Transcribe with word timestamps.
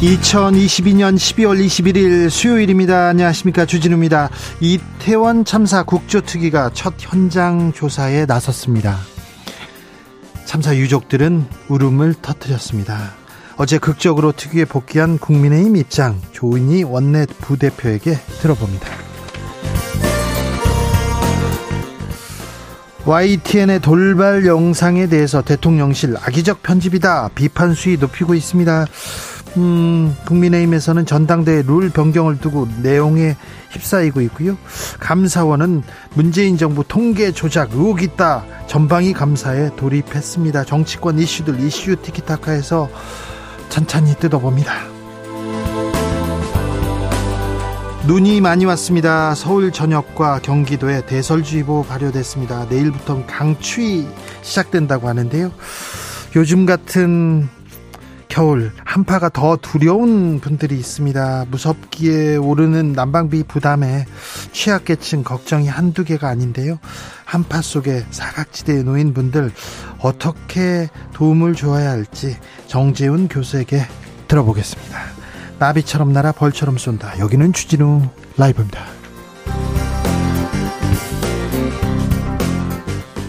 2022년 0.00 1.16
12월 1.16 1.64
21일 1.64 2.28
수요일입니다. 2.28 3.08
안녕하십니까. 3.08 3.64
주진우입니다. 3.64 4.28
이태원 4.60 5.46
참사 5.46 5.84
국조특위가 5.84 6.72
첫 6.74 6.92
현장 6.98 7.72
조사에 7.72 8.26
나섰습니다. 8.26 8.98
참사 10.44 10.76
유족들은 10.76 11.46
울음을 11.68 12.14
터뜨렸습니다. 12.20 13.14
어제 13.56 13.78
극적으로 13.78 14.32
특위에 14.32 14.66
복귀한 14.66 15.16
국민의힘 15.16 15.76
입장 15.76 16.20
조은희 16.32 16.82
원내 16.82 17.24
부대표에게 17.40 18.18
들어봅니다. 18.42 18.86
YTN의 23.06 23.80
돌발 23.80 24.44
영상에 24.44 25.06
대해서 25.06 25.40
대통령실 25.40 26.16
악의적 26.18 26.62
편집이다 26.62 27.30
비판 27.34 27.72
수위 27.72 27.96
높이고 27.96 28.34
있습니다. 28.34 28.84
음, 29.56 30.14
국민의힘에서는 30.26 31.06
전당대회 31.06 31.62
룰 31.66 31.90
변경을 31.90 32.38
두고 32.38 32.68
내용에 32.82 33.36
휩싸이고 33.70 34.20
있고요. 34.22 34.56
감사원은 35.00 35.82
문재인 36.14 36.56
정부 36.56 36.84
통계 36.86 37.32
조작 37.32 37.72
의혹 37.72 38.02
있다. 38.02 38.44
전방위 38.66 39.12
감사에 39.12 39.70
돌입했습니다. 39.76 40.64
정치권 40.64 41.18
이슈들 41.18 41.60
이슈 41.60 41.96
티키타카에서 41.96 42.90
천천히 43.68 44.14
뜯어봅니다. 44.16 44.72
눈이 48.06 48.40
많이 48.40 48.64
왔습니다. 48.66 49.34
서울 49.34 49.72
전역과 49.72 50.40
경기도에 50.40 51.06
대설주의보 51.06 51.84
발효됐습니다. 51.84 52.66
내일부터 52.70 53.26
강추위 53.26 54.06
시작된다고 54.42 55.08
하는데요. 55.08 55.50
요즘 56.36 56.66
같은 56.66 57.48
겨울 58.36 58.70
한파가 58.84 59.30
더 59.30 59.56
두려운 59.56 60.40
분들이 60.40 60.76
있습니다. 60.76 61.46
무섭기에 61.50 62.36
오르는 62.36 62.92
난방비 62.92 63.44
부담에 63.44 64.04
취약계층 64.52 65.24
걱정이 65.24 65.68
한두 65.68 66.04
개가 66.04 66.28
아닌데요. 66.28 66.78
한파 67.24 67.62
속에 67.62 68.04
사각지대에 68.10 68.82
놓인 68.82 69.14
분들 69.14 69.52
어떻게 70.00 70.90
도움을 71.14 71.54
줘야 71.54 71.88
할지 71.88 72.36
정재훈 72.66 73.28
교수에게 73.28 73.80
들어보겠습니다. 74.28 74.98
나비처럼 75.58 76.12
날아 76.12 76.32
벌처럼 76.32 76.76
쏜다. 76.76 77.18
여기는 77.18 77.54
주진우 77.54 78.02
라이브입니다. 78.36 78.95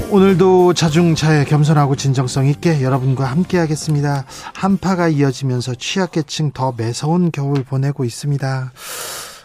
오늘도 0.10 0.74
자중차에 0.74 1.44
겸손하고 1.44 1.98
진정성 1.98 2.48
있게 2.48 2.82
여러분과 2.82 3.26
함께 3.26 3.58
하겠습니다. 3.58 4.26
한파가 4.54 5.10
이어지면서 5.10 5.76
취약계층 5.76 6.52
더 6.52 6.74
매서운 6.76 7.30
겨울 7.32 7.64
보내고 7.64 8.06
있습니다. 8.06 8.72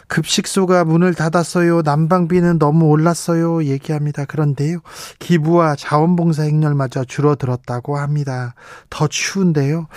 급식소가 0.07 0.85
문을 0.85 1.13
닫았어요. 1.13 1.81
난방비는 1.83 2.59
너무 2.59 2.85
올랐어요. 2.85 3.63
얘기합니다. 3.65 4.25
그런데요. 4.25 4.79
기부와 5.19 5.75
자원봉사 5.75 6.43
행렬마저 6.43 7.03
줄어들었다고 7.05 7.97
합니다. 7.97 8.55
더 8.89 9.07
추운데요. 9.07 9.87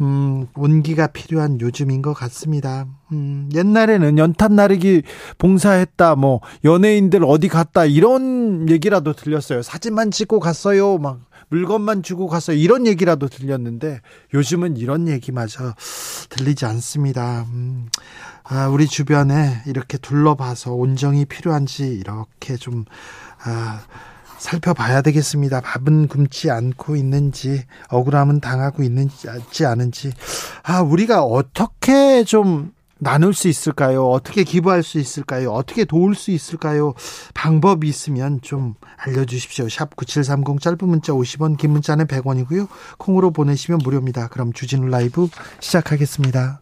음, 0.00 0.46
온기가 0.54 1.08
필요한 1.08 1.60
요즘인 1.60 2.02
것 2.02 2.14
같습니다. 2.14 2.86
음, 3.12 3.48
옛날에는 3.54 4.18
연탄 4.18 4.56
나르기 4.56 5.02
봉사했다, 5.38 6.16
뭐, 6.16 6.40
연예인들 6.64 7.24
어디 7.24 7.48
갔다, 7.48 7.84
이런 7.84 8.68
얘기라도 8.68 9.12
들렸어요. 9.12 9.62
사진만 9.62 10.10
찍고 10.10 10.40
갔어요. 10.40 10.98
막, 10.98 11.20
물건만 11.48 12.02
주고 12.02 12.28
갔어요. 12.28 12.56
이런 12.56 12.86
얘기라도 12.86 13.28
들렸는데, 13.28 14.00
요즘은 14.32 14.78
이런 14.78 15.08
얘기마저 15.08 15.74
들리지 16.30 16.64
않습니다. 16.64 17.44
음, 17.52 17.88
아, 18.44 18.68
우리 18.68 18.86
주변에 18.86 19.62
이렇게 19.66 19.98
둘러봐서 19.98 20.72
온정이 20.72 21.24
필요한지 21.26 21.84
이렇게 21.88 22.56
좀 22.56 22.84
아, 23.44 23.80
살펴봐야 24.38 25.02
되겠습니다. 25.02 25.60
밥은 25.60 26.08
굶지 26.08 26.50
않고 26.50 26.96
있는지 26.96 27.64
억울함은 27.90 28.40
당하고 28.40 28.82
있는지 28.82 29.64
않은지 29.64 30.12
아 30.64 30.80
우리가 30.82 31.22
어떻게 31.22 32.24
좀 32.24 32.72
나눌 32.98 33.34
수 33.34 33.48
있을까요? 33.48 34.08
어떻게 34.08 34.44
기부할 34.44 34.82
수 34.82 34.98
있을까요? 34.98 35.52
어떻게 35.52 35.84
도울 35.84 36.14
수 36.14 36.30
있을까요? 36.30 36.94
방법이 37.34 37.88
있으면 37.88 38.40
좀 38.42 38.74
알려주십시오. 38.96 39.68
샵 39.68 39.96
9730 39.96 40.60
짧은 40.60 40.78
문자 40.88 41.12
50원, 41.12 41.56
긴 41.56 41.72
문자는 41.72 42.06
100원이고요. 42.06 42.68
콩으로 42.98 43.32
보내시면 43.32 43.80
무료입니다. 43.82 44.28
그럼 44.28 44.52
주진우 44.52 44.86
라이브 44.86 45.28
시작하겠습니다. 45.58 46.61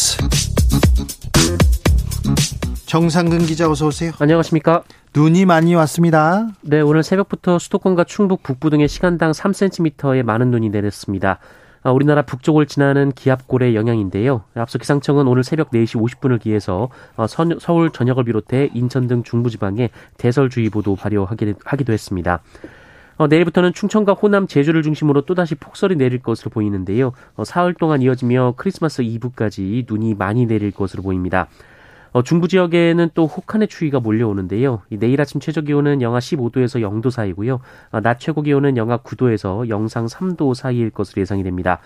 정상근 2.91 3.45
기자 3.45 3.71
어서 3.71 3.87
오세요. 3.87 4.11
안녕하십니까? 4.19 4.83
눈이 5.15 5.45
많이 5.45 5.75
왔습니다. 5.75 6.49
네, 6.59 6.81
오늘 6.81 7.03
새벽부터 7.03 7.57
수도권과 7.57 8.03
충북 8.03 8.43
북부 8.43 8.69
등의 8.69 8.89
시간당 8.89 9.31
3cm의 9.31 10.23
많은 10.23 10.51
눈이 10.51 10.71
내렸습니다. 10.71 11.39
아, 11.83 11.91
우리나라 11.91 12.23
북쪽을 12.23 12.65
지나는 12.65 13.13
기압골의 13.13 13.77
영향인데요. 13.77 14.43
앞서 14.55 14.77
기상청은 14.77 15.25
오늘 15.25 15.45
새벽 15.45 15.71
4시 15.71 16.01
50분을 16.01 16.41
기해서 16.41 16.89
어, 17.15 17.27
서울 17.27 17.91
전역을 17.91 18.25
비롯해 18.25 18.71
인천 18.73 19.07
등 19.07 19.23
중부지방에 19.23 19.89
대설주의보도 20.17 20.97
발효하기도 20.97 21.93
했습니다. 21.93 22.41
어, 23.15 23.27
내일부터는 23.27 23.71
충청과 23.71 24.15
호남, 24.15 24.47
제주를 24.47 24.83
중심으로 24.83 25.21
또다시 25.21 25.55
폭설이 25.55 25.95
내릴 25.95 26.21
것으로 26.21 26.49
보이는데요. 26.49 27.13
어, 27.37 27.45
사흘 27.45 27.73
동안 27.73 28.01
이어지며 28.01 28.55
크리스마스 28.57 29.01
이브까지 29.01 29.85
눈이 29.87 30.15
많이 30.15 30.45
내릴 30.45 30.71
것으로 30.71 31.03
보입니다. 31.03 31.47
어, 32.13 32.21
중부 32.23 32.47
지역에는 32.47 33.09
또 33.13 33.25
혹한의 33.25 33.67
추위가 33.67 33.99
몰려오는데요. 33.99 34.81
내일 34.89 35.21
아침 35.21 35.39
최저 35.39 35.61
기온은 35.61 36.01
영하 36.01 36.19
15도에서 36.19 36.81
0도 36.81 37.09
사이고요. 37.09 37.59
어, 37.91 38.01
낮 38.01 38.19
최고 38.19 38.41
기온은 38.41 38.75
영하 38.75 38.97
9도에서 38.97 39.69
영상 39.69 40.07
3도 40.07 40.53
사이일 40.53 40.89
것으로 40.89 41.21
예상이 41.21 41.43
됩니다. 41.43 41.79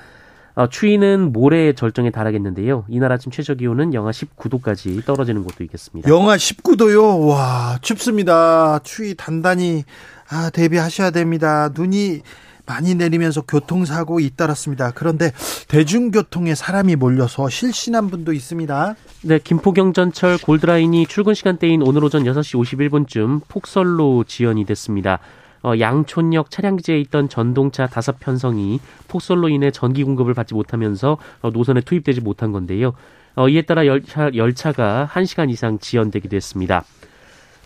어, 0.55 0.67
추위는 0.67 1.33
모레 1.33 1.73
절정에 1.73 2.09
달하겠는데요. 2.11 2.85
이날 2.87 3.11
아침 3.11 3.31
최저 3.31 3.55
기온은 3.55 3.93
영하 3.93 4.11
19도까지 4.11 5.05
떨어지는 5.05 5.43
곳도 5.43 5.63
있겠습니다. 5.65 6.09
영하 6.09 6.37
19도요? 6.37 7.27
와, 7.27 7.77
춥습니다. 7.81 8.79
추위 8.79 9.15
단단히 9.15 9.83
아, 10.29 10.49
대비하셔야 10.49 11.11
됩니다. 11.11 11.69
눈이 11.75 12.21
많이 12.65 12.95
내리면서 12.95 13.41
교통사고 13.41 14.19
잇따랐습니다. 14.19 14.91
그런데 14.95 15.31
대중교통에 15.67 16.55
사람이 16.55 16.95
몰려서 16.95 17.49
실신한 17.49 18.09
분도 18.09 18.33
있습니다. 18.33 18.95
네, 19.23 19.39
김포경전철 19.39 20.39
골드라인이 20.39 21.07
출근 21.07 21.33
시간대인 21.33 21.81
오늘 21.81 22.03
오전 22.03 22.23
6시 22.23 22.59
51분쯤 22.59 23.41
폭설로 23.47 24.23
지연이 24.27 24.65
됐습니다. 24.65 25.19
어, 25.63 25.73
양촌역 25.79 26.51
차량기지에 26.51 26.99
있던 27.01 27.27
전동차 27.27 27.87
다섯 27.87 28.19
편성이 28.19 28.79
폭설로 29.07 29.49
인해 29.49 29.71
전기 29.71 30.03
공급을 30.03 30.35
받지 30.35 30.53
못하면서 30.53 31.17
어, 31.41 31.49
노선에 31.49 31.81
투입되지 31.81 32.21
못한 32.21 32.51
건데요. 32.51 32.93
어, 33.35 33.49
이에 33.49 33.63
따라 33.63 33.85
열차, 33.87 34.29
열차가 34.33 35.09
1시간 35.11 35.49
이상 35.49 35.79
지연되기도 35.79 36.35
했습니다. 36.35 36.83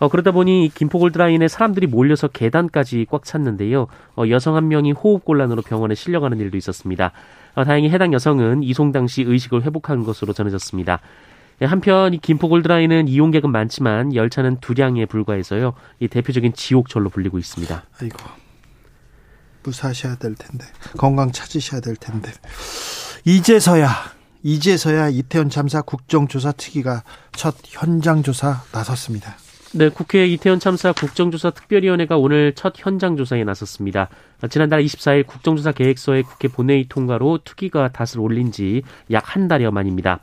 어, 0.00 0.08
그러다 0.08 0.32
보니 0.32 0.72
김포골드라인에 0.74 1.46
사람들이 1.46 1.86
몰려서 1.86 2.26
계단까지 2.26 3.06
꽉 3.10 3.24
찼는데요. 3.24 3.86
어, 4.16 4.24
여성 4.30 4.56
한 4.56 4.68
명이 4.68 4.92
호흡곤란으로 4.92 5.62
병원에 5.62 5.94
실려가는 5.94 6.38
일도 6.40 6.56
있었습니다. 6.56 7.12
어, 7.54 7.64
다행히 7.64 7.90
해당 7.90 8.12
여성은 8.14 8.62
이송 8.62 8.92
당시 8.92 9.22
의식을 9.22 9.62
회복한 9.62 10.02
것으로 10.02 10.32
전해졌습니다. 10.32 11.00
예, 11.60 11.66
한편 11.66 12.14
이 12.14 12.18
김포골드라인은 12.18 13.08
이용객은 13.08 13.52
많지만 13.52 14.14
열차는 14.14 14.60
두량에 14.60 15.04
불과해서요. 15.04 15.74
이 16.00 16.08
대표적인 16.08 16.54
지옥철로 16.54 17.10
불리고 17.10 17.38
있습니다. 17.38 17.82
아이고 18.00 18.16
무사하셔야 19.62 20.16
될 20.16 20.34
텐데 20.34 20.64
건강 20.96 21.30
찾으셔야 21.30 21.82
될 21.82 21.96
텐데 21.96 22.32
이제서야 23.26 23.90
이제서야 24.42 25.10
이태원 25.10 25.50
참사 25.50 25.82
국정조사 25.82 26.52
특위가 26.52 27.04
첫 27.32 27.56
현장 27.66 28.22
조사 28.22 28.62
나섰습니다. 28.72 29.36
네, 29.72 29.88
국회 29.88 30.26
이태원 30.26 30.58
참사 30.58 30.92
국정조사 30.92 31.50
특별위원회가 31.50 32.16
오늘 32.16 32.52
첫 32.56 32.74
현장 32.76 33.16
조사에 33.16 33.44
나섰습니다. 33.44 34.08
지난달 34.50 34.82
24일 34.82 35.26
국정조사 35.26 35.70
계획서의 35.72 36.24
국회 36.24 36.48
본회의 36.48 36.86
통과로 36.88 37.38
투기가 37.44 37.88
닷을 37.92 38.18
올린 38.20 38.50
지 38.50 38.82
약 39.10 39.22
한 39.36 39.46
달여 39.46 39.70
만입니다. 39.70 40.18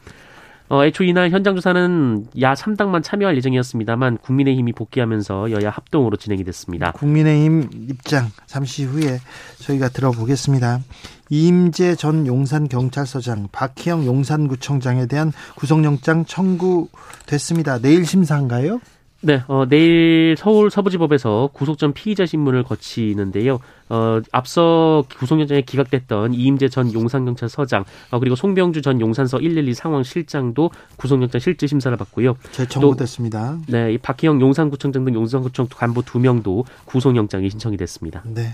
어, 0.70 0.84
애초 0.84 1.06
이날 1.06 1.30
현장 1.30 1.56
조사는 1.56 2.28
야 2.42 2.54
3당만 2.54 3.02
참여할 3.02 3.38
예정이었습니다만 3.38 4.18
국민의힘이 4.18 4.74
복귀하면서 4.74 5.52
여야 5.52 5.70
합동으로 5.70 6.18
진행이 6.18 6.44
됐습니다. 6.44 6.92
국민의힘 6.92 7.70
입장 7.90 8.28
잠시 8.48 8.84
후에 8.84 9.20
저희가 9.60 9.88
들어보겠습니다. 9.88 10.82
이임재 11.30 11.96
전 11.96 12.28
용산경찰서장, 12.28 13.48
박희영 13.54 14.06
용산구청장에 14.06 15.06
대한 15.06 15.32
구속영장 15.56 16.26
청구됐습니다. 16.26 17.80
내일 17.80 18.06
심사인가요? 18.06 18.82
네, 19.28 19.44
어, 19.50 19.66
내일 19.68 20.36
서울 20.38 20.72
서부지법에서 20.72 21.50
구속 21.52 21.78
전 21.78 21.92
피의자 21.92 22.26
신문을 22.26 22.64
거치는데요. 22.64 23.60
어, 23.90 24.22
앞서 24.32 25.04
구속영장에 25.20 25.64
기각됐던 25.64 26.34
이임재 26.34 26.70
전 26.70 26.94
용산경찰서장, 26.94 27.84
어, 28.12 28.20
그리고 28.20 28.38
송병주 28.38 28.82
전 28.82 29.02
용산서 29.02 29.40
112 29.40 29.74
상황실장도 29.74 30.72
구속영장 30.96 31.42
실질 31.42 31.68
심사를 31.68 31.98
받고요. 31.98 32.38
재청구됐습니다. 32.54 33.58
네, 33.68 33.96
이 33.96 33.98
박희영 33.98 34.40
용산구청장 34.40 35.04
등 35.04 35.14
용산구청 35.14 35.68
간부 35.76 36.06
두 36.06 36.20
명도 36.20 36.64
구속영장이 36.86 37.50
신청이 37.50 37.76
됐습니다. 37.76 38.24
네. 38.24 38.54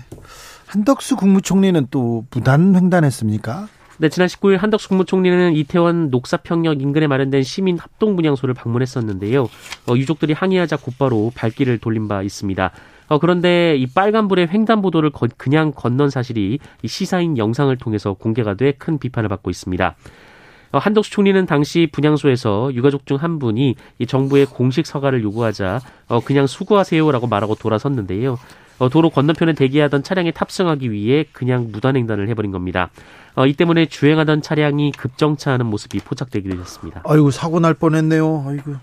한덕수 0.66 1.14
국무총리는 1.14 1.86
또 1.92 2.24
무단 2.32 2.74
횡단했습니까? 2.74 3.68
네, 3.98 4.08
지난 4.08 4.26
19일 4.26 4.58
한덕수 4.58 4.88
국무총리는 4.88 5.54
이태원 5.54 6.10
녹사평역 6.10 6.82
인근에 6.82 7.06
마련된 7.06 7.42
시민 7.44 7.78
합동 7.78 8.16
분향소를 8.16 8.52
방문했었는데요. 8.54 9.44
어, 9.44 9.94
유족들이 9.94 10.32
항의하자 10.32 10.78
곧바로 10.78 11.30
발길을 11.34 11.78
돌린 11.78 12.08
바 12.08 12.22
있습니다. 12.22 12.70
어, 13.08 13.18
그런데 13.18 13.76
이 13.76 13.86
빨간불의 13.86 14.48
횡단 14.48 14.82
보도를 14.82 15.10
거, 15.10 15.28
그냥 15.36 15.72
건넌 15.74 16.10
사실이 16.10 16.58
이 16.82 16.88
시사인 16.88 17.38
영상을 17.38 17.74
통해서 17.76 18.14
공개가 18.14 18.54
돼 18.54 18.72
큰 18.76 18.98
비판을 18.98 19.28
받고 19.28 19.50
있습니다. 19.50 19.94
어, 20.72 20.78
한덕수 20.78 21.12
총리는 21.12 21.46
당시 21.46 21.88
분향소에서 21.92 22.74
유가족 22.74 23.06
중 23.06 23.18
한 23.18 23.38
분이 23.38 23.76
이 24.00 24.06
정부의 24.06 24.46
공식 24.46 24.86
서가를 24.86 25.22
요구하자 25.22 25.80
어, 26.08 26.20
그냥 26.20 26.48
수고하세요라고 26.48 27.28
말하고 27.28 27.54
돌아섰는데요. 27.54 28.38
어, 28.78 28.88
도로 28.88 29.10
건너편에 29.10 29.52
대기하던 29.52 30.02
차량에 30.02 30.30
탑승하기 30.32 30.90
위해 30.90 31.24
그냥 31.32 31.70
무단횡단을 31.70 32.28
해버린 32.28 32.50
겁니다. 32.50 32.90
어, 33.34 33.46
이 33.46 33.54
때문에 33.54 33.86
주행하던 33.86 34.42
차량이 34.42 34.92
급정차하는 34.92 35.66
모습이 35.66 35.98
포착되기도 36.00 36.58
했습니다. 36.58 37.02
아이고 37.04 37.30
사고 37.30 37.60
날 37.60 37.74
뻔했네요. 37.74 38.44
아이고. 38.46 38.74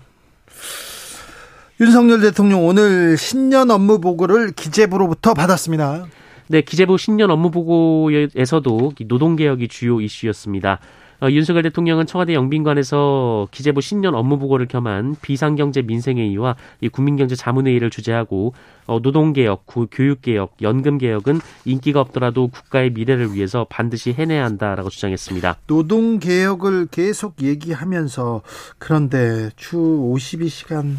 윤석열 1.80 2.20
대통령 2.20 2.66
오늘 2.66 3.16
신년 3.16 3.70
업무 3.70 4.00
보고를 4.00 4.52
기재부로부터 4.52 5.34
받았습니다. 5.34 6.06
네, 6.48 6.60
기재부 6.60 6.98
신년 6.98 7.30
업무 7.30 7.50
보고에서도 7.50 8.92
노동 9.08 9.36
개혁이 9.36 9.68
주요 9.68 10.00
이슈였습니다. 10.00 10.78
어, 11.22 11.30
윤석열 11.30 11.62
대통령은 11.62 12.06
청와대 12.06 12.34
영빈관에서 12.34 13.46
기재부 13.52 13.80
신년 13.80 14.16
업무 14.16 14.38
보고를 14.38 14.66
겸한 14.66 15.14
비상경제 15.22 15.82
민생회의와 15.82 16.56
이 16.80 16.88
국민경제 16.88 17.36
자문회의를 17.36 17.90
주재하고 17.90 18.54
어, 18.86 18.98
노동개혁, 19.00 19.64
교육개혁, 19.92 20.56
연금개혁은 20.60 21.40
인기가 21.64 22.00
없더라도 22.00 22.48
국가의 22.48 22.90
미래를 22.90 23.34
위해서 23.34 23.64
반드시 23.70 24.12
해내야 24.12 24.44
한다라고 24.44 24.90
주장했습니다. 24.90 25.58
노동개혁을 25.68 26.88
계속 26.90 27.40
얘기하면서 27.40 28.42
그런데 28.78 29.50
주 29.54 29.76
52시간 29.76 30.96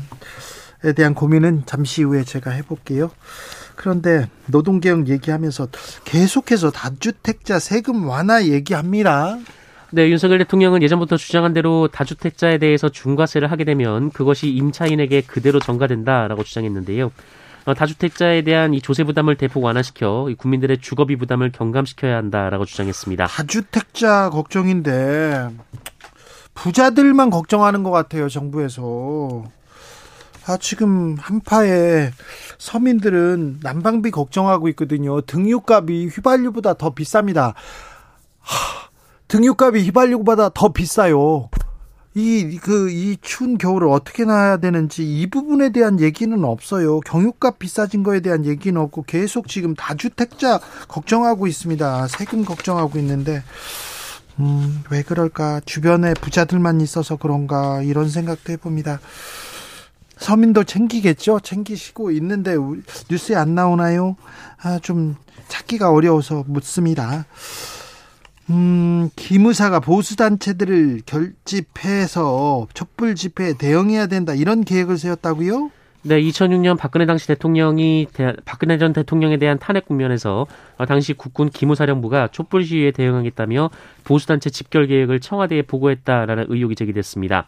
에 0.86 0.92
대한 0.94 1.14
고민은 1.14 1.64
잠시 1.66 2.04
후에 2.04 2.24
제가 2.24 2.52
해볼게요. 2.52 3.10
그런데 3.76 4.30
노동개혁 4.48 5.08
얘기하면서 5.10 5.68
계속해서 6.06 6.72
다주택자 6.72 7.60
세금 7.60 8.08
완화 8.08 8.46
얘기합니다. 8.46 9.38
네, 9.96 10.10
윤석열 10.10 10.40
대통령은 10.40 10.82
예전부터 10.82 11.18
주장한 11.18 11.54
대로 11.54 11.88
다주택자에 11.88 12.58
대해서 12.58 12.90
중과세를 12.90 13.52
하게 13.52 13.64
되면 13.64 14.10
그것이 14.10 14.50
임차인에게 14.50 15.22
그대로 15.22 15.60
전가된다라고 15.60 16.44
주장했는데요. 16.44 17.12
어, 17.66 17.74
다주택자에 17.76 18.42
대한 18.42 18.74
이 18.74 18.82
조세 18.82 19.04
부담을 19.04 19.38
대폭 19.38 19.64
완화시켜 19.64 20.30
국민들의 20.36 20.80
주거비 20.80 21.16
부담을 21.18 21.52
경감시켜야 21.52 22.18
한다라고 22.18 22.66
주장했습니다. 22.66 23.28
다주택자 23.28 24.32
걱정인데 24.32 25.50
부자들만 26.56 27.30
걱정하는 27.30 27.84
것 27.84 27.92
같아요, 27.92 28.30
정부에서. 28.30 29.44
아, 30.48 30.58
지금 30.58 31.18
한파에 31.20 32.10
서민들은 32.58 33.60
난방비 33.62 34.10
걱정하고 34.10 34.70
있거든요. 34.70 35.22
등유값이 35.22 36.08
휘발유보다 36.08 36.74
더 36.74 36.96
비쌉니다. 36.96 37.54
하, 38.40 38.93
등유값이 39.34 39.86
휘발유보다 39.86 40.52
더 40.54 40.72
비싸요. 40.72 41.50
이, 42.14 42.60
그, 42.62 42.92
이 42.92 43.18
추운 43.20 43.58
겨울을 43.58 43.88
어떻게 43.88 44.26
나야 44.26 44.58
되는지 44.58 45.04
이 45.04 45.28
부분에 45.28 45.72
대한 45.72 46.00
얘기는 46.00 46.44
없어요. 46.44 47.00
경유값 47.00 47.58
비싸진 47.58 48.04
거에 48.04 48.20
대한 48.20 48.46
얘기는 48.46 48.80
없고 48.80 49.06
계속 49.08 49.48
지금 49.48 49.74
다주택자 49.74 50.60
걱정하고 50.88 51.48
있습니다. 51.48 52.08
세금 52.10 52.46
걱정하고 52.46 53.00
있는데, 53.00 53.42
음, 54.38 54.84
왜 54.92 55.02
그럴까? 55.02 55.62
주변에 55.66 56.14
부자들만 56.14 56.80
있어서 56.82 57.16
그런가? 57.16 57.82
이런 57.82 58.10
생각도 58.10 58.54
해봅니다. 58.54 59.00
서민도 60.18 60.66
챙기겠죠? 60.66 61.40
챙기시고 61.40 62.12
있는데 62.12 62.56
뉴스에 63.10 63.36
안 63.36 63.56
나오나요? 63.56 64.16
아, 64.62 64.78
좀 64.78 65.16
찾기가 65.48 65.90
어려워서 65.90 66.44
묻습니다. 66.46 67.26
음, 68.50 69.10
기무사가 69.16 69.80
보수단체들을 69.80 71.02
결집해서 71.06 72.68
촛불 72.74 73.16
집회에 73.16 73.54
대응해야 73.54 74.08
된다 74.08 74.34
이런 74.34 74.64
계획을 74.64 74.98
세웠다고요? 74.98 75.72
네, 76.06 76.22
2006년 76.22 76.78
박근혜 76.78 77.06
당시 77.06 77.28
대통령이 77.28 78.08
대, 78.12 78.34
박근혜 78.44 78.78
전 78.78 78.92
대통령에 78.92 79.38
대한 79.38 79.58
탄핵 79.58 79.86
국면에서 79.86 80.46
어, 80.78 80.86
당시 80.86 81.14
국군 81.14 81.50
기무사령부가 81.50 82.28
촛불 82.34 82.66
시위에 82.66 82.92
대응하겠다며 82.92 83.70
보수단체 84.04 84.50
집결 84.50 84.88
계획을 84.88 85.22
청와대에 85.22 85.62
보고했다라는 85.62 86.48
의혹이 86.50 86.76
제기됐습니다. 86.76 87.48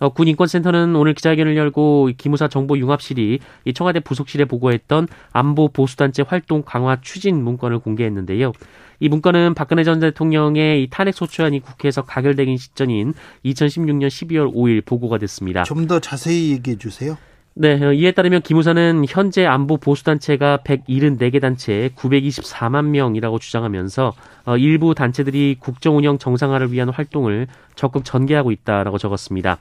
어, 0.00 0.10
군 0.10 0.28
인권센터는 0.28 0.94
오늘 0.96 1.14
기자회견을 1.14 1.56
열고 1.56 2.10
기무사 2.18 2.48
정보 2.48 2.76
융합실이 2.76 3.38
이 3.64 3.72
청와대 3.72 4.00
부속실에 4.00 4.44
보고했던 4.44 5.08
안보 5.32 5.68
보수단체 5.68 6.24
활동 6.28 6.62
강화 6.64 7.00
추진 7.00 7.42
문건을 7.42 7.78
공개했는데요. 7.78 8.52
이 9.00 9.08
문건은 9.08 9.54
박근혜 9.54 9.84
전 9.84 10.00
대통령의 10.00 10.82
이 10.82 10.88
탄핵 10.90 11.14
소추안이 11.14 11.60
국회에서 11.60 12.02
가결되긴 12.02 12.56
직전인 12.56 13.14
2016년 13.44 14.08
12월 14.08 14.52
5일 14.54 14.84
보고가 14.84 15.18
됐습니다. 15.18 15.62
좀 15.64 15.86
더 15.86 16.00
자세히 16.00 16.50
얘기해 16.52 16.76
주세요. 16.76 17.16
네, 17.54 17.82
어, 17.82 17.92
이에 17.92 18.12
따르면 18.12 18.42
기무사는 18.42 19.04
현재 19.08 19.44
안보 19.46 19.78
보수단체가 19.78 20.58
174개 20.64 21.40
단체 21.40 21.90
924만 21.96 22.84
명이라고 22.86 23.38
주장하면서 23.40 24.12
어, 24.44 24.56
일부 24.58 24.94
단체들이 24.94 25.56
국정 25.58 25.96
운영 25.96 26.18
정상화를 26.18 26.70
위한 26.72 26.88
활동을 26.88 27.48
적극 27.74 28.04
전개하고 28.04 28.52
있다라고 28.52 28.98
적었습니다. 28.98 29.58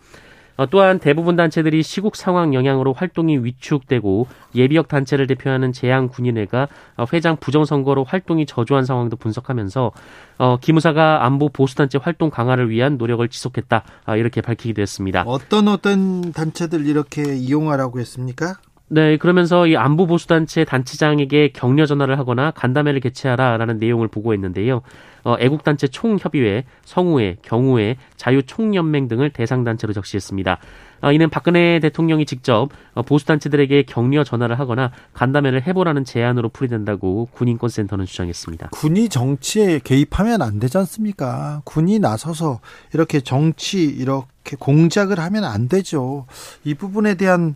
어, 0.58 0.66
또한 0.66 1.00
대부분 1.00 1.36
단체들이 1.36 1.84
시국 1.84 2.16
상황 2.16 2.54
영향으로 2.54 2.94
활동이 2.94 3.38
위축되고 3.38 4.28
예비역 4.56 4.88
단체를 4.88 5.28
대표하는 5.28 5.72
재향 5.72 6.10
군인회가 6.10 6.68
어, 6.98 7.06
회장 7.14 7.38
부정선거로 7.38 8.04
활동이 8.04 8.46
저조한 8.46 8.84
상황도 8.84 9.18
분석하면서 9.18 9.92
어, 10.40 10.58
기무사가 10.60 11.26
안보 11.26 11.50
보수단체 11.50 12.00
활동 12.02 12.30
강화를 12.30 12.70
위한 12.70 12.98
노력을 12.98 13.28
지속했다 13.28 13.84
아, 14.06 14.16
이렇게 14.16 14.42
밝히기도 14.42 14.82
했습니다. 14.82 15.24
어떤 15.26 15.68
어떤 15.68 16.32
단체들 16.32 16.86
이렇게 16.86 17.36
이용하라고 17.36 18.00
했습니까? 18.00 18.56
네, 18.90 19.18
그러면서 19.18 19.68
이 19.68 19.76
안보 19.76 20.08
보수 20.08 20.28
단체 20.28 20.64
단체장에게 20.64 21.50
격려 21.54 21.86
전화를 21.86 22.18
하거나 22.18 22.52
간담회를 22.52 23.02
개최하라라는 23.02 23.80
내용을 23.80 24.08
보고했는데요. 24.08 24.82
어, 25.26 25.36
애국 25.42 25.66
단체 25.66 25.88
총협의회, 25.88 26.64
성우회, 26.86 27.38
경우회, 27.42 27.98
자유 28.16 28.44
총연맹 28.44 29.10
등을 29.10 29.32
대상 29.32 29.66
단체로 29.66 29.92
적시했습니다. 29.92 30.60
어, 31.02 31.12
이는 31.12 31.30
박근혜 31.30 31.80
대통령이 31.82 32.26
직접 32.26 32.70
어, 32.94 33.02
보수 33.02 33.26
단체들에게 33.26 33.84
격려 33.84 34.24
전화를 34.24 34.58
하거나 34.58 34.92
간담회를 35.14 35.68
해보라는 35.68 36.06
제안으로 36.06 36.48
풀이된다고 36.48 37.28
군인권센터는 37.34 38.06
주장했습니다. 38.06 38.70
군이 38.72 39.10
정치에 39.10 39.82
개입하면 39.84 40.42
안 40.42 40.60
되지 40.60 40.78
않습니까? 40.78 41.62
군이 41.66 42.00
나서서 42.00 42.62
이렇게 42.94 43.20
정치 43.20 43.84
이렇게 43.84 44.56
공작을 44.58 45.20
하면 45.20 45.44
안 45.44 45.68
되죠. 45.68 46.26
이 46.64 46.74
부분에 46.74 47.16
대한 47.16 47.56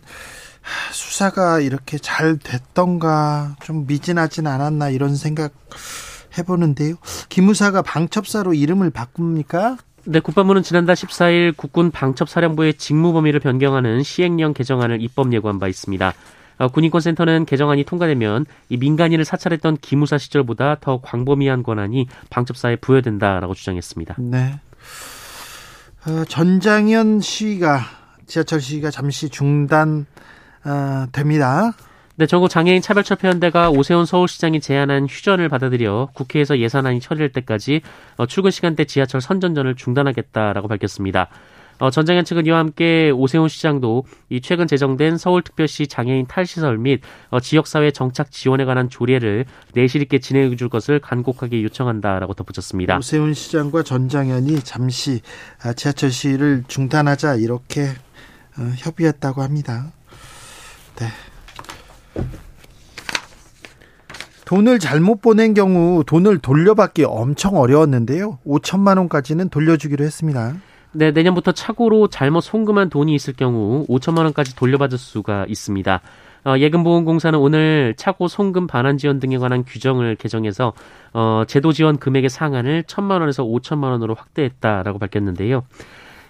수사가 0.92 1.60
이렇게 1.60 1.98
잘 1.98 2.38
됐던가 2.38 3.56
좀 3.62 3.86
미진하진 3.86 4.46
않았나 4.46 4.90
이런 4.90 5.16
생각 5.16 5.52
해보는데요. 6.38 6.94
기무사가 7.28 7.82
방첩사로 7.82 8.54
이름을 8.54 8.90
바꿉니까? 8.90 9.76
네, 10.04 10.20
국방부는 10.20 10.62
지난달 10.62 10.96
14일 10.96 11.56
국군 11.56 11.90
방첩사령부의 11.90 12.74
직무 12.74 13.12
범위를 13.12 13.38
변경하는 13.38 14.02
시행령 14.02 14.52
개정안을 14.52 15.00
입법 15.00 15.32
예고한 15.32 15.58
바 15.58 15.68
있습니다. 15.68 16.12
어, 16.58 16.68
군인권센터는 16.68 17.44
개정안이 17.44 17.84
통과되면 17.84 18.46
이 18.68 18.76
민간인을 18.76 19.24
사찰했던 19.24 19.78
기무사 19.78 20.18
시절보다 20.18 20.78
더 20.80 21.00
광범위한 21.00 21.62
권한이 21.62 22.08
방첩사에 22.30 22.76
부여된다라고 22.76 23.54
주장했습니다. 23.54 24.16
네. 24.18 24.60
어, 26.06 26.24
전장현 26.28 27.20
시위가 27.20 27.80
지하철 28.26 28.60
시위가 28.60 28.90
잠시 28.90 29.28
중단 29.28 30.06
어, 30.64 31.06
됩니다. 31.12 31.72
네, 32.16 32.26
전국 32.26 32.48
장애인 32.48 32.82
차별철폐연대가 32.82 33.70
오세훈 33.70 34.04
서울시장이 34.04 34.60
제안한 34.60 35.06
휴전을 35.08 35.48
받아들여 35.48 36.10
국회에서 36.14 36.58
예산안이 36.58 37.00
처리될 37.00 37.32
때까지 37.32 37.80
어, 38.16 38.26
출근 38.26 38.50
시간대 38.50 38.84
지하철 38.84 39.20
선전전을 39.20 39.76
중단하겠다라고 39.76 40.68
밝혔습니다. 40.68 41.28
어, 41.78 41.90
전장현 41.90 42.24
측은 42.24 42.46
이와 42.46 42.58
함께 42.58 43.10
오세훈 43.10 43.48
시장도 43.48 44.04
이 44.28 44.40
최근 44.40 44.68
제정된 44.68 45.16
서울특별시 45.16 45.88
장애인 45.88 46.26
탈시설 46.26 46.78
및 46.78 47.00
어, 47.30 47.40
지역사회 47.40 47.90
정착 47.90 48.30
지원에 48.30 48.64
관한 48.64 48.88
조례를 48.88 49.46
내실 49.74 50.02
있게 50.02 50.20
진행해 50.20 50.54
줄 50.54 50.68
것을 50.68 51.00
간곡하게 51.00 51.62
요청한다라고 51.64 52.34
덧붙였습니다. 52.34 52.98
오세훈 52.98 53.34
시장과 53.34 53.82
전장현이 53.82 54.60
잠시 54.60 55.22
아, 55.62 55.72
지하철 55.72 56.12
시위를 56.12 56.64
중단하자 56.68 57.36
이렇게 57.36 57.88
어, 58.58 58.62
협의했다고 58.76 59.42
합니다. 59.42 59.90
네. 60.96 61.06
돈을 64.44 64.78
잘못 64.78 65.22
보낸 65.22 65.54
경우 65.54 66.04
돈을 66.04 66.38
돌려받기 66.38 67.04
엄청 67.04 67.56
어려웠는데요. 67.56 68.38
5천만 68.46 68.98
원까지는 68.98 69.48
돌려주기로 69.48 70.04
했습니다. 70.04 70.54
네, 70.92 71.10
내년부터 71.10 71.52
착오로 71.52 72.08
잘못 72.08 72.42
송금한 72.42 72.90
돈이 72.90 73.14
있을 73.14 73.32
경우 73.32 73.86
5천만 73.86 74.24
원까지 74.24 74.54
돌려받을 74.54 74.98
수가 74.98 75.46
있습니다. 75.48 76.02
어, 76.44 76.58
예금보험공사는 76.58 77.38
오늘 77.38 77.94
차고 77.96 78.28
송금 78.28 78.66
반환 78.66 78.98
지원 78.98 79.20
등에 79.20 79.38
관한 79.38 79.64
규정을 79.64 80.16
개정해서 80.16 80.72
어, 81.14 81.44
제도 81.46 81.72
지원 81.72 81.98
금액의 81.98 82.28
상한을 82.28 82.82
1천만 82.82 83.20
원에서 83.20 83.44
5천만 83.44 83.84
원으로 83.84 84.14
확대했다라고 84.14 84.98
밝혔는데요. 84.98 85.64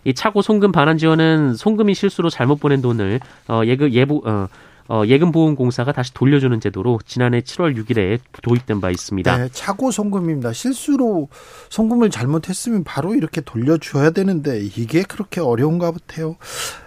이 0.04 0.14
차고 0.14 0.42
송금 0.42 0.72
반환 0.72 0.98
지원은 0.98 1.54
송금이 1.54 1.94
실수로 1.94 2.30
잘못 2.30 2.60
보낸 2.60 2.82
돈을 2.82 3.20
어, 3.48 3.62
예금 3.64 3.92
예보 3.92 4.22
어, 4.26 4.48
어, 4.88 5.04
예금보험공사가 5.06 5.92
다시 5.92 6.12
돌려주는 6.12 6.58
제도로 6.60 6.98
지난해 7.06 7.40
7월 7.40 7.76
6일에 7.76 8.18
도입된 8.42 8.80
바 8.80 8.90
있습니다. 8.90 9.38
네, 9.38 9.48
차고 9.52 9.90
송금입니다. 9.90 10.52
실수로 10.52 11.28
송금을 11.70 12.10
잘못했으면 12.10 12.84
바로 12.84 13.14
이렇게 13.14 13.40
돌려줘야 13.40 14.10
되는데 14.10 14.60
이게 14.60 15.02
그렇게 15.02 15.40
어려운가 15.40 15.92
보태요. 15.92 16.36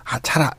아, 0.03 0.19
잘 0.19 0.43
아, 0.43 0.51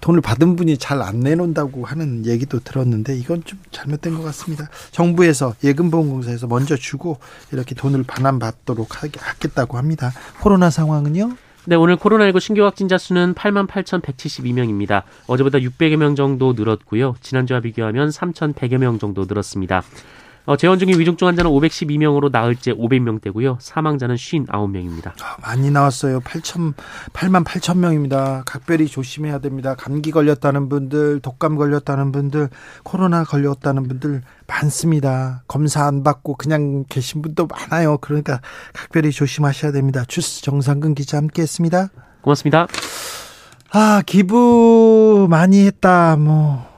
돈을 0.00 0.20
받은 0.22 0.56
분이 0.56 0.78
잘 0.78 1.02
안 1.02 1.20
내놓는다고 1.20 1.84
하는 1.84 2.24
얘기도 2.24 2.60
들었는데 2.60 3.16
이건 3.18 3.44
좀 3.44 3.58
잘못된 3.70 4.14
것 4.16 4.22
같습니다. 4.24 4.68
정부에서 4.92 5.54
예금보험공사에서 5.62 6.46
먼저 6.46 6.74
주고 6.74 7.18
이렇게 7.52 7.74
돈을 7.74 8.02
반환받도록 8.04 9.02
하겠다고 9.02 9.76
합니다. 9.76 10.12
코로나 10.40 10.70
상황은요? 10.70 11.36
네, 11.68 11.74
오늘 11.74 11.96
코로나19 11.96 12.38
신규 12.38 12.62
확진자 12.62 12.96
수는 12.96 13.34
8만 13.34 13.66
8,172명입니다. 13.66 15.02
어제보다 15.26 15.58
600여 15.58 15.96
명 15.96 16.14
정도 16.14 16.52
늘었고요. 16.52 17.16
지난주와 17.20 17.58
비교하면 17.58 18.10
3,100여 18.10 18.78
명 18.78 19.00
정도 19.00 19.24
늘었습니다. 19.24 19.82
어, 20.46 20.56
재원 20.56 20.78
중인 20.78 20.98
위중증 20.98 21.26
환자는 21.26 21.50
512명으로 21.50 22.30
나흘째 22.30 22.72
500명대고요. 22.72 23.56
사망자는 23.58 24.14
59명입니다. 24.14 25.08
아, 25.20 25.36
많이 25.42 25.72
나왔어요. 25.72 26.20
8천 26.20 26.74
8만 27.12 27.44
8천 27.44 27.78
명입니다. 27.78 28.44
각별히 28.46 28.86
조심해야 28.86 29.40
됩니다. 29.40 29.74
감기 29.74 30.12
걸렸다는 30.12 30.68
분들, 30.68 31.18
독감 31.20 31.56
걸렸다는 31.56 32.12
분들, 32.12 32.48
코로나 32.84 33.24
걸렸다는 33.24 33.88
분들 33.88 34.22
많습니다. 34.46 35.42
검사 35.48 35.84
안 35.84 36.04
받고 36.04 36.36
그냥 36.36 36.84
계신 36.88 37.22
분도 37.22 37.48
많아요. 37.48 37.98
그러니까 37.98 38.40
각별히 38.72 39.10
조심하셔야 39.10 39.72
됩니다. 39.72 40.04
주스 40.06 40.42
정상근 40.42 40.94
기자 40.94 41.16
함께했습니다. 41.16 41.88
고맙습니다. 42.20 42.68
아 43.72 44.02
기부 44.06 45.26
많이 45.28 45.66
했다. 45.66 46.14
뭐 46.16 46.75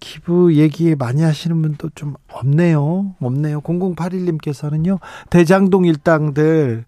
기부 0.00 0.54
얘기 0.54 0.94
많이 0.94 1.22
하시는 1.22 1.60
분도 1.62 1.90
좀 1.94 2.14
없네요. 2.32 3.14
없네요. 3.20 3.60
0081님께서는요, 3.60 4.98
대장동 5.30 5.84
일당들, 5.84 6.84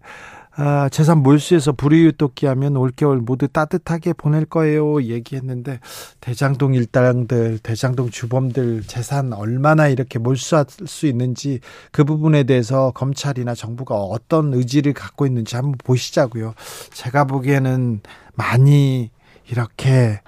아, 0.53 0.89
재산 0.89 1.19
몰수해서 1.19 1.71
불이웃돕기 1.71 2.45
하면 2.45 2.75
올겨울 2.75 3.19
모두 3.19 3.47
따뜻하게 3.47 4.13
보낼 4.13 4.43
거예요. 4.43 5.01
얘기했는데, 5.01 5.79
대장동 6.19 6.73
일당들, 6.73 7.59
대장동 7.59 8.09
주범들 8.09 8.83
재산 8.83 9.31
얼마나 9.31 9.87
이렇게 9.87 10.19
몰수할 10.19 10.65
수 10.67 11.07
있는지 11.07 11.61
그 11.91 12.03
부분에 12.03 12.43
대해서 12.43 12.91
검찰이나 12.91 13.55
정부가 13.55 13.95
어떤 13.95 14.53
의지를 14.53 14.93
갖고 14.93 15.25
있는지 15.25 15.55
한번 15.55 15.75
보시자고요. 15.77 16.53
제가 16.93 17.23
보기에는 17.23 18.01
많이 18.35 19.09
이렇게 19.49 20.19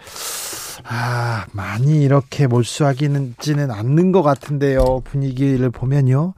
아, 0.85 1.45
많이 1.53 2.03
이렇게 2.03 2.47
몰수하기는 2.47 3.35
않는 3.71 4.11
것 4.11 4.21
같은데요. 4.21 5.01
분위기를 5.05 5.69
보면요. 5.69 6.33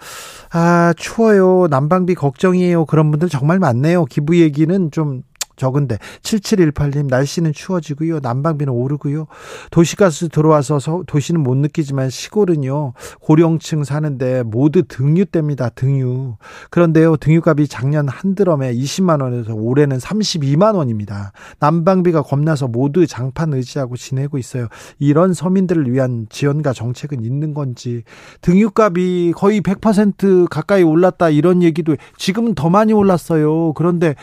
아, 0.52 0.94
추워요. 0.98 1.68
난방비 1.70 2.16
걱정이에요. 2.16 2.86
그런 2.86 3.12
분들 3.12 3.30
정말 3.30 3.60
많네요. 3.60 4.06
기부 4.06 4.38
얘기는 4.40 4.92
좀 4.92 5.24
적은데 5.56 5.98
7718님 6.22 7.08
날씨는 7.08 7.54
추워지고요. 7.54 8.20
난방비는 8.22 8.72
오르고요. 8.72 9.28
도시가스 9.72 10.30
들어와서 10.30 10.80
도시는 11.08 11.42
못 11.42 11.56
느끼지만 11.56 12.10
시골은요. 12.10 12.94
고령층 13.22 13.84
사는데 13.84 14.44
모두 14.44 14.84
등유됩니다. 14.84 15.70
등유. 15.70 16.36
그런데요. 16.70 17.18
등유값이 17.18 17.68
작년 17.68 18.08
한 18.08 18.36
드럼에 18.36 18.74
20만 18.74 19.22
원에서 19.22 19.54
올해는 19.54 19.98
32만 19.98 20.76
원입니다. 20.76 21.32
난방비가 21.60 22.22
겁나서 22.22 22.68
모두 22.68 23.08
장판 23.08 23.54
의지하고 23.54 23.98
지내고 23.98 24.38
있어요. 24.38 24.68
이런 25.00 25.34
서민들을 25.34 25.92
위한 25.92 26.28
지원과 26.30 26.74
정책은 26.74 27.24
있는 27.24 27.54
건지 27.54 28.04
등유값이 28.42 29.34
거의 29.36 29.62
100% 29.62 30.50
가까이 30.50 30.84
올랐다 30.84 31.30
이런 31.30 31.64
얘기도 31.64 31.96
지금은 32.18 32.56
더 32.56 32.70
많이 32.70 32.94
올랐어요. 32.94 33.74
그런데 33.74 34.16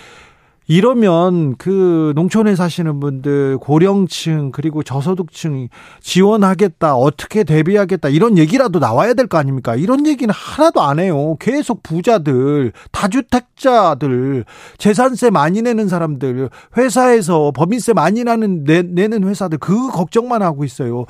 이러면 0.68 1.56
그 1.56 2.12
농촌에 2.14 2.54
사시는 2.54 3.00
분들 3.00 3.58
고령층 3.58 4.52
그리고 4.52 4.82
저소득층 4.82 5.68
지원하겠다 6.00 6.94
어떻게 6.96 7.42
대비하겠다 7.44 8.08
이런 8.08 8.38
얘기라도 8.38 8.78
나와야 8.78 9.14
될 9.14 9.26
거 9.26 9.38
아닙니까? 9.38 9.74
이런 9.76 10.06
얘기는 10.06 10.32
하나도 10.32 10.82
안 10.82 10.98
해요. 10.98 11.36
계속 11.40 11.82
부자들 11.82 12.72
다주택자들 12.90 14.44
재산세 14.78 15.30
많이 15.30 15.62
내는 15.62 15.88
사람들 15.88 16.50
회사에서 16.76 17.52
법인세 17.54 17.92
많이 17.92 18.24
나는 18.24 18.64
내, 18.64 18.82
내는 18.82 19.24
회사들 19.24 19.58
그 19.58 19.90
걱정만 19.90 20.42
하고 20.42 20.64
있어요 20.64 21.06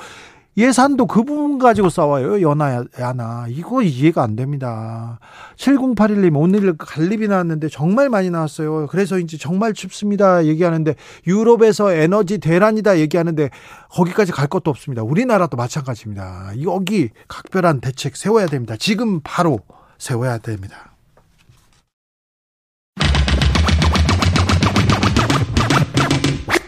예산도 0.56 1.06
그 1.06 1.22
부분 1.22 1.58
가지고 1.58 1.88
싸워요. 1.88 2.42
연하, 2.42 2.84
야나. 2.98 3.46
이거 3.48 3.82
이해가 3.82 4.22
안 4.22 4.36
됩니다. 4.36 5.18
7081님, 5.56 6.36
오늘 6.36 6.76
갈립이 6.76 7.28
나왔는데 7.28 7.68
정말 7.68 8.10
많이 8.10 8.28
나왔어요. 8.28 8.86
그래서 8.88 9.18
이제 9.18 9.38
정말 9.38 9.72
춥습니다. 9.72 10.44
얘기하는데 10.44 10.94
유럽에서 11.26 11.92
에너지 11.92 12.38
대란이다 12.38 12.98
얘기하는데 12.98 13.48
거기까지 13.90 14.32
갈 14.32 14.46
것도 14.46 14.70
없습니다. 14.70 15.02
우리나라도 15.02 15.56
마찬가지입니다. 15.56 16.52
여기 16.62 17.08
각별한 17.28 17.80
대책 17.80 18.16
세워야 18.16 18.46
됩니다. 18.46 18.76
지금 18.78 19.20
바로 19.22 19.60
세워야 19.98 20.38
됩니다. 20.38 20.92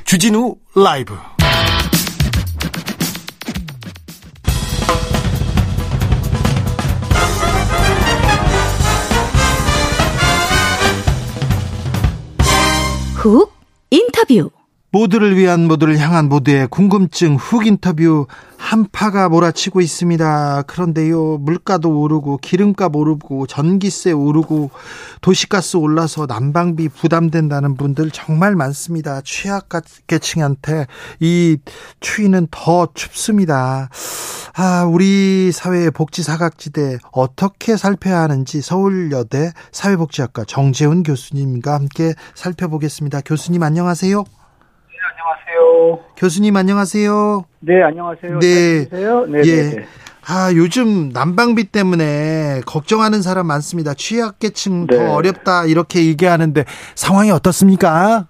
주진우 0.04 0.54
라이브 0.76 1.14
훅 13.24 13.50
인터뷰 13.90 14.50
모두를 14.94 15.36
위한 15.36 15.66
모두를 15.66 15.98
향한 15.98 16.28
모두의 16.28 16.68
궁금증 16.68 17.34
훅 17.34 17.66
인터뷰 17.66 18.28
한파가 18.56 19.28
몰아치고 19.28 19.80
있습니다. 19.80 20.62
그런데요, 20.68 21.38
물가도 21.38 22.00
오르고 22.00 22.38
기름값 22.38 22.94
오르고 22.94 23.48
전기세 23.48 24.12
오르고 24.12 24.70
도시가스 25.20 25.78
올라서 25.78 26.26
난방비 26.26 26.90
부담된다는 26.90 27.76
분들 27.76 28.12
정말 28.12 28.54
많습니다. 28.54 29.20
취약계층한테 29.24 30.86
이 31.18 31.56
추위는 31.98 32.46
더 32.52 32.86
춥습니다. 32.94 33.88
아, 34.54 34.84
우리 34.84 35.50
사회의 35.50 35.90
복지 35.90 36.22
사각지대 36.22 36.98
어떻게 37.10 37.76
살펴야 37.76 38.20
하는지 38.20 38.62
서울여대 38.62 39.54
사회복지학과 39.72 40.44
정재훈 40.44 41.02
교수님과 41.02 41.74
함께 41.74 42.14
살펴보겠습니다. 42.36 43.22
교수님 43.22 43.64
안녕하세요. 43.64 44.24
안녕하세요. 45.10 45.98
교수님 46.16 46.56
안녕하세요. 46.56 47.44
네, 47.60 47.82
안녕하세요. 47.82 48.38
네. 48.38 48.88
네, 48.88 49.26
네, 49.28 49.42
예. 49.44 49.76
네. 49.76 49.84
아, 50.26 50.50
요즘 50.54 51.10
난방비 51.10 51.64
때문에 51.64 52.62
걱정하는 52.66 53.20
사람 53.20 53.46
많습니다. 53.46 53.92
취약계층 53.94 54.86
네. 54.86 54.96
더 54.96 55.12
어렵다 55.14 55.66
이렇게 55.66 56.06
얘기하는데 56.06 56.64
상황이 56.94 57.30
어떻습니까? 57.30 58.26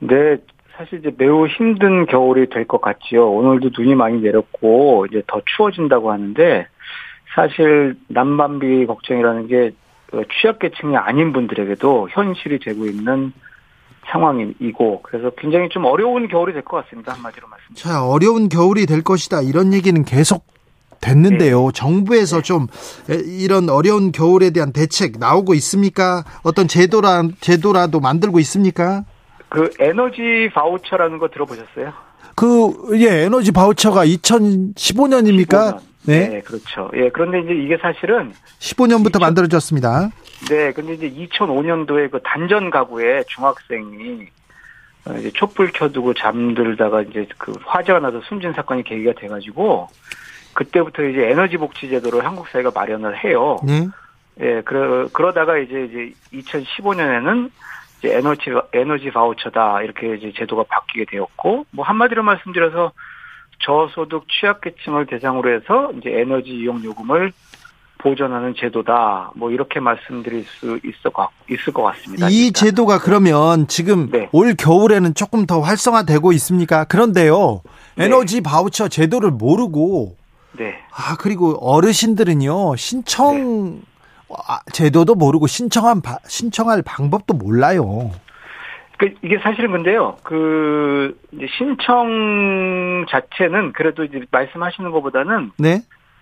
네, 0.00 0.36
사실 0.76 0.98
이제 0.98 1.12
매우 1.16 1.46
힘든 1.46 2.06
겨울이 2.06 2.48
될 2.50 2.66
것 2.66 2.80
같지요. 2.80 3.30
오늘도 3.30 3.70
눈이 3.78 3.94
많이 3.94 4.20
내렸고 4.20 5.06
이제 5.08 5.22
더 5.28 5.40
추워진다고 5.56 6.10
하는데 6.10 6.66
사실 7.34 7.96
난방비 8.08 8.86
걱정이라는 8.86 9.46
게 9.46 9.70
어, 10.12 10.22
취약계층이 10.40 10.96
아닌 10.96 11.32
분들에게도 11.32 12.08
현실이 12.10 12.58
되고 12.60 12.86
있는 12.86 13.32
상황이고 14.12 15.02
그래서 15.02 15.30
굉장히 15.38 15.68
좀 15.68 15.84
어려운 15.84 16.28
겨울이 16.28 16.52
될 16.52 16.62
것 16.62 16.84
같습니다. 16.84 17.12
한마디로 17.12 17.46
말씀. 17.48 17.74
자, 17.74 18.04
어려운 18.04 18.48
겨울이 18.48 18.86
될 18.86 19.02
것이다. 19.02 19.42
이런 19.42 19.72
얘기는 19.72 20.04
계속 20.04 20.44
됐는데요. 21.00 21.70
정부에서 21.72 22.40
좀 22.42 22.66
에, 23.10 23.14
이런 23.16 23.68
어려운 23.68 24.12
겨울에 24.12 24.50
대한 24.50 24.72
대책 24.72 25.18
나오고 25.18 25.54
있습니까? 25.54 26.24
어떤 26.42 26.68
제도라 26.68 27.24
제도라도 27.40 28.00
만들고 28.00 28.38
있습니까? 28.40 29.04
그 29.48 29.70
에너지 29.78 30.50
바우처라는 30.54 31.18
거 31.18 31.28
들어보셨어요? 31.28 31.92
그 32.34 32.98
예, 33.00 33.24
에너지 33.24 33.52
바우처가 33.52 34.04
2015년입니까? 34.06 35.48
15년. 35.48 35.80
네. 36.06 36.28
네, 36.28 36.40
그렇죠. 36.40 36.90
예, 36.94 37.08
그런데 37.10 37.40
이제 37.40 37.52
이게 37.52 37.76
사실은 37.78 38.32
15년부터 38.60 39.20
만들어졌습니다. 39.20 40.10
네, 40.48 40.72
근데 40.72 40.94
이제 40.94 41.10
2005년도에 41.10 42.10
그 42.10 42.20
단전 42.22 42.70
가구에 42.70 43.24
중학생이 43.28 44.26
어, 45.06 45.14
이제 45.18 45.30
촛불 45.32 45.72
켜두고 45.72 46.14
잠들다가 46.14 47.02
이제 47.02 47.26
그 47.38 47.52
화재가 47.64 48.00
나서 48.00 48.20
숨진 48.28 48.52
사건이 48.52 48.84
계기가 48.84 49.12
돼가지고 49.12 49.88
그때부터 50.54 51.04
이제 51.04 51.28
에너지 51.28 51.56
복지 51.56 51.88
제도를 51.88 52.24
한국 52.24 52.48
사회가 52.48 52.70
마련을 52.74 53.22
해요. 53.24 53.58
네. 53.64 53.88
예, 54.40 54.62
그러 54.62 55.08
그러다가 55.12 55.58
이제 55.58 55.84
이제 55.84 56.12
2015년에는 56.32 57.50
이제 57.98 58.16
에너지 58.16 58.50
에너지 58.72 59.10
바우처다 59.10 59.82
이렇게 59.82 60.16
이제 60.16 60.32
제도가 60.36 60.64
바뀌게 60.68 61.06
되었고 61.10 61.66
뭐 61.70 61.84
한마디로 61.84 62.22
말씀드려서 62.22 62.92
저소득 63.60 64.24
취약계층을 64.28 65.06
대상으로 65.06 65.54
해서 65.54 65.90
이제 65.98 66.10
에너지 66.20 66.50
이용 66.50 66.82
요금을 66.84 67.32
보전하는 67.98 68.54
제도다. 68.56 69.32
뭐 69.34 69.50
이렇게 69.50 69.80
말씀드릴 69.80 70.44
수 70.44 70.78
있을 70.84 71.10
것, 71.12 71.28
있을 71.50 71.72
것 71.72 71.82
같습니다. 71.82 72.28
이 72.28 72.46
일단. 72.48 72.66
제도가 72.66 72.98
그러면 72.98 73.66
지금 73.68 74.10
네. 74.10 74.28
올 74.32 74.54
겨울에는 74.54 75.14
조금 75.14 75.46
더 75.46 75.60
활성화되고 75.60 76.32
있습니까? 76.32 76.84
그런데요. 76.84 77.62
네. 77.96 78.04
에너지 78.04 78.42
바우처 78.42 78.88
제도를 78.88 79.30
모르고 79.30 80.16
네. 80.58 80.74
아 80.92 81.16
그리고 81.18 81.52
어르신들은요 81.60 82.76
신청 82.76 83.80
아, 84.28 84.58
제도도 84.72 85.14
모르고 85.14 85.46
신청한 85.46 86.02
바- 86.02 86.18
신청할 86.28 86.82
방법도 86.82 87.34
몰라요. 87.34 88.10
그 88.98 89.14
이게 89.22 89.38
사실은 89.38 89.72
근데요. 89.72 90.16
그 90.22 91.18
이제 91.32 91.46
신청 91.58 93.04
자체는 93.08 93.72
그래도 93.72 94.04
이제 94.04 94.20
말씀하시는 94.30 94.90
것보다는 94.90 95.52
네. 95.58 95.80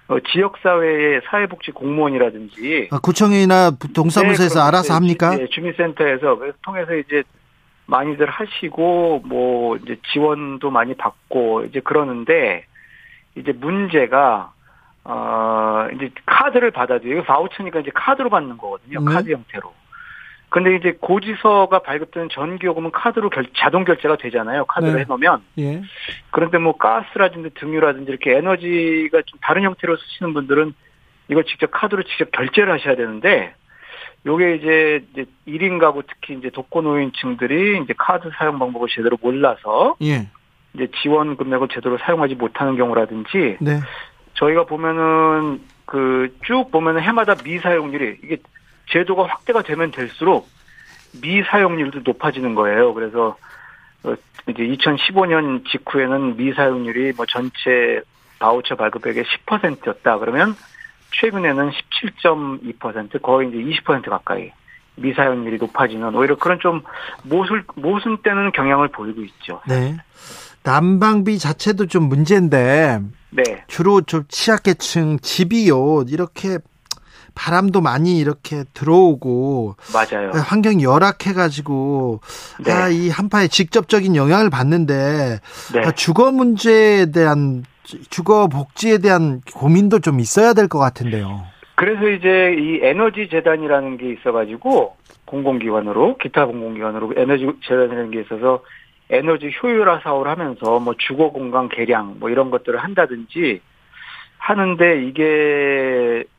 어, 0.09 0.19
지역 0.33 0.59
사회의 0.63 1.21
사회복지 1.31 1.71
공무원이라든지 1.71 2.89
아, 2.93 2.99
구청이나 2.99 3.71
동사무소에서 3.95 4.45
네, 4.45 4.49
그런 4.55 4.67
알아서 4.67 4.85
이제 4.87 4.93
합니까? 4.93 5.37
주- 5.37 5.43
예, 5.43 5.47
주민센터에서 5.49 6.39
통해서 6.63 6.95
이제 6.95 7.23
많이들 7.87 8.27
하시고 8.29 9.23
뭐 9.27 9.77
이제 9.77 9.97
지원도 10.13 10.71
많이 10.71 10.95
받고 10.95 11.65
이제 11.67 11.81
그러는데 11.81 12.65
이제 13.37 13.53
문제가 13.53 14.53
어 15.05 15.87
이제 15.95 16.11
카드를 16.27 16.71
받아도 16.71 17.07
이거 17.09 17.23
바우처니까 17.23 17.81
이제 17.81 17.91
카드로 17.95 18.31
받는 18.31 18.57
거거든요. 18.57 19.01
네. 19.01 19.13
카드 19.15 19.31
형태로. 19.31 19.73
근데 20.55 20.77
이제 20.77 20.97
고지서가 21.01 21.81
발급되는 21.81 22.29
전기요금은 22.31 22.93
카드로 22.93 23.29
결- 23.29 23.45
자동 23.57 23.83
결제가 23.85 24.15
되잖아요. 24.19 24.67
카드로 24.67 24.93
네. 24.93 25.01
해놓으면. 25.01 25.43
예. 25.59 25.83
그런데 26.31 26.59
뭐 26.59 26.77
가스라든지 26.77 27.51
등유라든지 27.55 28.09
이렇게 28.09 28.37
에너지가 28.37 29.23
좀 29.27 29.41
다른 29.43 29.65
형태로 29.65 29.97
쓰시는 29.97 30.33
분들은 30.33 30.73
이걸 31.27 31.43
직접 31.47 31.73
카드로 31.73 32.05
직접 32.05 32.31
결제를 32.31 32.73
하셔야 32.73 32.95
되는데 32.95 33.53
요게 34.27 34.55
이제 34.55 35.05
이제 35.13 35.25
1인 35.49 35.81
가구 35.81 36.05
특히 36.07 36.35
이제 36.35 36.51
독거노인층들이 36.51 37.81
이제 37.83 37.93
카드 37.99 38.31
사용 38.39 38.61
방법을 38.61 38.87
제대로 38.95 39.19
몰라서 39.21 39.97
예. 40.03 40.29
이제 40.75 40.87
지원 41.03 41.37
금액을 41.37 41.67
제대로 41.73 41.99
사용하지 41.99 42.37
못하는 42.37 42.77
경우라든지 42.77 43.57
네. 43.61 43.81
저희가 44.35 44.67
보면은 44.67 45.63
그 45.85 46.33
쭉 46.45 46.71
보면은 46.71 47.01
해마다 47.03 47.35
미사용률이 47.43 48.19
이게 48.23 48.37
제도가 48.91 49.27
확대가 49.27 49.63
되면 49.63 49.91
될수록 49.91 50.49
미사용률도 51.23 52.01
높아지는 52.05 52.55
거예요. 52.55 52.95
그래서 52.95 53.37
어, 54.03 54.15
이제 54.49 54.63
2015년 54.63 55.65
직후에는 55.71 56.37
미사용률이 56.37 57.13
뭐 57.17 57.27
전체 57.27 58.03
바우처 58.39 58.77
발급액의 58.77 59.25
10%였다. 59.25 60.19
그러면 60.19 60.55
최근에는 61.21 61.71
17.2% 61.71 63.23
거의 63.23 63.49
이제 63.49 63.81
20% 63.83 64.11
가까이 64.11 64.51
미사용률이 64.97 65.59
높아지는 65.59 66.15
오히려 66.15 66.37
그런 66.37 66.59
좀 66.61 66.83
모순 67.23 67.65
모순되는 67.75 68.53
경향을 68.53 68.89
보이고 68.89 69.23
있죠. 69.23 69.61
네. 69.67 69.97
난방비 70.63 71.39
자체도 71.39 71.87
좀 71.87 72.05
문제인데 72.05 73.01
네, 73.31 73.65
주로 73.67 74.01
좀 74.01 74.25
취약계층 74.29 75.19
집이요 75.21 76.05
이렇게 76.09 76.59
바람도 77.35 77.81
많이 77.81 78.19
이렇게 78.19 78.65
들어오고 78.75 79.77
맞아요. 79.93 80.31
환경이 80.35 80.85
열악해가지고 80.85 82.21
네. 82.65 82.73
아, 82.73 82.89
이 82.89 83.09
한파에 83.11 83.49
직접적인 83.49 84.17
영향을 84.17 84.51
받는데 84.51 85.41
네. 85.75 85.81
아, 85.81 85.91
주거 85.93 86.31
문제에 86.31 87.07
대한 87.11 87.65
주거 88.11 88.49
복지에 88.49 88.99
대한 88.99 89.41
고민도 89.55 90.01
좀 90.01 90.21
있어야 90.21 90.53
될 90.55 90.69
것 90.69 90.79
같은데요. 90.79 91.45
그래서 91.77 92.09
이제 92.09 92.57
이 92.59 92.79
에너지 92.83 93.29
재단이라는 93.31 93.99
게 93.99 94.13
있어가지고 94.13 94.97
공공기관으로 95.27 96.17
기타 96.19 96.47
공공기관으로 96.47 97.13
에너지 97.17 97.47
재단이라는 97.67 98.11
게 98.13 98.21
있어서 98.21 98.63
에너지 99.11 99.51
효율화 99.63 100.01
사업을 100.03 100.29
하면서 100.29 100.79
뭐 100.79 100.95
주거 100.97 101.31
공간 101.31 101.69
개량 101.69 102.17
뭐 102.21 102.31
이런 102.31 102.51
것들을 102.51 102.79
한다든지 102.79 103.61
하는데 104.39 105.05
이게 105.07 106.25
어, 106.25 106.34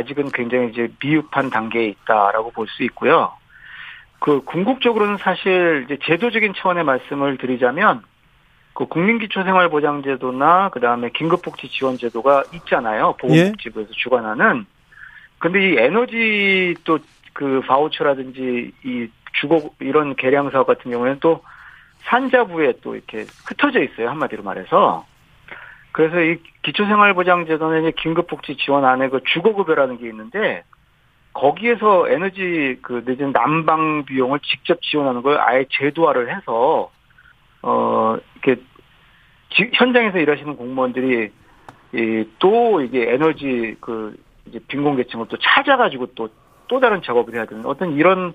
아직은 0.00 0.30
굉장히 0.32 0.70
이제 0.70 0.88
미흡한 1.02 1.50
단계에 1.50 1.86
있다라고 1.86 2.50
볼 2.52 2.66
수 2.68 2.82
있고요. 2.84 3.32
그 4.18 4.42
궁극적으로는 4.44 5.16
사실 5.18 5.86
이제 5.86 5.98
제도적인 6.04 6.52
차원의 6.56 6.84
말씀을 6.84 7.38
드리자면 7.38 8.02
그 8.74 8.86
국민기초생활보장제도나 8.86 10.70
그 10.70 10.80
다음에 10.80 11.10
긴급복지지원제도가 11.10 12.44
있잖아요. 12.54 13.14
보건복지부에서 13.20 13.92
주관하는. 13.92 14.66
근데 15.38 15.70
이 15.70 15.76
에너지 15.78 16.74
또 16.84 16.98
그 17.32 17.62
바우처라든지 17.66 18.72
이 18.84 19.08
주거 19.40 19.70
이런 19.80 20.16
개량 20.16 20.50
사업 20.50 20.66
같은 20.66 20.90
경우에는 20.90 21.20
또 21.20 21.42
산자부에 22.02 22.74
또 22.82 22.94
이렇게 22.94 23.24
흩어져 23.46 23.82
있어요. 23.82 24.10
한마디로 24.10 24.42
말해서. 24.42 25.06
그래서 25.92 26.20
이 26.20 26.38
기초생활보장제도는 26.62 27.82
이제 27.82 27.92
긴급복지 27.96 28.56
지원 28.56 28.84
안에 28.84 29.08
그 29.08 29.20
주거급여라는 29.24 29.98
게 29.98 30.08
있는데 30.08 30.62
거기에서 31.32 32.08
에너지 32.08 32.78
그 32.82 33.02
늦은 33.06 33.32
난방 33.32 34.04
비용을 34.04 34.40
직접 34.40 34.80
지원하는 34.82 35.22
걸 35.22 35.38
아예 35.40 35.64
제도화를 35.70 36.34
해서 36.34 36.90
어 37.62 38.16
이렇게 38.42 38.60
지- 39.50 39.70
현장에서 39.74 40.18
일하시는 40.18 40.56
공무원들이 40.56 41.30
이 41.92 42.24
또 42.38 42.80
이게 42.80 43.12
에너지 43.12 43.76
그 43.80 44.16
이제 44.46 44.60
빈곤계층을 44.68 45.26
또 45.28 45.36
찾아가지고 45.38 46.14
또또 46.14 46.78
다른 46.80 47.02
작업을 47.02 47.34
해야 47.34 47.46
되는 47.46 47.66
어떤 47.66 47.94
이런 47.94 48.32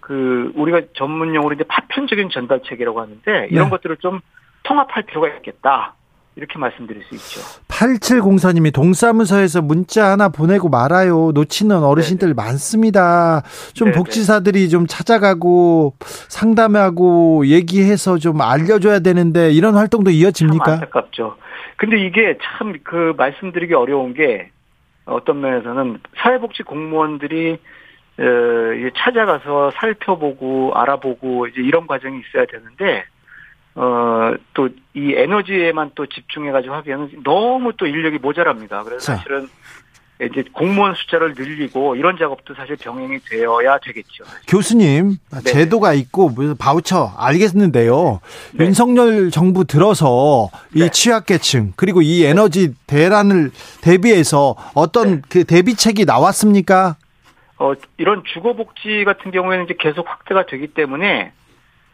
그 0.00 0.50
우리가 0.54 0.80
전문 0.94 1.34
용어로 1.34 1.54
이제 1.54 1.64
파편적인 1.64 2.30
전달책이라고 2.30 3.00
하는데 3.00 3.48
이런 3.50 3.64
네. 3.64 3.70
것들을 3.70 3.98
좀 3.98 4.20
통합할 4.62 5.02
필요가 5.02 5.28
있겠다. 5.28 5.94
이렇게 6.36 6.58
말씀드릴 6.58 7.02
수 7.04 7.14
있죠. 7.14 7.40
8704님이 7.68 8.72
동사무소에서 8.72 9.62
문자 9.62 10.10
하나 10.10 10.28
보내고 10.28 10.68
말아요. 10.68 11.32
놓치는 11.32 11.82
어르신들 11.82 12.34
많습니다. 12.34 13.42
좀 13.74 13.88
네네. 13.88 13.96
복지사들이 13.98 14.68
좀 14.68 14.86
찾아가고 14.86 15.94
상담하고 16.00 17.46
얘기해서 17.46 18.18
좀 18.18 18.42
알려줘야 18.42 18.98
되는데 19.00 19.50
이런 19.50 19.74
활동도 19.76 20.10
참 20.10 20.18
이어집니까? 20.18 20.72
안타깝죠. 20.72 21.36
근데 21.76 21.98
이게 21.98 22.36
참 22.42 22.74
그 22.84 23.14
말씀드리기 23.16 23.72
어려운 23.74 24.12
게 24.14 24.50
어떤 25.06 25.40
면에서는 25.40 26.00
사회복지 26.18 26.62
공무원들이 26.64 27.58
어, 28.18 28.22
찾아가서 28.96 29.72
살펴보고 29.74 30.72
알아보고 30.74 31.46
이제 31.48 31.60
이런 31.60 31.86
과정이 31.86 32.20
있어야 32.20 32.44
되는데 32.46 33.04
어, 33.76 34.34
또 34.52 34.68
이 34.96 35.12
에너지에만 35.14 35.90
또 35.94 36.06
집중해가지고 36.06 36.74
하기에는 36.76 37.22
너무 37.22 37.74
또 37.76 37.86
인력이 37.86 38.18
모자랍니다. 38.18 38.82
그래서 38.82 39.04
자. 39.04 39.16
사실은 39.16 39.46
이제 40.22 40.42
공무원 40.50 40.94
숫자를 40.94 41.34
늘리고 41.36 41.96
이런 41.96 42.16
작업도 42.16 42.54
사실 42.54 42.76
병행이 42.76 43.18
되어야 43.28 43.76
되겠죠. 43.80 44.24
교수님 44.48 45.18
네. 45.30 45.40
제도가 45.42 45.92
있고 45.92 46.30
무슨 46.30 46.56
바우처 46.56 47.12
알겠는데요. 47.18 48.20
네. 48.54 48.64
윤석열 48.64 49.30
정부 49.30 49.66
들어서 49.66 50.48
이 50.74 50.80
네. 50.80 50.88
취약계층 50.88 51.74
그리고 51.76 52.00
이 52.00 52.24
에너지 52.24 52.72
대란을 52.86 53.50
대비해서 53.82 54.54
어떤 54.74 55.16
네. 55.16 55.22
그 55.28 55.44
대비책이 55.44 56.06
나왔습니까? 56.06 56.96
어, 57.58 57.74
이런 57.98 58.22
주거복지 58.24 59.04
같은 59.04 59.30
경우에는 59.30 59.66
이제 59.66 59.74
계속 59.78 60.08
확대가 60.08 60.46
되기 60.46 60.68
때문에, 60.68 61.32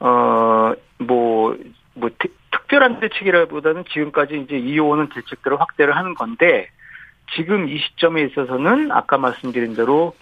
어, 0.07 0.73
뭐, 0.99 1.57
뭐, 1.95 2.11
특- 2.19 2.37
특별한 2.51 2.99
대책이라기보다는 2.99 3.85
지금까지 3.93 4.41
이제 4.45 4.57
이어오는 4.59 5.11
대책들을 5.11 5.61
확대를 5.61 5.95
하는 5.97 6.15
건데, 6.15 6.69
지금 7.37 7.69
이 7.69 7.79
시점에 7.79 8.23
있어서는 8.23 8.91
아까 8.91 9.17
말씀드린 9.17 9.77
대로 9.77 10.13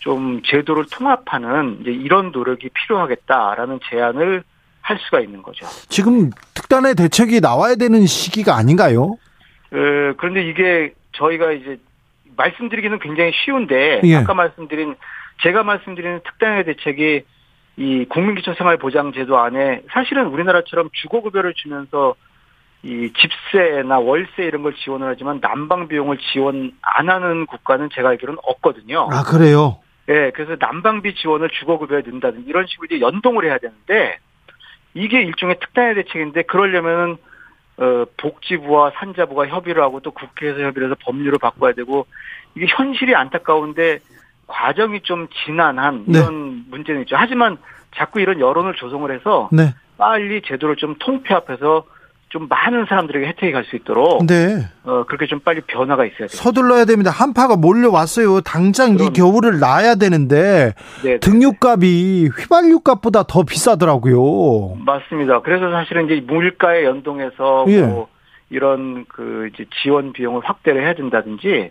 좀 0.00 0.42
제도를 0.44 0.84
통합하는 0.92 1.78
이제 1.80 1.90
이런 1.92 2.30
노력이 2.30 2.68
필요하겠다라는 2.74 3.80
제안을 3.88 4.42
할 4.82 4.98
수가 4.98 5.20
있는 5.20 5.40
거죠. 5.42 5.64
지금 5.88 6.30
특단의 6.54 6.94
대책이 6.94 7.40
나와야 7.40 7.76
되는 7.76 8.04
시기가 8.04 8.54
아닌가요? 8.56 9.02
어, 9.72 9.76
그런데 10.18 10.42
이게 10.46 10.92
저희가 11.12 11.52
이제 11.52 11.78
말씀드리기는 12.36 12.98
굉장히 12.98 13.32
쉬운데 13.32 14.00
예. 14.04 14.16
아까 14.16 14.34
말씀드린 14.34 14.94
제가 15.42 15.62
말씀드리는 15.62 16.20
특단의 16.24 16.64
대책이 16.64 17.22
이 17.76 18.04
국민기초생활보장제도 18.06 19.38
안에 19.38 19.82
사실은 19.90 20.26
우리나라처럼 20.26 20.90
주거급여를 20.92 21.54
주면서 21.54 22.14
이 22.82 23.12
집세나 23.12 24.00
월세 24.00 24.44
이런 24.44 24.62
걸 24.62 24.74
지원을 24.74 25.08
하지만 25.08 25.40
난방 25.40 25.88
비용을 25.88 26.18
지원 26.32 26.72
안 26.82 27.08
하는 27.08 27.46
국가는 27.46 27.88
제가 27.94 28.10
알기로는 28.10 28.40
없거든요. 28.42 29.08
아 29.10 29.22
그래요. 29.22 29.78
예, 30.08 30.32
그래서 30.34 30.56
난방비 30.58 31.14
지원을 31.14 31.48
주거급여에 31.50 32.02
넣는다든지 32.02 32.48
이런 32.48 32.66
식으로 32.66 32.86
이제 32.90 33.00
연동을 33.00 33.44
해야 33.44 33.58
되는데 33.58 34.18
이게 34.94 35.22
일종의 35.22 35.58
특단의 35.60 35.94
대책인데 35.94 36.42
그러려면은 36.42 37.16
어, 37.78 38.04
복지부와 38.18 38.92
산자부가 38.96 39.46
협의를 39.46 39.82
하고 39.82 40.00
또 40.00 40.10
국회에서 40.10 40.60
협의를 40.60 40.88
해서 40.88 40.96
법률을 41.04 41.38
바꿔야 41.38 41.72
되고 41.72 42.06
이게 42.54 42.66
현실이 42.68 43.14
안타까운데 43.14 44.00
과정이 44.46 45.00
좀 45.02 45.28
지난한 45.44 46.04
네. 46.06 46.18
이런 46.18 46.64
문제는 46.70 47.02
있죠. 47.02 47.16
하지만 47.18 47.56
자꾸 47.96 48.20
이런 48.20 48.40
여론을 48.40 48.74
조성을 48.74 49.12
해서 49.14 49.48
네. 49.52 49.74
빨리 49.98 50.42
제도를 50.42 50.76
좀 50.76 50.96
통폐합해서 50.98 51.84
좀 52.30 52.48
많은 52.48 52.86
사람들에게 52.88 53.26
혜택이 53.26 53.52
갈 53.52 53.64
수 53.64 53.76
있도록 53.76 54.26
네. 54.26 54.66
어, 54.84 55.04
그렇게 55.04 55.26
좀 55.26 55.40
빨리 55.40 55.60
변화가 55.60 56.06
있어야 56.06 56.18
돼요. 56.20 56.28
서둘러야 56.28 56.86
됩니다. 56.86 57.10
한파가 57.10 57.56
몰려왔어요. 57.56 58.40
당장 58.40 58.94
이 58.94 58.96
그럼. 58.96 59.12
겨울을 59.12 59.60
나야 59.60 59.94
되는데 59.96 60.72
네, 61.04 61.18
등유값이 61.18 62.30
휘발유값보다 62.38 63.24
더 63.24 63.42
비싸더라고요. 63.42 64.76
맞습니다. 64.84 65.40
그래서 65.42 65.70
사실은 65.70 66.06
이제 66.06 66.24
물가에 66.26 66.84
연동해서 66.84 67.66
예. 67.68 67.82
뭐 67.82 68.08
이런 68.48 69.04
그 69.08 69.50
이제 69.52 69.66
지원 69.82 70.12
비용을 70.14 70.40
확대를 70.44 70.82
해야 70.82 70.94
된다든지. 70.94 71.70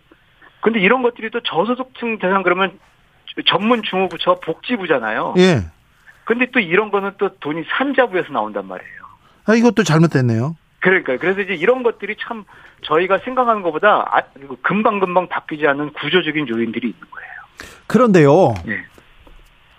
근데 0.61 0.79
이런 0.79 1.01
것들이 1.01 1.29
또 1.31 1.41
저소득층 1.41 2.19
대상 2.19 2.43
그러면 2.43 2.79
전문 3.47 3.81
중후부처 3.83 4.39
복지부잖아요. 4.43 5.35
예. 5.37 5.65
근데 6.23 6.47
또 6.51 6.59
이런 6.59 6.91
거는 6.91 7.13
또 7.17 7.29
돈이 7.39 7.63
산자부에서 7.77 8.31
나온단 8.31 8.67
말이에요. 8.67 9.01
아, 9.45 9.55
이것도 9.55 9.83
잘못됐네요. 9.83 10.55
그러니까 10.79 11.17
그래서 11.17 11.41
이제 11.41 11.53
이런 11.53 11.83
것들이 11.83 12.15
참 12.19 12.43
저희가 12.83 13.19
생각하는 13.19 13.61
것보다 13.61 14.05
아, 14.07 14.21
금방 14.61 14.99
금방 14.99 15.27
바뀌지 15.27 15.67
않는 15.67 15.93
구조적인 15.93 16.47
요인들이 16.47 16.87
있는 16.89 17.01
거예요. 17.11 17.31
그런데요. 17.87 18.53
예. 18.67 18.83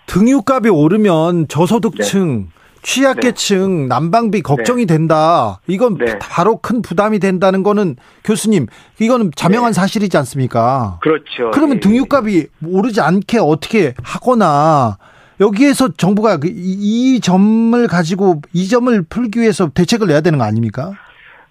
등유값이 0.05 0.69
오르면 0.69 1.47
저소득층, 1.47 2.49
취약계층 2.83 3.87
난방비 3.87 4.41
걱정이 4.41 4.85
된다. 4.85 5.59
이건 5.67 5.97
네. 5.97 6.19
바로 6.19 6.57
큰 6.57 6.81
부담이 6.81 7.19
된다는 7.19 7.63
거는 7.63 7.95
교수님, 8.23 8.67
이거는 8.99 9.31
자명한 9.35 9.73
사실이지 9.73 10.15
않습니까? 10.17 10.99
그렇죠. 11.01 11.51
그러면 11.51 11.77
예. 11.77 11.79
등유값이 11.79 12.47
오르지 12.65 13.01
않게 13.01 13.39
어떻게 13.39 13.93
하거나 14.03 14.97
여기에서 15.39 15.89
정부가 15.89 16.37
그 16.37 16.47
이, 16.47 17.15
이 17.15 17.19
점을 17.19 17.87
가지고 17.87 18.41
이 18.53 18.67
점을 18.67 19.01
풀기 19.09 19.39
위해서 19.39 19.69
대책을 19.69 20.07
내야 20.07 20.21
되는 20.21 20.37
거 20.37 20.45
아닙니까? 20.45 20.91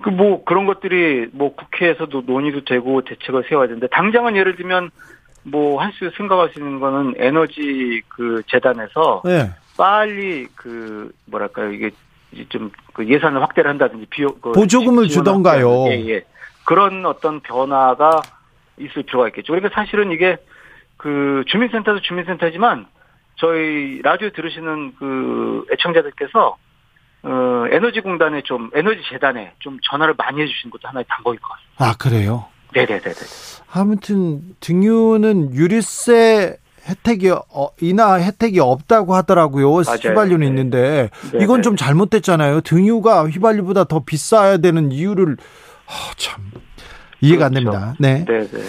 그 0.03 0.11
뭐 0.11 0.45
그런 0.45 0.66
것들이 0.66 1.29
뭐 1.33 1.55
국회에서도 1.55 2.23
논의도 2.27 2.64
되고 2.64 3.03
대책을 3.03 3.45
세워야 3.49 3.68
되는데 3.68 3.87
당장은 3.88 4.37
예를 4.37 4.57
들면 4.57 4.90
뭐할수 5.45 6.11
생각할 6.16 6.51
수 6.51 6.61
있는 6.61 6.79
거는 6.79 7.14
에너지 7.16 8.03
그 8.09 8.42
재단에서 8.49 9.23
네. 9.25 9.51
빨리 9.76 10.46
그 10.54 11.12
뭐랄까요 11.26 11.72
이게 11.72 11.90
좀그 12.48 13.08
예산을 13.08 13.42
확대를 13.42 13.70
한다든지 13.70 14.06
비용 14.06 14.35
그 14.40 14.52
보조금을 14.52 15.08
주던가요. 15.08 15.87
예, 15.88 16.08
예. 16.08 16.24
그런 16.64 17.04
어떤 17.04 17.40
변화가 17.40 18.22
있을 18.78 19.02
필요가 19.02 19.28
있겠죠. 19.28 19.52
그러니까 19.52 19.74
사실은 19.74 20.12
이게 20.12 20.37
그 20.96 21.44
주민센터도 21.48 22.00
주민센터지만 22.00 22.87
저희 23.37 24.00
라디오 24.02 24.30
들으시는 24.30 24.94
그 24.96 25.66
애청자들께서 25.72 26.56
어, 27.24 27.64
에너지공단에 27.70 28.42
좀 28.42 28.70
에너지 28.74 29.00
재단에 29.11 29.52
좀 29.58 29.78
전화를 29.82 30.14
많이 30.16 30.40
해주시는 30.40 30.70
것도 30.70 30.88
하나의 30.88 31.04
방법일 31.08 31.40
것 31.40 31.48
같습니다. 31.48 31.85
아, 31.85 31.94
그래요? 31.96 32.46
네네네네. 32.72 33.14
아무튼 33.72 34.40
등유는 34.61 35.54
유류세 35.54 36.56
혜택이 36.88 37.31
어, 37.31 37.68
이나 37.81 38.14
혜택이 38.14 38.61
없다고 38.61 39.14
하더라고요. 39.14 39.71
맞아요. 39.71 39.99
휘발유는 40.03 40.40
네. 40.40 40.47
있는데 40.47 41.11
네, 41.33 41.38
이건 41.42 41.59
네. 41.59 41.62
좀 41.62 41.77
잘못됐잖아요. 41.77 42.62
등유가 42.62 43.27
휘발유보다 43.29 43.85
더 43.85 44.01
비싸야 44.05 44.59
되는 44.59 44.90
이유를 44.90 45.37
아, 45.87 46.12
참 46.16 46.51
이해가 47.22 47.46
안 47.46 47.52
그렇죠. 47.54 47.70
됩니다. 47.70 47.94
네. 48.00 48.24
네 48.26 48.46
네. 48.50 48.62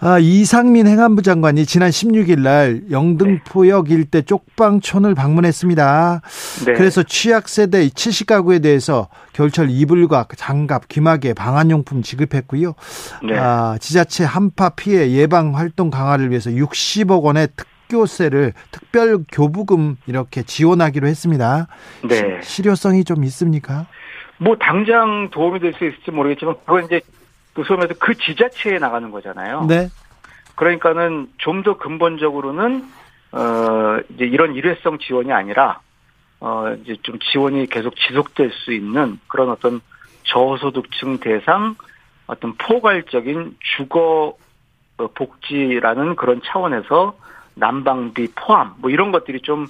아, 0.00 0.18
이상민 0.18 0.86
행안부 0.86 1.22
장관이 1.22 1.64
지난 1.64 1.90
16일 1.90 2.40
날 2.40 2.82
영등포역 2.90 3.90
일대 3.90 4.22
쪽방촌을 4.22 5.14
방문했습니다. 5.14 6.20
네. 6.66 6.72
그래서 6.72 7.02
취약 7.04 7.48
세대 7.48 7.86
70가구에 7.88 8.62
대해서 8.62 9.08
겨울철 9.32 9.70
이불과 9.70 10.26
장갑, 10.36 10.88
귀마개, 10.88 11.34
방한용품 11.34 12.02
지급했고요. 12.02 12.74
네. 13.26 13.36
아, 13.38 13.76
지자체 13.80 14.24
한파 14.24 14.70
피해 14.70 15.12
예방 15.12 15.56
활동 15.56 15.90
강화를 15.90 16.30
위해서 16.30 16.50
60억 16.50 17.22
원의 17.22 17.48
특 17.56 17.66
교세를 17.90 18.52
특별 18.70 19.18
교부금 19.32 19.96
이렇게 20.06 20.44
지원하기로 20.44 21.08
했습니다. 21.08 21.66
네. 22.08 22.38
시- 22.42 22.54
실효성이 22.62 23.02
좀 23.02 23.24
있습니까? 23.24 23.86
뭐 24.38 24.56
당장 24.60 25.28
도움이 25.32 25.58
될 25.58 25.72
수 25.74 25.84
있을지 25.84 26.12
모르겠지만 26.12 26.54
그건 26.64 26.84
이제 26.84 27.00
그 27.04 27.19
말해서 27.68 27.94
그 27.98 28.14
지자체에 28.16 28.78
나가는 28.78 29.10
거잖아요. 29.10 29.64
네. 29.66 29.88
그러니까는 30.56 31.28
좀 31.38 31.62
더 31.62 31.78
근본적으로는 31.78 32.84
어 33.32 33.98
이제 34.14 34.24
이런 34.24 34.54
일회성 34.54 34.98
지원이 34.98 35.32
아니라 35.32 35.80
어 36.40 36.74
이제 36.82 36.96
좀 37.02 37.18
지원이 37.18 37.66
계속 37.68 37.94
지속될 37.96 38.50
수 38.52 38.72
있는 38.72 39.18
그런 39.28 39.50
어떤 39.50 39.80
저소득층 40.24 41.18
대상 41.18 41.76
어떤 42.26 42.54
포괄적인 42.56 43.56
주거 43.76 44.36
어, 44.98 45.06
복지라는 45.14 46.16
그런 46.16 46.40
차원에서 46.44 47.16
난방비 47.54 48.28
포함 48.34 48.74
뭐 48.78 48.90
이런 48.90 49.12
것들이 49.12 49.40
좀 49.40 49.66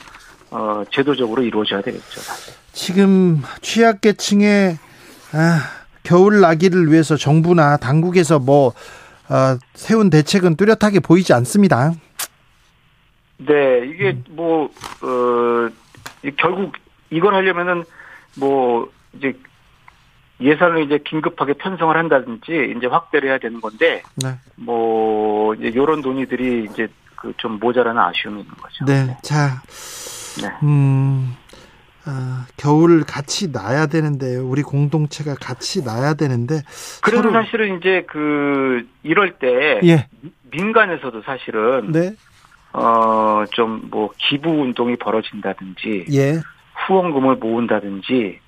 어, 0.50 0.82
제도적으로 0.90 1.42
이루어져야 1.42 1.80
되겠죠. 1.82 2.20
지금 2.72 3.42
취약계층의 3.62 4.78
아, 5.32 5.79
겨울 6.02 6.40
나기를 6.40 6.90
위해서 6.90 7.16
정부나 7.16 7.76
당국에서 7.76 8.38
뭐 8.38 8.72
어, 9.28 9.56
세운 9.74 10.10
대책은 10.10 10.56
뚜렷하게 10.56 11.00
보이지 11.00 11.32
않습니다. 11.32 11.92
네, 13.38 13.86
이게 13.86 14.18
뭐, 14.30 14.64
어, 14.64 15.68
결국 16.36 16.72
이걸 17.10 17.34
하려면은 17.34 17.84
뭐, 18.36 18.90
이제 19.14 19.32
예산을 20.40 20.84
이제 20.84 20.98
긴급하게 20.98 21.54
편성을 21.54 21.96
한다든지 21.96 22.74
이제 22.76 22.86
확대를 22.86 23.28
해야 23.30 23.38
되는 23.38 23.60
건데, 23.60 24.02
네. 24.16 24.36
뭐, 24.56 25.54
이제 25.54 25.72
요런 25.74 26.00
논의들이 26.00 26.68
이제 26.70 26.88
그 27.16 27.32
좀 27.36 27.58
모자라는 27.60 28.00
아쉬움이 28.00 28.40
있는 28.40 28.54
거죠. 28.56 28.84
네. 28.86 29.16
자, 29.22 29.62
네. 30.42 30.48
음, 30.62 31.36
아, 32.06 32.46
겨울을 32.56 33.04
같이 33.04 33.50
나야 33.52 33.86
되는데요. 33.86 34.46
우리 34.48 34.62
공동체가 34.62 35.34
같이 35.34 35.82
나야 35.84 36.14
되는데. 36.14 36.62
그래서 37.02 37.22
서로- 37.22 37.32
사실은 37.32 37.78
이제 37.78 38.04
그, 38.08 38.86
이럴 39.02 39.38
때, 39.38 39.80
예. 39.84 40.08
민간에서도 40.50 41.22
사실은, 41.22 41.92
네. 41.92 42.14
어, 42.72 43.44
좀 43.52 43.88
뭐 43.90 44.10
기부 44.16 44.50
운동이 44.50 44.96
벌어진다든지, 44.96 46.06
예. 46.12 46.40
후원금을 46.86 47.36
모은다든지 47.36 48.40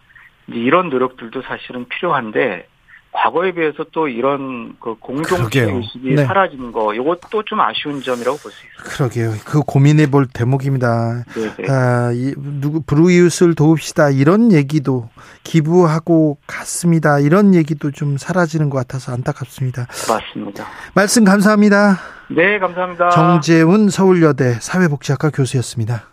이제 0.49 0.59
이런 0.59 0.88
노력들도 0.88 1.43
사실은 1.43 1.87
필요한데 1.88 2.67
과거에 3.12 3.53
비해서 3.53 3.85
또 3.92 4.09
이런 4.09 4.75
그 4.81 4.94
공동체. 4.98 5.61
의식이 5.70 6.14
네. 6.14 6.25
사라진 6.25 6.72
거 6.72 6.94
이것도 6.94 7.42
좀 7.44 7.61
아쉬운 7.61 8.03
점이라고 8.03 8.38
볼 8.38 8.51
수 8.51 8.59
있어요. 8.66 8.94
그러게요. 8.96 9.33
그 9.44 9.61
고민해 9.61 10.11
볼 10.11 10.27
대목입니다. 10.27 11.25
네, 11.37 11.55
네. 11.62 11.70
아, 11.70 12.11
이, 12.14 12.35
누구 12.61 12.81
불우이웃을 12.81 13.55
도웁시다 13.55 14.11
이런 14.11 14.51
얘기도 14.51 15.11
기부하고 15.44 16.38
갔습니다. 16.46 17.18
이런 17.18 17.55
얘기도 17.55 17.90
좀 17.90 18.16
사라지는 18.16 18.70
것 18.70 18.79
같아서 18.79 19.12
안타깝습니다. 19.12 19.87
맞습니다. 20.09 20.66
말씀 20.94 21.25
감사합니다. 21.25 21.98
네, 22.35 22.59
감사합니다. 22.59 23.11
정재훈 23.11 23.90
서울여대 23.90 24.55
사회복지학과 24.55 25.29
교수였습니다. 25.31 26.05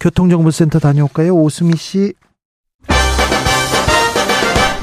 교통정보센터 0.00 0.80
다녀올까요? 0.80 1.32
오수미 1.34 1.76
씨. 1.76 2.12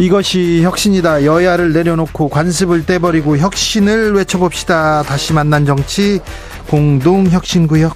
이것이 0.00 0.62
혁신이다. 0.62 1.26
여야를 1.26 1.74
내려놓고 1.74 2.30
관습을 2.30 2.86
떼버리고 2.86 3.36
혁신을 3.36 4.14
외쳐봅시다. 4.14 5.02
다시 5.02 5.34
만난 5.34 5.66
정치 5.66 6.20
공동혁신구역. 6.68 7.94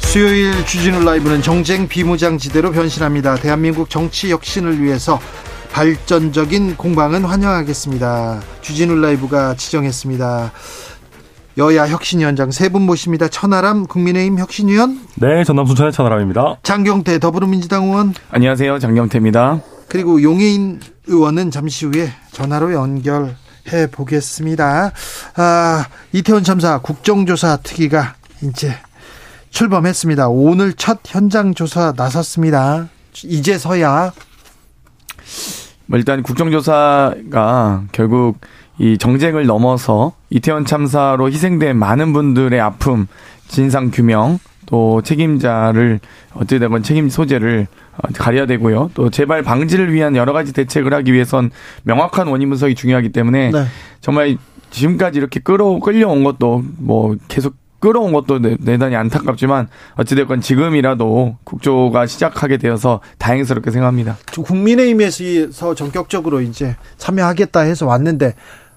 수요일 0.00 0.66
주진우 0.66 1.04
라이브는 1.04 1.42
정쟁 1.42 1.86
비무장지대로 1.86 2.72
변신합니다. 2.72 3.36
대한민국 3.36 3.88
정치 3.88 4.32
혁신을 4.32 4.82
위해서 4.82 5.20
발전적인 5.70 6.76
공방은 6.76 7.24
환영하겠습니다. 7.24 8.42
주진우 8.62 8.96
라이브가 8.96 9.54
지정했습니다. 9.54 10.52
여야 11.56 11.86
혁신위원장 11.88 12.50
세 12.50 12.68
분 12.68 12.82
모십니다. 12.82 13.28
천하람 13.28 13.86
국민의힘 13.86 14.38
혁신위원, 14.38 15.00
네, 15.16 15.44
전남 15.44 15.66
순천의 15.66 15.92
천하람입니다. 15.92 16.56
장경태 16.64 17.20
더불어민주당 17.20 17.84
의원, 17.84 18.12
안녕하세요. 18.30 18.80
장경태입니다. 18.80 19.60
그리고 19.88 20.20
용해인 20.22 20.80
의원은 21.06 21.52
잠시 21.52 21.86
후에 21.86 22.08
전화로 22.32 22.72
연결해 22.72 23.86
보겠습니다. 23.92 24.90
아, 25.36 25.86
이태원 26.12 26.42
참사 26.42 26.78
국정조사 26.78 27.58
특위가 27.58 28.14
이제 28.42 28.74
출범했습니다. 29.50 30.28
오늘 30.30 30.72
첫 30.72 30.98
현장 31.06 31.54
조사 31.54 31.92
나섰습니다. 31.96 32.88
이제서야 33.22 34.12
뭐 35.86 35.98
일단 35.98 36.24
국정조사가 36.24 37.84
결국 37.92 38.38
이 38.78 38.98
정쟁을 38.98 39.46
넘어서 39.46 40.12
이태원 40.30 40.64
참사로 40.64 41.28
희생된 41.30 41.76
많은 41.76 42.12
분들의 42.12 42.60
아픔, 42.60 43.06
진상 43.48 43.90
규명, 43.90 44.38
또 44.66 45.02
책임자를 45.02 46.00
어찌되건 46.34 46.82
책임 46.82 47.08
소재를 47.08 47.66
어, 47.96 48.08
가려야 48.16 48.46
되고요. 48.46 48.90
또 48.94 49.10
재발 49.10 49.42
방지를 49.42 49.92
위한 49.92 50.16
여러 50.16 50.32
가지 50.32 50.52
대책을 50.52 50.92
하기 50.94 51.12
위해선 51.12 51.50
명확한 51.84 52.26
원인 52.26 52.48
분석이 52.48 52.74
중요하기 52.74 53.10
때문에 53.12 53.50
네. 53.50 53.64
정말 54.00 54.36
지금까지 54.70 55.18
이렇게 55.18 55.38
끌어 55.38 55.78
끌려온 55.78 56.24
것도 56.24 56.64
뭐 56.78 57.14
계속 57.28 57.54
끌어온 57.78 58.12
것도 58.14 58.40
대- 58.40 58.56
대단히 58.56 58.96
안타깝지만 58.96 59.68
어찌됐건 59.96 60.40
지금이라도 60.40 61.36
국조가 61.44 62.06
시작하게 62.06 62.56
되어서 62.56 63.00
다행스럽게 63.18 63.70
생각합니다. 63.70 64.16
국민의힘에서 64.32 65.74
전격적으로 65.74 66.40
이제 66.40 66.74
참여하겠다 66.96 67.60
해서 67.60 67.86
왔는데 67.86 68.34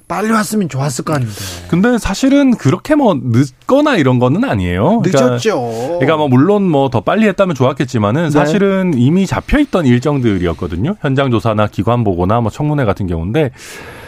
빨리 0.07 0.31
왔으면 0.31 0.69
좋았을 0.69 1.03
거 1.03 1.13
아닌데 1.13 1.33
근데 1.69 1.97
사실은 1.97 2.55
그렇게 2.55 2.95
뭐 2.95 3.19
늦거나 3.21 3.97
이런 3.97 4.19
거는 4.19 4.43
아니에요. 4.45 5.01
그러니까 5.01 5.29
늦었죠. 5.31 5.59
그러니까 5.99 6.15
뭐 6.17 6.27
물론 6.29 6.63
뭐 6.63 6.87
더 6.89 7.01
빨리 7.01 7.27
했다면 7.27 7.55
좋았겠지만은 7.55 8.23
네. 8.25 8.29
사실은 8.29 8.93
이미 8.95 9.25
잡혀 9.27 9.59
있던 9.59 9.85
일정들이었거든요. 9.85 10.95
현장 11.01 11.29
조사나 11.31 11.67
기관 11.67 12.03
보고나 12.05 12.39
뭐 12.39 12.49
청문회 12.49 12.85
같은 12.85 13.07
경우인데 13.07 13.51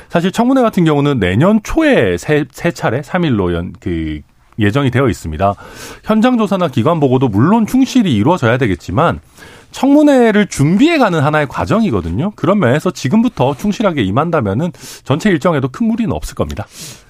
사실 0.07 0.31
청문회 0.31 0.61
같은 0.61 0.85
경우는 0.85 1.19
내년 1.19 1.59
초에 1.63 2.17
세, 2.17 2.45
세 2.51 2.71
차례 2.71 3.01
3일로 3.01 3.53
연, 3.53 3.73
그 3.79 4.21
예정이 4.57 4.91
되어 4.91 5.09
있습니다. 5.09 5.53
현장 6.03 6.37
조사나 6.37 6.69
기관 6.69 6.99
보고도 6.99 7.27
물론 7.27 7.65
충실히 7.67 8.15
이루어져야 8.15 8.57
되겠지만 8.57 9.19
청문회를 9.71 10.47
준비해가는 10.47 11.19
하나의 11.19 11.47
과정이거든요. 11.47 12.31
그런 12.35 12.59
면에서 12.59 12.91
지금부터 12.91 13.55
충실하게 13.55 14.03
임한다면은 14.03 14.71
전체 15.03 15.29
일정에도 15.29 15.67
큰 15.69 15.87
무리는 15.87 16.11
없을 16.11 16.35
겁니다. 16.35 16.65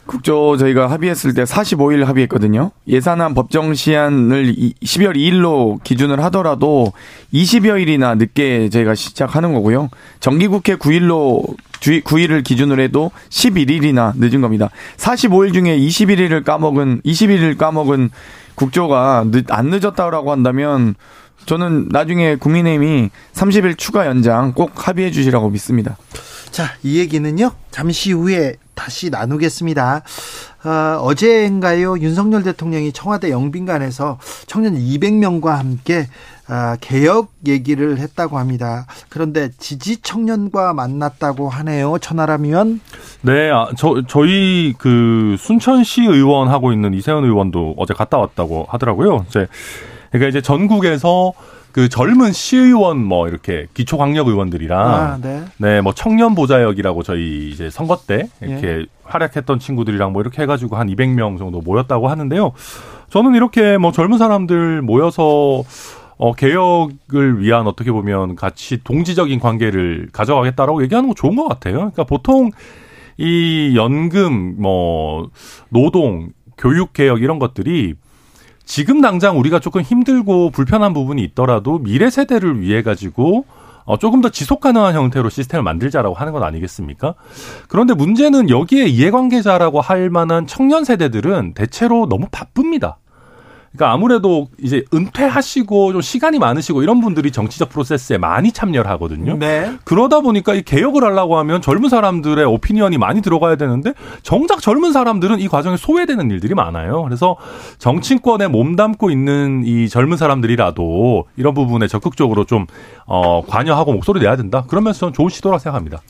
국조 0.05 0.57
저희가 0.57 0.89
합의했을 0.89 1.35
때 1.35 1.43
45일 1.43 2.03
합의했거든요. 2.03 2.71
예산안 2.87 3.35
법정 3.35 3.75
시한을 3.75 4.55
이- 4.57 4.73
12월 4.83 5.15
2일로 5.15 5.83
기준을 5.83 6.23
하더라도 6.25 6.93
20여일이나 7.31 8.17
늦게 8.17 8.69
저희가 8.69 8.95
시작하는 8.95 9.53
거고요. 9.53 9.89
정기국회 10.19 10.77
9일로 10.77 11.43
9일을 11.79 12.43
기준으로 12.43 12.81
해도 12.81 13.11
11일이나 13.29 14.13
늦은 14.15 14.41
겁니다. 14.41 14.69
45일 14.97 15.53
중에 15.53 15.77
21일을 15.77 16.43
까먹은 16.43 17.01
21일 17.05 17.57
까먹은 17.57 18.09
국조가 18.55 19.25
늦, 19.31 19.45
안 19.51 19.67
늦었다라고 19.67 20.31
한다면 20.31 20.95
저는 21.45 21.87
나중에 21.89 22.35
국민의힘이 22.35 23.09
30일 23.33 23.77
추가 23.77 24.05
연장 24.05 24.53
꼭 24.53 24.87
합의해 24.87 25.11
주시라고 25.11 25.49
믿습니다. 25.49 25.97
자, 26.51 26.65
이 26.83 26.99
얘기는요, 26.99 27.51
잠시 27.71 28.11
후에 28.11 28.55
다시 28.73 29.09
나누겠습니다. 29.09 30.01
어, 30.63 30.69
어제인가요, 31.01 31.99
윤석열 31.99 32.43
대통령이 32.43 32.91
청와대 32.91 33.29
영빈관에서 33.29 34.19
청년 34.47 34.75
200명과 34.75 35.55
함께 35.55 36.07
아, 36.47 36.75
개혁 36.81 37.31
얘기를 37.45 37.99
했다고 37.99 38.39
합니다. 38.39 38.87
그런데 39.09 39.49
지지 39.59 40.01
청년과 40.01 40.73
만났다고 40.73 41.47
하네요, 41.47 41.99
천하람 41.99 42.45
의원. 42.45 42.81
네, 43.21 43.51
아, 43.51 43.67
저, 43.77 44.01
저희 44.07 44.73
그 44.79 45.35
순천시 45.37 46.01
의원 46.01 46.47
하고 46.47 46.73
있는 46.73 46.95
이세현 46.95 47.23
의원도 47.23 47.75
어제 47.77 47.93
갔다 47.93 48.17
왔다고 48.17 48.65
하더라고요. 48.69 49.25
이제, 49.29 49.47
그러니까 50.11 50.29
이제 50.29 50.41
전국에서 50.41 51.33
그 51.71 51.87
젊은 51.87 52.31
시의원 52.31 53.03
뭐 53.03 53.27
이렇게 53.27 53.67
기초광역 53.73 54.27
의원들이랑 54.27 54.79
아, 54.79 55.19
네. 55.21 55.43
네, 55.57 55.81
뭐 55.81 55.93
청년 55.93 56.33
보좌역이라고 56.33 57.03
저희 57.03 57.49
이제 57.49 57.69
선거 57.69 57.97
때 58.07 58.27
이렇게 58.41 58.67
예. 58.67 58.85
활약했던 59.03 59.59
친구들이랑 59.59 60.11
뭐 60.11 60.21
이렇게 60.21 60.41
해 60.41 60.45
가지고 60.45 60.77
한 60.77 60.87
200명 60.87 61.37
정도 61.37 61.61
모였다고 61.61 62.07
하는데요. 62.07 62.53
저는 63.09 63.35
이렇게 63.35 63.77
뭐 63.77 63.91
젊은 63.91 64.17
사람들 64.17 64.81
모여서 64.81 65.63
어, 66.17 66.33
개혁을 66.33 67.39
위한 67.41 67.65
어떻게 67.65 67.91
보면 67.91 68.35
같이 68.35 68.83
동지적인 68.83 69.39
관계를 69.39 70.09
가져가겠다라고 70.11 70.83
얘기하는 70.83 71.09
거 71.09 71.15
좋은 71.15 71.35
것 71.35 71.47
같아요. 71.47 71.75
그러니까 71.75 72.03
보통 72.03 72.51
이 73.17 73.73
연금, 73.75 74.55
뭐, 74.61 75.29
노동, 75.69 76.29
교육 76.57 76.93
개혁 76.93 77.21
이런 77.21 77.39
것들이 77.39 77.95
지금 78.69 79.01
당장 79.01 79.39
우리가 79.39 79.57
조금 79.57 79.81
힘들고 79.81 80.51
불편한 80.51 80.93
부분이 80.93 81.23
있더라도 81.23 81.79
미래 81.79 82.11
세대를 82.11 82.61
위해 82.61 82.83
가지고 82.83 83.45
어, 83.83 83.97
조금 83.97 84.21
더 84.21 84.29
지속 84.29 84.59
가능한 84.61 84.93
형태로 84.93 85.29
시스템을 85.29 85.63
만들자라고 85.63 86.13
하는 86.13 86.33
건 86.33 86.43
아니겠습니까? 86.43 87.15
그런데 87.67 87.95
문제는 87.95 88.51
여기에 88.51 88.85
이해관계자라고 88.85 89.81
할 89.81 90.11
만한 90.11 90.45
청년 90.45 90.83
세대들은 90.83 91.55
대체로 91.55 92.07
너무 92.07 92.27
바쁩니다. 92.31 92.99
그러니까 93.71 93.93
아무래도 93.93 94.47
이제 94.59 94.83
은퇴하시고 94.93 95.93
좀 95.93 96.01
시간이 96.01 96.39
많으시고 96.39 96.81
이런 96.81 97.01
분들이 97.01 97.31
정치적 97.31 97.69
프로세스에 97.69 98.17
많이 98.17 98.51
참여를 98.51 98.89
하거든요. 98.91 99.37
네. 99.37 99.71
그러다 99.83 100.21
보니까 100.21 100.53
이 100.53 100.63
개혁을 100.63 101.03
하려고 101.03 101.37
하면 101.37 101.61
젊은 101.61 101.89
사람들의 101.89 102.43
오피니언이 102.45 102.97
많이 102.97 103.21
들어가야 103.21 103.55
되는데 103.57 103.93
정작 104.23 104.61
젊은 104.61 104.91
사람들은 104.91 105.39
이 105.39 105.47
과정에 105.47 105.77
소외되는 105.77 106.31
일들이 106.31 106.55
많아요. 106.55 107.03
그래서 107.03 107.37
정치권에 107.77 108.47
몸담고 108.47 109.11
있는 109.11 109.63
이 109.65 109.87
젊은 109.87 110.17
사람들이라도 110.17 111.25
이런 111.37 111.53
부분에 111.53 111.87
적극적으로 111.87 112.45
좀 112.45 112.65
어, 113.05 113.43
관여하고 113.45 113.93
목소리 113.93 114.19
내야 114.19 114.35
된다. 114.35 114.63
그러면서 114.67 114.99
저는 114.99 115.13
좋은 115.13 115.29
시도라 115.29 115.59
생각합니다. 115.59 116.01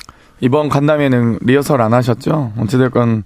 이번 0.41 0.69
간담회는 0.69 1.39
리허설 1.41 1.81
안 1.81 1.93
하셨죠? 1.93 2.53
어찌됐건 2.57 3.23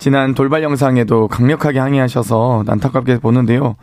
지난 0.00 0.34
돌발 0.34 0.62
영상에도 0.62 1.28
강력하게 1.28 1.78
항의하셔서 1.78 2.64
안타깝게 2.66 3.18
보는데요. 3.18 3.76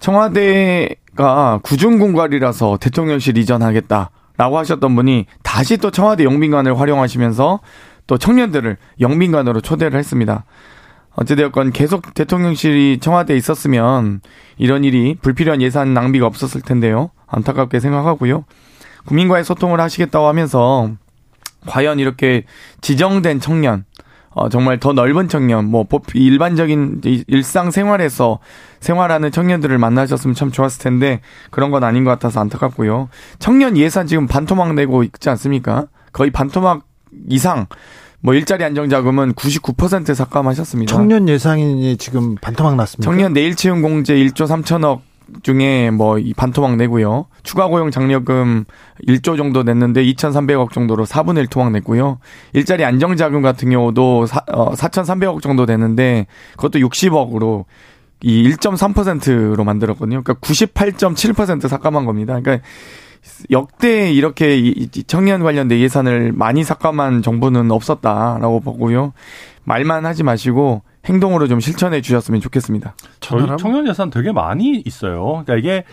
청와대가 0.00 1.60
구중 1.62 2.00
공갈이라서 2.00 2.78
대통령실 2.80 3.38
이전하겠다라고 3.38 4.58
하셨던 4.58 4.96
분이 4.96 5.26
다시 5.44 5.76
또 5.76 5.92
청와대 5.92 6.24
영빈관을 6.24 6.78
활용하시면서 6.80 7.60
또 8.08 8.18
청년들을 8.18 8.76
영빈관으로 9.00 9.60
초대를 9.60 9.96
했습니다. 9.96 10.44
어찌되었건 11.14 11.70
계속 11.70 12.12
대통령실이 12.12 12.98
청와대에 13.00 13.36
있었으면 13.36 14.20
이런 14.58 14.82
일이 14.82 15.16
불필요한 15.22 15.62
예산 15.62 15.94
낭비가 15.94 16.26
없었을 16.26 16.62
텐데요. 16.62 17.10
안타깝게 17.28 17.78
생각하고요. 17.78 18.44
국민과의 19.06 19.44
소통을 19.44 19.80
하시겠다고 19.80 20.26
하면서 20.26 20.90
과연 21.66 22.00
이렇게 22.00 22.44
지정된 22.80 23.38
청년, 23.38 23.84
어, 24.34 24.48
정말 24.48 24.80
더 24.80 24.92
넓은 24.92 25.28
청년, 25.28 25.66
뭐, 25.66 25.86
일반적인 26.14 27.02
일상 27.26 27.70
생활에서 27.70 28.38
생활하는 28.80 29.30
청년들을 29.30 29.76
만나셨으면 29.78 30.34
참 30.34 30.50
좋았을 30.50 30.82
텐데, 30.82 31.20
그런 31.50 31.70
건 31.70 31.84
아닌 31.84 32.04
것 32.04 32.10
같아서 32.10 32.40
안타깝고요. 32.40 33.08
청년 33.38 33.76
예산 33.76 34.06
지금 34.06 34.26
반토막 34.26 34.74
내고 34.74 35.02
있지 35.02 35.28
않습니까? 35.28 35.86
거의 36.12 36.30
반토막 36.30 36.84
이상, 37.28 37.66
뭐, 38.20 38.34
일자리 38.34 38.64
안정자금은 38.64 39.34
99% 39.34 40.14
삭감하셨습니다. 40.14 40.94
청년 40.94 41.28
예산이 41.28 41.96
지금 41.98 42.36
반토막 42.36 42.76
났습니다. 42.76 43.04
청년 43.04 43.32
내일 43.32 43.54
채용 43.54 43.82
공제 43.82 44.14
1조 44.14 44.46
3천억 44.46 45.00
중에 45.42 45.90
뭐 45.90 46.18
이 46.18 46.34
반토막 46.34 46.76
내고요. 46.76 47.26
추가 47.42 47.66
고용 47.66 47.90
장려금 47.90 48.64
1조 49.06 49.36
정도 49.36 49.62
냈는데 49.62 50.04
2,300억 50.04 50.72
정도로 50.72 51.04
4분의 51.04 51.38
1 51.38 51.46
토막 51.48 51.72
냈고요. 51.72 52.18
일자리 52.52 52.84
안정 52.84 53.16
자금 53.16 53.42
같은 53.42 53.70
경우도 53.70 54.26
4, 54.26 54.44
어, 54.52 54.72
4,300억 54.74 55.42
정도 55.42 55.66
되는데 55.66 56.26
그것도 56.56 56.78
60억으로 56.78 57.64
이 58.22 58.48
1.3%로 58.48 59.64
만들었거든요. 59.64 60.22
그러니까 60.22 60.34
98.7% 60.34 61.68
삭감한 61.68 62.04
겁니다. 62.06 62.38
그러니까 62.40 62.64
역대 63.50 64.12
이렇게 64.12 64.74
청년 65.06 65.42
관련된 65.42 65.78
예산을 65.78 66.32
많이 66.32 66.64
삭감한 66.64 67.22
정부는 67.22 67.70
없었다라고 67.70 68.60
보고요. 68.60 69.12
말만 69.64 70.06
하지 70.06 70.22
마시고 70.22 70.82
행동으로 71.04 71.48
좀 71.48 71.60
실천해 71.60 72.00
주셨으면 72.00 72.40
좋겠습니다. 72.40 72.94
저희 73.20 73.46
청년 73.58 73.88
예산 73.88 74.10
되게 74.10 74.32
많이 74.32 74.82
있어요. 74.84 75.44
그러니까 75.44 75.56
이게 75.56 75.84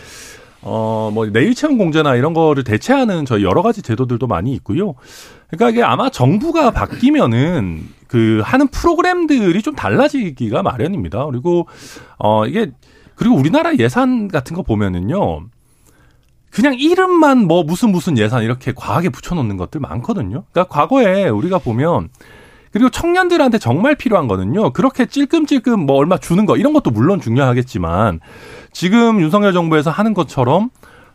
어, 0.62 1.10
뭐, 1.14 1.26
내일 1.28 1.56
채용 1.56 1.78
공제나 1.78 2.16
이런 2.16 2.34
거를 2.34 2.64
대체하는 2.64 3.26
저희 3.26 3.44
여러 3.44 3.62
가지 3.62 3.82
제도들도 3.82 4.28
많이 4.28 4.54
있고요. 4.56 4.96
그러니까 5.48 5.70
이게 5.70 5.84
아마 5.84 6.10
정부가 6.10 6.72
바뀌면은 6.72 7.88
그 8.08 8.42
하는 8.44 8.68
프로그램들이 8.68 9.62
좀 9.62 9.76
달라지기가 9.76 10.62
마련입니다. 10.62 11.26
그리고, 11.28 11.68
어, 12.18 12.46
이게, 12.46 12.72
그리고 13.16 13.36
우리나라 13.36 13.76
예산 13.78 14.28
같은 14.28 14.56
거 14.56 14.64
보면은요. 14.64 15.46
그냥 16.52 16.74
이름만 16.74 17.46
뭐 17.46 17.64
무슨 17.64 17.92
무슨 17.92 18.18
예산 18.18 18.44
이렇게 18.44 18.74
과하게 18.76 19.10
붙여놓는 19.10 19.56
것들 19.58 19.80
많거든요. 19.80 20.46
그러니까 20.52 20.74
과거에 20.74 21.30
우리가 21.30 21.60
보면 21.60 22.10
그리고 22.72 22.90
청년들한테 22.90 23.58
정말 23.58 23.96
필요한 23.96 24.28
거는요. 24.28 24.74
그렇게 24.74 25.06
찔끔찔끔 25.06 25.86
뭐 25.86 25.96
얼마 25.96 26.18
주는 26.18 26.46
거 26.46 26.58
이런 26.58 26.74
것도 26.74 26.92
물론 26.92 27.20
중요하겠지만 27.20 28.20
지금 28.72 29.22
윤석열 29.22 29.54
정부에서 29.54 29.90
하는 29.90 30.14
것처럼 30.14 30.70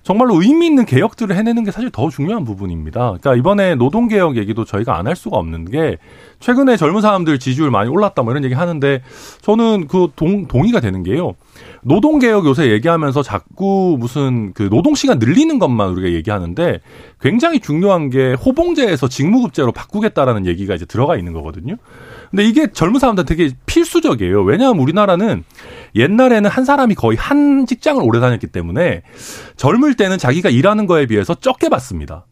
정말로 0.04 0.40
의미 0.42 0.66
있는 0.66 0.84
개혁들을 0.84 1.34
해내는 1.34 1.64
게 1.64 1.70
사실 1.70 1.90
더 1.90 2.10
중요한 2.10 2.44
부분입니다. 2.44 3.16
그러니까 3.18 3.34
이번에 3.36 3.74
노동 3.74 4.06
개혁 4.06 4.36
얘기도 4.36 4.64
저희가 4.64 4.98
안 4.98 5.04
할 5.06 5.16
수가 5.16 5.36
없는 5.36 5.64
게 5.66 5.98
최근에 6.40 6.76
젊은 6.76 7.02
사람들 7.02 7.38
지지율 7.38 7.70
많이 7.70 7.90
올랐다 7.90 8.22
뭐 8.22 8.32
이런 8.32 8.44
얘기 8.44 8.54
하는데 8.54 9.02
저는 9.42 9.86
그 9.88 10.08
동, 10.16 10.46
동의가 10.46 10.80
되는 10.80 11.02
게요. 11.02 11.34
노동 11.82 12.18
개혁 12.18 12.46
요새 12.46 12.70
얘기하면서 12.70 13.22
자꾸 13.22 13.96
무슨 13.98 14.52
그 14.54 14.68
노동 14.70 14.94
시간 14.94 15.18
늘리는 15.18 15.58
것만 15.58 15.90
우리가 15.90 16.10
얘기하는데 16.14 16.80
굉장히 17.20 17.60
중요한 17.60 18.10
게 18.10 18.32
호봉제에서 18.34 19.08
직무급제로 19.08 19.72
바꾸겠다라는 19.72 20.46
얘기가 20.46 20.74
이제 20.74 20.84
들어가 20.84 21.16
있는 21.16 21.32
거거든요. 21.32 21.76
근데 22.30 22.44
이게 22.44 22.66
젊은 22.72 23.00
사람들 23.00 23.24
되게 23.24 23.50
필수적이에요. 23.66 24.42
왜냐하면 24.42 24.82
우리나라는 24.82 25.44
옛날에는 25.94 26.50
한 26.50 26.64
사람이 26.64 26.94
거의 26.94 27.16
한 27.16 27.66
직장을 27.66 28.02
오래 28.02 28.20
다녔기 28.20 28.48
때문에 28.48 29.02
젊을 29.56 29.94
때는 29.94 30.18
자기가 30.18 30.50
일하는 30.50 30.86
거에 30.86 31.06
비해서 31.06 31.34
적게 31.34 31.68
받습니다. 31.68 32.26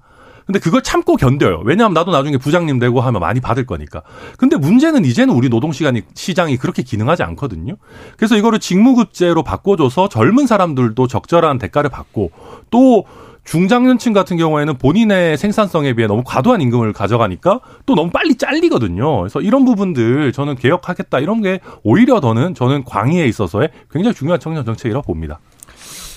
근데 0.47 0.59
그걸 0.59 0.83
참고 0.83 1.17
견뎌요. 1.17 1.63
왜냐하면 1.65 1.95
나도 1.95 2.11
나중에 2.11 2.37
부장님 2.37 2.79
되고 2.79 3.01
하면 3.01 3.21
많이 3.21 3.41
받을 3.41 3.65
거니까. 3.65 4.03
근데 4.37 4.57
문제는 4.57 5.05
이제는 5.05 5.35
우리 5.35 5.49
노동시간이 5.49 6.03
시장이 6.15 6.57
그렇게 6.57 6.83
기능하지 6.83 7.23
않거든요. 7.23 7.77
그래서 8.17 8.37
이거를 8.37 8.59
직무급제로 8.59 9.45
바꿔줘서 9.45 10.09
젊은 10.09 10.47
사람들도 10.47 11.07
적절한 11.07 11.59
대가를 11.59 11.91
받고 11.91 12.33
또 12.71 13.05
중장년층 13.45 14.13
같은 14.13 14.37
경우에는 14.37 14.79
본인의 14.79 15.37
생산성에 15.37 15.95
비해 15.95 16.07
너무 16.07 16.23
과도한 16.25 16.61
임금을 16.61 16.93
가져가니까 16.93 17.61
또 17.87 17.95
너무 17.95 18.11
빨리 18.11 18.37
잘리거든요. 18.37 19.19
그래서 19.19 19.41
이런 19.41 19.65
부분들 19.65 20.33
저는 20.33 20.55
개혁하겠다 20.57 21.19
이런 21.19 21.43
게 21.43 21.61
오히려 21.83 22.21
더는 22.21 22.55
저는 22.55 22.85
광의에 22.85 23.27
있어서의 23.27 23.71
굉장히 23.91 24.15
중요한 24.15 24.41
청년 24.41 24.65
정책이라고 24.65 25.05
봅니다. 25.05 25.41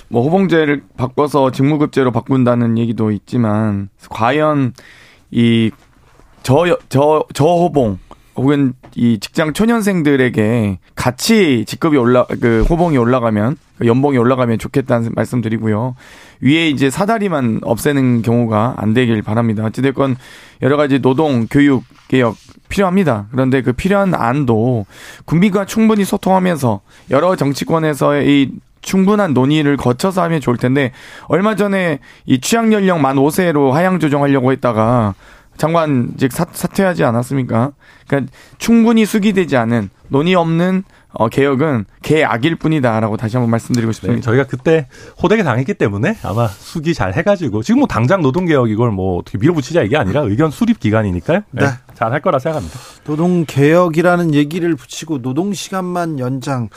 뭐 0.07 0.23
호봉제를 0.23 0.83
바꿔서 0.97 1.51
직무급제로 1.51 2.11
바꾼다는 2.11 2.77
얘기도 2.77 3.11
있지만 3.11 3.89
과연 4.09 4.73
이 5.31 5.71
저저 6.43 7.25
저호봉 7.33 7.97
혹은 8.35 8.73
이 8.95 9.19
직장 9.19 9.53
초년생들에게 9.53 10.79
같이 10.95 11.65
직급이 11.67 11.97
올라 11.97 12.25
그 12.25 12.65
호봉이 12.69 12.97
올라가면 12.97 13.57
그 13.77 13.87
연봉이 13.87 14.17
올라가면 14.17 14.57
좋겠다는 14.57 15.11
말씀드리고요. 15.15 15.95
위에 16.39 16.69
이제 16.69 16.89
사다리만 16.89 17.59
없애는 17.63 18.21
경우가 18.21 18.75
안 18.77 18.93
되길 18.93 19.21
바랍니다. 19.21 19.65
어찌됐건 19.65 20.15
여러 20.61 20.77
가지 20.77 20.99
노동, 20.99 21.47
교육 21.47 21.83
개혁 22.07 22.35
필요합니다. 22.69 23.27
그런데 23.31 23.61
그 23.61 23.73
필요한 23.73 24.13
안도 24.13 24.85
국민과 25.25 25.65
충분히 25.65 26.05
소통하면서 26.05 26.81
여러 27.11 27.35
정치권에서의 27.35 28.27
이 28.27 28.51
충분한 28.81 29.33
논의를 29.33 29.77
거쳐서 29.77 30.21
하면 30.23 30.39
좋을 30.39 30.57
텐데 30.57 30.91
얼마 31.27 31.55
전에 31.55 31.99
이 32.25 32.39
취약 32.39 32.71
연령 32.71 33.01
만 33.01 33.15
5세로 33.17 33.71
하향 33.71 33.99
조정하려고 33.99 34.51
했다가 34.51 35.15
장관직 35.57 36.31
사, 36.31 36.45
사퇴하지 36.51 37.03
않았습니까? 37.03 37.71
그러니까 38.07 38.31
충분히 38.57 39.05
수기되지 39.05 39.57
않은 39.57 39.89
논의 40.09 40.35
없는 40.35 40.83
어, 41.17 41.29
개혁은 41.29 41.85
개악일 42.01 42.57
뿐이다라고 42.57 43.15
다시 43.15 43.37
한번 43.37 43.49
말씀드리고 43.51 43.93
싶습니다. 43.93 44.17
네, 44.17 44.21
저희가 44.21 44.43
그때 44.45 44.87
호되게 45.21 45.43
당했기 45.43 45.73
때문에 45.73 46.17
아마 46.23 46.47
수기 46.47 46.93
잘 46.93 47.13
해가지고 47.13 47.63
지금 47.63 47.79
뭐 47.79 47.87
당장 47.87 48.21
노동개혁 48.21 48.69
이걸 48.69 48.91
뭐 48.91 49.17
어떻게 49.17 49.37
밀어붙이자 49.37 49.83
이게 49.83 49.95
아니라 49.95 50.21
의견 50.21 50.51
수립 50.51 50.79
기간이니까요. 50.79 51.41
네. 51.51 51.65
네 51.65 51.71
잘할 51.93 52.21
거라 52.21 52.39
생각합니다. 52.39 52.77
노동개혁이라는 53.05 54.33
얘기를 54.33 54.75
붙이고 54.75 55.19
노동시간만 55.19 56.19
연장 56.19 56.69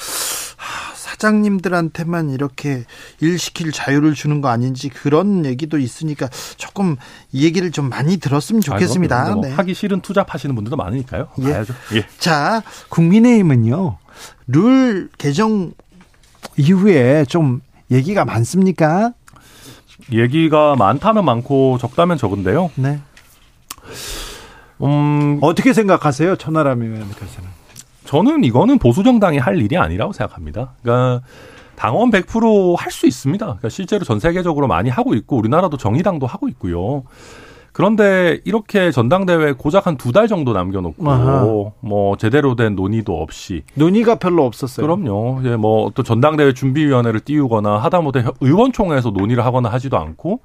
사장님들한테만 1.19 2.31
이렇게 2.31 2.85
일 3.21 3.39
시킬 3.39 3.73
자유를 3.73 4.15
주는 4.15 4.41
거 4.41 4.49
아닌지 4.49 4.89
그런 4.89 5.45
얘기도 5.45 5.79
있으니까 5.79 6.29
조금 6.57 6.97
이 7.33 7.45
얘기를 7.45 7.71
좀 7.73 7.89
많이 7.89 8.17
들었으면 8.19 8.63
좋겠습니다. 8.63 9.27
아, 9.27 9.35
뭐 9.35 9.43
네. 9.45 9.53
하기 9.53 9.75
싫은 9.75 10.01
투잡하시는 10.01 10.55
분들도 10.55 10.77
많으니까요. 10.77 11.29
예. 11.41 11.53
봐야죠. 11.53 11.75
예. 11.95 12.07
자, 12.19 12.63
국민의힘은요. 12.89 13.99
룰 14.47 15.11
개정 15.19 15.73
이후에 16.57 17.25
좀 17.27 17.61
얘기가 17.91 18.25
많습니까? 18.25 19.13
얘기가 20.13 20.77
많다면 20.77 21.25
많고 21.25 21.79
적다면 21.79 22.17
적은데요. 22.17 22.71
네. 22.77 23.01
음, 24.83 25.39
어떻게 25.43 25.73
생각하세요, 25.73 26.37
천하람 26.37 26.83
의원님께서는? 26.83 27.58
저는 28.09 28.43
이거는 28.43 28.79
보수 28.79 29.03
정당이 29.03 29.37
할 29.37 29.61
일이 29.61 29.77
아니라고 29.77 30.15
생각합니다. 30.15 30.73
그러니까 30.83 31.21
당원 31.77 32.11
100%할 32.11 32.91
수 32.91 33.07
있습니다. 33.07 33.45
그러니까 33.45 33.69
실제로 33.69 34.05
전 34.07 34.19
세계적으로 34.19 34.67
많이 34.67 34.89
하고 34.89 35.15
있고 35.15 35.37
우리나라도 35.37 35.77
정의당도 35.77 36.27
하고 36.27 36.49
있고요. 36.49 37.03
그런데 37.75 38.41
이렇게 38.47 38.91
전당대회 38.91 39.53
고작 39.53 39.87
한 39.87 39.97
두 39.99 40.11
달 40.11 40.27
정도 40.27 40.55
남겨놓고 40.55 41.09
아하. 41.09 41.45
뭐 41.81 42.17
제대로 42.17 42.57
된 42.57 42.75
논의도 42.75 43.21
없이 43.21 43.63
논의가 43.75 44.15
별로 44.15 44.47
없었어요. 44.47 44.87
그럼요. 44.87 45.41
이제 45.41 45.57
뭐 45.57 45.85
어떤 45.85 46.03
전당대회 46.05 46.55
준비위원회를 46.55 47.21
띄우거나 47.21 47.77
하다못해 47.77 48.25
의원총회에서 48.41 49.11
논의를 49.11 49.45
하거나 49.45 49.69
하지도 49.69 49.99
않고 49.99 50.41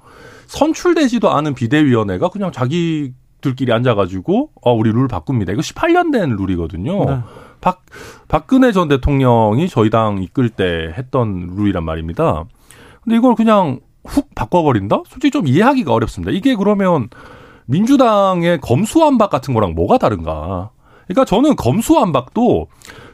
선출되지도 0.48 1.30
않은 1.30 1.54
비대위원회가 1.54 2.28
그냥 2.28 2.52
자기들끼리 2.52 3.72
앉아가지고 3.72 4.50
어 4.60 4.72
우리 4.74 4.92
룰 4.92 5.08
바꿉니다. 5.08 5.52
이거 5.52 5.62
18년 5.62 6.12
된 6.12 6.36
룰이거든요. 6.36 7.04
네. 7.06 7.18
박 7.64 7.80
박근혜 8.28 8.72
전 8.72 8.88
대통령이 8.88 9.70
저희 9.70 9.88
당 9.88 10.22
이끌 10.22 10.50
때 10.50 10.92
했던 10.98 11.54
룰이란 11.56 11.82
말입니다. 11.82 12.44
근데 13.02 13.16
이걸 13.16 13.34
그냥 13.34 13.80
훅 14.04 14.34
바꿔버린다? 14.34 15.02
솔직히 15.08 15.30
좀 15.30 15.46
이해하기가 15.46 15.90
어렵습니다. 15.90 16.30
이게 16.30 16.54
그러면 16.56 17.08
민주당의 17.64 18.60
검수완박 18.60 19.30
같은 19.30 19.54
거랑 19.54 19.74
뭐가 19.74 19.96
다른가? 19.96 20.70
그러니까 21.06 21.24
저는 21.24 21.56
검수완박도 21.56 22.68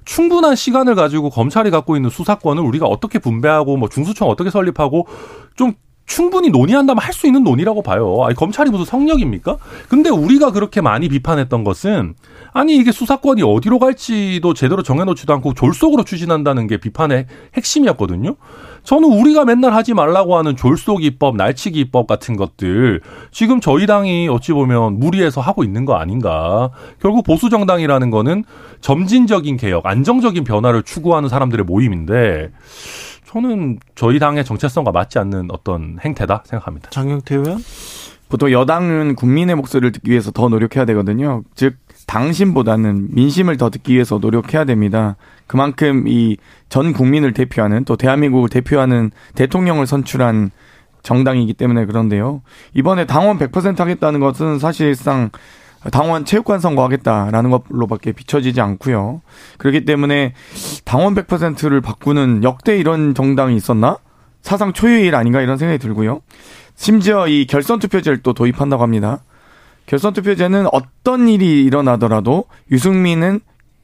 충분한 0.05 0.57
시간을 0.57 0.97
가지고 0.97 1.31
검찰이 1.31 1.71
갖고 1.71 1.95
있는 1.95 2.11
수사권을 2.11 2.61
우리가 2.61 2.87
어떻게 2.87 3.21
분배하고 3.21 3.77
뭐 3.77 3.89
중수청 3.89 4.29
어떻게 4.29 4.51
설립하고 4.51 5.07
좀 5.55 5.75
충분히 6.07 6.51
논의한다면 6.51 7.01
할 7.01 7.13
수 7.13 7.29
있는 7.29 7.45
논의라고 7.45 7.83
봐요. 7.83 8.25
아니, 8.25 8.35
검찰이 8.35 8.71
무슨 8.71 8.85
성역입니까? 8.85 9.59
근데 9.89 10.11
우리가 10.11 10.51
그렇게 10.51 10.81
많이 10.81 11.09
비판했던 11.09 11.63
것은 11.63 12.15
아니 12.53 12.77
이게 12.77 12.93
수사권이 12.93 13.43
어디로 13.43 13.79
갈지도 13.79 14.55
제대로 14.55 14.83
정해놓지도 14.83 15.33
않고 15.35 15.55
졸속으로 15.55 16.05
추진한다는 16.05 16.67
게 16.67 16.77
비판의 16.79 17.27
핵심이었거든요. 17.55 18.37
저는 18.83 19.09
우리가 19.09 19.45
맨날 19.45 19.75
하지 19.75 19.95
말라고 19.95 20.37
하는 20.37 20.57
졸속이법, 20.57 21.37
날치기법 21.37 22.07
같은 22.07 22.37
것들 22.37 23.01
지금 23.31 23.61
저희 23.61 23.87
당이 23.87 24.29
어찌 24.29 24.53
보면 24.53 24.99
무리해서 24.99 25.41
하고 25.41 25.65
있는 25.65 25.85
거 25.85 25.95
아닌가. 25.95 26.71
결국 27.01 27.25
보수 27.25 27.51
정당이라는 27.51 28.11
거는 28.11 28.45
점진적인 28.81 29.57
개혁, 29.57 29.87
안정적인 29.87 30.45
변화를 30.45 30.83
추구하는 30.83 31.29
사람들의 31.29 31.67
모임인데 31.67 32.51
저는 33.27 33.79
저희 33.95 34.19
당의 34.19 34.45
정체성과 34.45 34.91
맞지 34.91 35.19
않는 35.21 35.49
어떤 35.53 35.99
행태다 36.05 36.43
생각합니다. 36.47 36.91
장경태 36.91 37.37
의원? 37.37 37.59
보통 38.29 38.51
여당은 38.51 39.17
국민의 39.17 39.57
목소리를 39.57 39.93
듣기 39.93 40.11
위해서 40.11 40.31
더 40.31 40.49
노력해야 40.49 40.85
되거든요. 40.87 41.43
즉 41.55 41.77
당신보다는 42.11 43.09
민심을 43.13 43.57
더 43.57 43.71
듣기 43.71 43.95
위해서 43.95 44.19
노력해야 44.19 44.65
됩니다. 44.65 45.17
그만큼 45.47 46.07
이 46.09 46.37
전 46.71 46.93
국민을 46.93 47.35
대표하는 47.35 47.85
또 47.85 47.97
대한민국을 47.97 48.49
대표하는 48.49 49.11
대통령을 49.35 49.87
선출한 49.87 50.53
정당이기 51.03 51.55
때문에 51.55 51.85
그런데요. 51.85 52.43
이번에 52.75 53.07
당원 53.07 53.39
100% 53.39 53.77
하겠다는 53.77 54.21
것은 54.21 54.59
사실상 54.61 55.31
당원 55.91 56.25
체육관 56.25 56.61
선거하겠다라는 56.61 57.51
것로밖에 57.51 58.13
비춰지지 58.13 58.61
않고요. 58.61 59.21
그렇기 59.59 59.85
때문에 59.85 60.35
당원 60.85 61.15
100%를 61.15 61.81
바꾸는 61.81 62.45
역대 62.45 62.79
이런 62.79 63.15
정당이 63.15 63.57
있었나? 63.57 63.99
사상 64.43 64.73
초유의 64.73 65.07
일 65.07 65.15
아닌가 65.17 65.41
이런 65.41 65.59
생각이 65.59 65.79
들고요. 65.79 66.21
심지어 66.77 67.27
이 67.27 67.47
결선 67.47 67.79
투표제를 67.81 68.19
또 68.23 68.33
도입한다고 68.33 68.83
합니다. 68.83 69.21
결선 69.91 70.13
투표제는 70.13 70.69
어떤 70.71 71.29
일이 71.29 71.65
일어나더라도 71.65 72.45
유승민은 72.71 73.41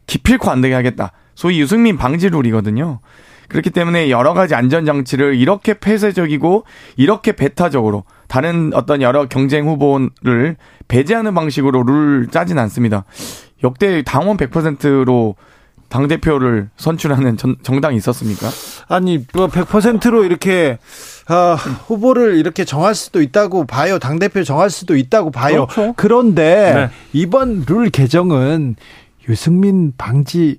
기필코 0.07 0.49
안 0.53 0.61
되게 0.61 0.73
하겠다. 0.73 1.11
소위 1.35 1.61
유승민 1.61 1.97
방지 1.97 2.29
룰이거든요. 2.29 3.01
그렇기 3.49 3.71
때문에 3.71 4.09
여러 4.09 4.33
가지 4.33 4.55
안전 4.55 4.87
장치를 4.87 5.35
이렇게 5.35 5.75
폐쇄적이고 5.75 6.65
이렇게 6.97 7.33
배타적으로 7.33 8.05
다른 8.29 8.71
어떤 8.73 9.03
여러 9.03 9.27
경쟁 9.27 9.67
후보를 9.67 10.57
배제하는 10.87 11.35
방식으로 11.35 11.83
룰 11.83 12.29
짜진 12.31 12.57
않습니다. 12.61 13.05
역대 13.65 14.03
당원 14.05 14.37
100%로 14.37 15.35
당 15.89 16.09
대표를 16.09 16.69
선출하는 16.77 17.37
전- 17.37 17.57
정당이 17.63 17.97
있었습니까? 17.97 18.49
아니 18.89 19.25
뭐 19.35 19.49
100%로 19.49 20.25
이렇게 20.25 20.79
아, 21.29 21.55
후보를 21.87 22.37
이렇게 22.37 22.65
정할 22.65 22.95
수도 22.95 23.23
있다고 23.23 23.67
봐요. 23.67 23.99
당 23.99 24.19
대표 24.19 24.43
정할 24.45 24.71
수도 24.71 24.97
있다고 24.97 25.31
봐요. 25.31 25.67
그렇죠. 25.67 25.95
그런데 25.97 26.73
네. 26.75 26.91
이번 27.13 27.65
룰 27.67 27.91
개정은 27.91 28.77
유승민 29.29 29.93
방지 29.97 30.59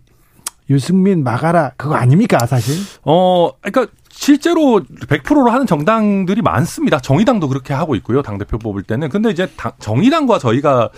유승민 0.70 1.24
막아라 1.24 1.72
그거 1.78 1.96
아닙니까 1.96 2.46
사실? 2.46 2.76
어, 3.04 3.52
그러니까 3.62 3.94
실제로 4.10 4.82
100%로 5.08 5.50
하는 5.52 5.66
정당들이 5.68 6.42
많습니다. 6.42 7.00
정의당도 7.00 7.48
그렇게 7.48 7.74
하고 7.74 7.96
있고요. 7.96 8.22
당 8.22 8.38
대표 8.38 8.58
뽑을 8.58 8.84
때는. 8.84 9.10
근데 9.10 9.30
이제 9.30 9.48
당- 9.56 9.72
정의당과 9.80 10.40
저희가 10.40 10.90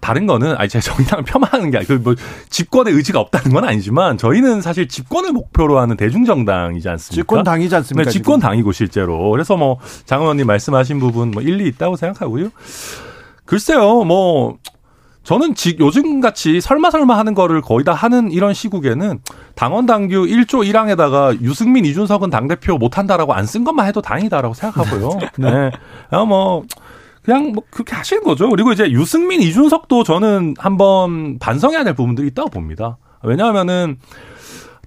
다른 0.00 0.26
거는 0.26 0.56
아니 0.56 0.68
제가 0.68 0.82
정의당을 0.82 1.24
폄하하는 1.24 1.70
게 1.70 1.78
아니고 1.78 1.98
뭐 1.98 2.14
집권의 2.50 2.94
의지가 2.94 3.20
없다는 3.20 3.52
건 3.52 3.64
아니지만 3.64 4.18
저희는 4.18 4.60
사실 4.62 4.88
집권을 4.88 5.32
목표로 5.32 5.78
하는 5.78 5.96
대중정당이지 5.96 6.88
않습니까? 6.88 7.14
집권 7.22 7.42
당이지 7.44 7.74
않습니까? 7.76 8.04
네, 8.04 8.10
집권 8.12 8.40
당이고 8.40 8.72
실제로. 8.72 9.30
그래서 9.30 9.56
뭐 9.56 9.78
장원 10.06 10.24
의원님 10.26 10.46
말씀하신 10.46 10.98
부분 11.00 11.30
뭐 11.30 11.42
일리 11.42 11.66
있다고 11.68 11.96
생각하고요. 11.96 12.48
글쎄요, 13.44 14.04
뭐 14.04 14.56
저는 15.24 15.54
지, 15.54 15.76
요즘 15.78 16.20
같이 16.20 16.60
설마 16.60 16.90
설마 16.90 17.16
하는 17.16 17.34
거를 17.34 17.60
거의 17.60 17.84
다 17.84 17.92
하는 17.92 18.32
이런 18.32 18.54
시국에는 18.54 19.20
당원 19.54 19.86
당규 19.86 20.24
1조 20.26 20.68
1항에다가 20.68 21.40
유승민 21.42 21.84
이준석은 21.84 22.28
당 22.30 22.48
대표 22.48 22.76
못 22.76 22.98
한다라고 22.98 23.32
안 23.32 23.46
쓴 23.46 23.62
것만 23.64 23.86
해도 23.86 24.00
다행이다라고 24.02 24.54
생각하고요. 24.54 25.18
네. 25.38 25.70
아, 26.10 26.24
뭐 26.24 26.64
그냥 27.22 27.52
뭐 27.52 27.62
그렇게 27.70 27.94
하시는 27.94 28.22
거죠. 28.22 28.48
그리고 28.50 28.72
이제 28.72 28.90
유승민 28.90 29.40
이준석도 29.40 30.04
저는 30.04 30.54
한번 30.58 31.38
반성해야 31.38 31.84
될 31.84 31.94
부분들이 31.94 32.28
있다고 32.28 32.50
봅니다. 32.50 32.98
왜냐하면은 33.22 33.98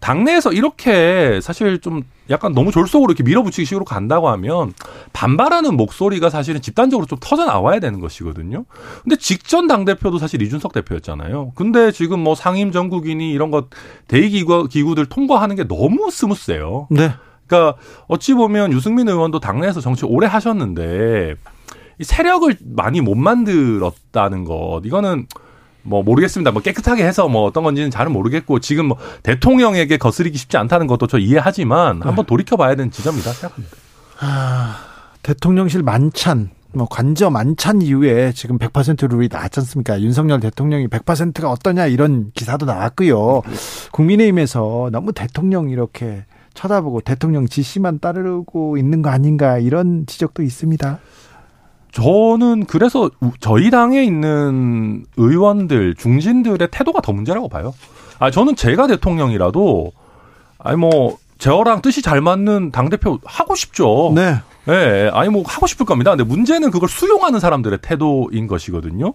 당내에서 0.02 0.52
이렇게 0.52 1.40
사실 1.42 1.80
좀 1.80 2.04
약간 2.30 2.54
너무 2.54 2.72
졸속으로 2.72 3.12
이렇게 3.12 3.24
밀어붙이기 3.24 3.66
식으로 3.66 3.86
간다고 3.86 4.30
하면 4.30 4.74
반발하는 5.14 5.78
목소리가 5.78 6.30
사실은 6.30 6.62
집단적으로 6.62 7.08
좀 7.08 7.18
터져 7.22 7.46
나와야 7.46 7.80
되는 7.80 8.00
것이거든요. 8.00 8.66
근데 9.04 9.16
직전 9.16 9.68
당대표도 9.68 10.18
사실 10.20 10.42
이준석 10.42 10.74
대표였잖아요. 10.74 11.54
근데 11.56 11.92
지금 11.92 12.20
뭐 12.20 12.36
상임 12.36 12.72
전국이니 12.72 13.32
이런 13.32 13.50
것 13.50 13.70
대의기구, 14.08 14.68
기구들 14.68 15.06
통과하는 15.06 15.56
게 15.56 15.68
너무 15.68 16.12
스무스해요. 16.12 16.88
네. 16.92 17.12
그러니까 17.48 17.80
어찌 18.08 18.34
보면 18.34 18.74
유승민 18.74 19.08
의원도 19.08 19.40
당내에서 19.40 19.80
정치 19.82 20.06
오래 20.06 20.28
하셨는데 20.28 21.36
이 21.36 21.36
세력을 22.02 22.56
많이 22.64 23.02
못 23.02 23.16
만들었다는 23.16 24.43
것 24.43 24.82
이거는 24.84 25.28
뭐 25.86 26.04
모르겠습니다. 26.04 26.52
뭐 26.52 26.62
깨끗하게 26.62 27.06
해서 27.06 27.28
뭐 27.28 27.43
어떤 27.43 27.64
건지는 27.64 27.91
잘은 27.91 28.12
모르겠고 28.12 28.60
지금 28.60 28.88
뭐 28.88 28.98
대통령에게 29.24 29.98
거스르기 29.98 30.38
쉽지 30.38 30.58
않다는 30.58 30.88
것도 30.88 31.08
저 31.08 31.18
이해하지만 31.18 32.02
한번 32.02 32.26
돌이켜 32.26 32.58
봐야 32.58 32.76
되는 32.76 32.91
지점이다 32.91 33.32
생각합니다. 33.32 33.78
아, 34.20 34.78
대통령실 35.22 35.84
만찬, 35.84 36.50
뭐 36.74 36.88
관저 36.89 37.30
만찬 37.30 37.82
이후에 37.82 38.32
지금 38.34 38.58
100% 38.58 39.10
룰이 39.10 39.30
나왔지 39.32 39.60
않습니까? 39.62 40.02
윤석열 40.02 40.39
대통령이 40.39 40.88
100%가 40.88 41.50
어떠냐 41.52 41.86
이런 41.86 42.32
기사도 42.34 42.66
나왔고요. 42.66 43.43
국민의힘에서 43.91 44.89
너무 44.91 45.14
대통령 45.14 45.70
이렇게 45.70 46.26
쳐다보고 46.56 47.02
대통령 47.02 47.48
지시만 47.48 48.00
따르고 48.00 48.78
있는 48.78 49.02
거 49.02 49.10
아닌가 49.10 49.60
이런 49.60 50.06
지적도 50.08 50.41
있습니다. 50.41 51.00
저는 51.96 52.66
그래서 52.66 53.10
우- 53.22 53.32
저희 53.39 53.70
당에 53.70 54.04
있는 54.04 55.06
의원들 55.16 55.96
중진들의 55.96 56.68
태도가 56.70 57.00
더 57.02 57.14
문제라고 57.14 57.48
봐요. 57.48 57.74
아 58.20 58.30
저는 58.32 58.58
제가 58.58 58.88
대통령이라도 58.88 59.93
아니 60.60 60.76
뭐 60.78 61.18
저랑 61.38 61.82
뜻이 61.82 62.02
잘 62.02 62.20
맞는 62.20 62.72
당 62.72 62.89
대표 62.89 63.20
하고 63.24 63.56
싶죠. 63.56 64.12
네. 64.14 64.36
예, 64.68 65.10
아니 65.14 65.30
뭐 65.30 65.43
하고 65.46 65.68
싶을 65.68 65.86
겁니다. 65.86 66.12
근데 66.12 66.24
문제는 66.26 66.70
그걸 66.72 66.89
수용하는 66.89 67.39
사람들의 67.39 67.80
태도인 67.82 68.48
것이거든요. 68.48 69.14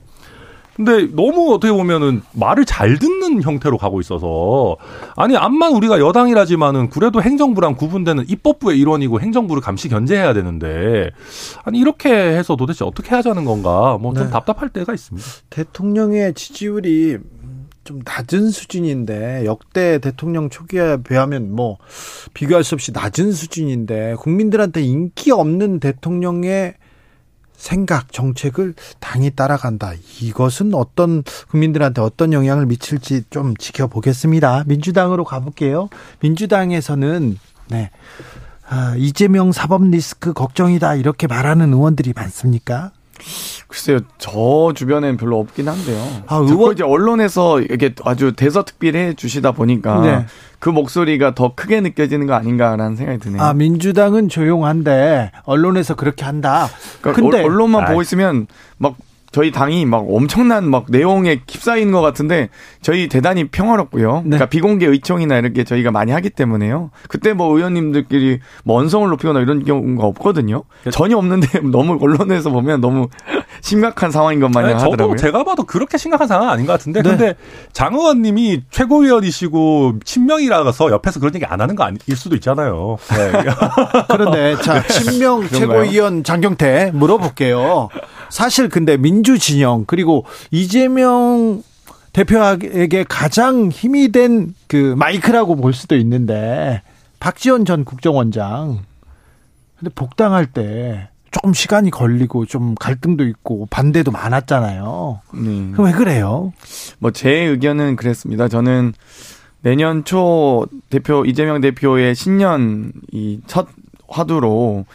근데 0.83 1.15
너무 1.15 1.53
어떻게 1.53 1.71
보면은 1.71 2.23
말을 2.33 2.65
잘 2.65 2.99
듣는 2.99 3.43
형태로 3.43 3.77
가고 3.77 4.01
있어서 4.01 4.79
아니 5.15 5.37
암만 5.37 5.75
우리가 5.75 6.01
여당이라지만은 6.01 6.89
그래도 6.89 7.21
행정부랑 7.21 7.75
구분되는 7.75 8.25
입법부의 8.27 8.79
일원이고 8.79 9.21
행정부를 9.21 9.61
감시 9.61 9.91
견제해야 9.91 10.33
되는데 10.33 11.11
아니 11.65 11.79
이렇게 11.79 12.11
해서 12.11 12.57
도대체 12.57 12.87
어떻게 12.87 13.15
하자는 13.15 13.45
건가 13.45 13.99
뭐좀 14.01 14.25
네. 14.25 14.31
답답할 14.31 14.71
때가 14.71 14.95
있습니다. 14.95 15.27
대통령의 15.51 16.33
지지율이 16.33 17.19
좀 17.85 18.01
낮은 18.03 18.49
수준인데 18.49 19.45
역대 19.45 19.99
대통령 19.99 20.49
초기에 20.49 20.99
비하면 21.07 21.55
뭐 21.55 21.77
비교할 22.33 22.65
수 22.65 22.75
없이 22.75 22.91
낮은 22.93 23.33
수준인데 23.33 24.15
국민들한테 24.19 24.81
인기 24.81 25.31
없는 25.31 25.79
대통령의 25.79 26.75
생각 27.61 28.11
정책을 28.11 28.75
당이 29.01 29.33
따라간다. 29.33 29.93
이것은 30.23 30.75
어떤 30.75 31.23
국민들한테 31.51 32.01
어떤 32.01 32.33
영향을 32.33 32.65
미칠지 32.65 33.25
좀 33.29 33.55
지켜보겠습니다. 33.55 34.65
민주당으로 34.67 35.25
가볼게요. 35.25 35.91
민주당에서는 36.21 37.39
네. 37.69 37.91
아, 38.67 38.95
이재명 38.97 39.53
사법 39.53 39.85
리스크 39.85 40.33
걱정이다 40.33 40.95
이렇게 40.95 41.27
말하는 41.27 41.75
의원들이 41.75 42.15
많습니까? 42.17 42.93
글쎄요, 43.69 44.01
저 44.19 44.73
주변엔 44.75 45.17
별로 45.17 45.39
없긴 45.39 45.69
한데요. 45.69 46.23
아, 46.27 46.37
의원- 46.37 46.73
이제 46.73 46.83
언론에서 46.83 47.61
이렇게 47.61 47.95
아주 48.05 48.33
대서특필해 48.33 49.15
주시다 49.15 49.53
보니까 49.53 50.01
네. 50.01 50.27
그 50.59 50.69
목소리가 50.69 51.35
더 51.35 51.55
크게 51.55 51.81
느껴지는 51.81 52.27
거 52.27 52.35
아닌가라는 52.35 52.97
생각이 52.97 53.19
드네요. 53.21 53.41
아 53.43 53.53
민주당은 53.55 54.29
조용한데 54.29 55.31
언론에서 55.45 55.95
그렇게 55.95 56.25
한다. 56.25 56.69
그러니까 57.01 57.23
근데 57.23 57.39
언- 57.45 57.53
언론만 57.53 57.83
아이. 57.85 57.89
보고 57.89 58.03
있으면 58.03 58.47
막 58.79 58.97
저희 59.33 59.53
당이 59.53 59.87
막 59.87 60.05
엄청난 60.09 60.69
막 60.69 60.87
내용에 60.89 61.43
휩싸이는 61.49 61.93
것 61.93 62.01
같은데 62.01 62.49
저희 62.83 63.09
대단히 63.09 63.45
평화롭고요. 63.45 64.17
네. 64.17 64.23
그러니까 64.25 64.47
비공개 64.47 64.87
의총이나 64.87 65.39
이렇게 65.39 65.65
저희가 65.65 65.91
많이 65.91 66.11
하기 66.13 66.31
때문에요. 66.31 66.91
그때 67.09 67.33
뭐 67.33 67.57
의원님들끼리 67.57 68.41
뭐 68.65 68.81
언성을 68.81 69.09
높이거나 69.09 69.41
이런 69.41 69.65
경우가 69.65 70.05
없거든요. 70.07 70.65
전혀 70.91 71.17
없는데 71.17 71.61
너무 71.71 71.99
언론에서 72.01 72.51
보면 72.51 72.81
너무 72.81 73.09
심각한 73.61 74.11
상황인 74.11 74.41
것 74.41 74.51
마냥 74.51 74.71
아니, 74.73 74.79
저도 74.81 74.93
하더라고요. 74.93 75.17
제가 75.17 75.45
봐도 75.45 75.65
그렇게 75.65 75.99
심각한 75.99 76.27
상황은 76.29 76.53
아닌 76.53 76.67
것 76.67 76.73
같은데, 76.73 77.03
네. 77.03 77.09
근데 77.11 77.35
장 77.73 77.95
의원님이 77.95 78.63
최고위원이시고 78.71 80.01
친명이라서 80.05 80.91
옆에서 80.91 81.21
그런 81.21 81.35
얘기 81.35 81.45
안 81.45 81.61
하는 81.61 81.75
거 81.77 81.85
아닐 81.85 81.99
수도 82.17 82.35
있잖아요. 82.37 82.99
네. 83.11 83.33
그런데 84.09 84.57
자 84.63 84.83
친명 84.87 85.47
최고위원 85.49 86.25
장경태 86.25 86.93
물어볼게요. 86.95 87.89
사실 88.29 88.69
근데 88.69 88.97
민주 88.97 89.39
진영 89.39 89.85
그리고 89.87 90.25
이재명 90.51 91.63
대표에게 92.13 93.05
가장 93.09 93.71
힘이 93.71 94.13
된 94.13 94.55
그 94.71 94.95
마이크라고 94.97 95.57
볼 95.57 95.75
수도 95.75 95.97
있는데 95.97 96.83
박지원 97.19 97.65
전 97.65 97.85
국정원장 97.85 98.79
근데 99.77 99.93
복당할 99.97 100.47
때 100.47 101.09
조금 101.31 101.53
시간이 101.53 101.91
걸리고 101.91 102.47
좀 102.47 102.75
갈등도 102.75 103.25
있고 103.25 103.67
반대도 103.71 104.11
많았잖아요. 104.11 105.21
네. 105.35 105.71
그럼 105.73 105.87
왜 105.87 105.93
그래요? 105.93 106.53
뭐 106.99 107.11
제 107.13 107.31
의견은 107.31 107.97
그랬습니다. 107.97 108.49
저는 108.49 108.93
내년 109.63 110.05
초 110.05 110.67
대표 110.89 111.25
이재명 111.25 111.61
대표의 111.61 112.15
신년 112.15 112.93
이 113.13 113.41
첫 113.47 113.69
화두로 114.09 114.87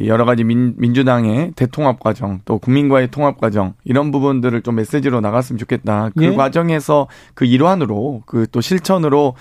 이 0.00 0.08
여러 0.08 0.24
가지 0.24 0.42
민, 0.42 0.74
민주당의 0.76 1.52
대통합 1.54 2.00
과정 2.00 2.40
또 2.44 2.58
국민과의 2.58 3.12
통합 3.12 3.38
과정 3.38 3.74
이런 3.84 4.10
부분들을 4.10 4.62
좀 4.62 4.74
메시지로 4.74 5.20
나갔으면 5.20 5.58
좋겠다. 5.58 6.10
그 6.16 6.24
예. 6.24 6.34
과정에서 6.34 7.06
그 7.34 7.44
일환으로 7.44 8.22
그 8.26 8.46
또 8.50 8.60
실천으로 8.60 9.34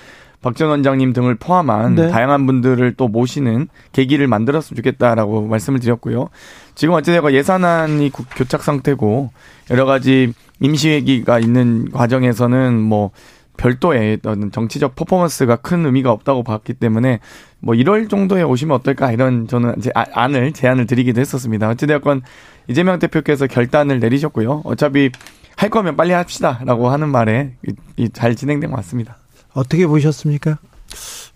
박전 0.43 0.69
원장님 0.69 1.13
등을 1.13 1.35
포함한 1.35 1.95
네. 1.95 2.09
다양한 2.09 2.45
분들을 2.45 2.93
또 2.97 3.07
모시는 3.07 3.67
계기를 3.93 4.27
만들었으면 4.27 4.75
좋겠다라고 4.75 5.47
말씀을 5.47 5.79
드렸고요. 5.79 6.29
지금 6.75 6.93
어찌되건 6.93 7.33
예산안이 7.33 8.11
구- 8.11 8.25
교착 8.35 8.61
상태고 8.61 9.31
여러 9.71 9.85
가지 9.85 10.33
임시회기가 10.59 11.39
있는 11.39 11.89
과정에서는 11.91 12.79
뭐 12.79 13.09
별도의 13.57 14.15
어떤 14.15 14.51
정치적 14.51 14.95
퍼포먼스가 14.95 15.55
큰 15.57 15.85
의미가 15.85 16.11
없다고 16.11 16.43
봤기 16.43 16.73
때문에 16.73 17.19
뭐 17.59 17.75
1월 17.75 18.09
정도에 18.09 18.41
오시면 18.41 18.75
어떨까 18.75 19.11
이런 19.11 19.47
저는 19.47 19.75
이제 19.77 19.91
아- 19.95 20.05
안을 20.13 20.51
제안을 20.53 20.85
드리기도 20.87 21.21
했었습니다. 21.21 21.69
어찌되었건 21.69 22.21
이재명 22.67 22.99
대표께서 22.99 23.47
결단을 23.47 23.99
내리셨고요. 23.99 24.61
어차피 24.65 25.11
할 25.55 25.69
거면 25.69 25.95
빨리 25.95 26.11
합시다라고 26.13 26.89
하는 26.89 27.09
말에 27.09 27.53
이- 27.67 27.73
이잘 27.97 28.35
진행된 28.35 28.71
것 28.71 28.77
같습니다. 28.77 29.17
어떻게 29.53 29.85
보셨습니까? 29.87 30.57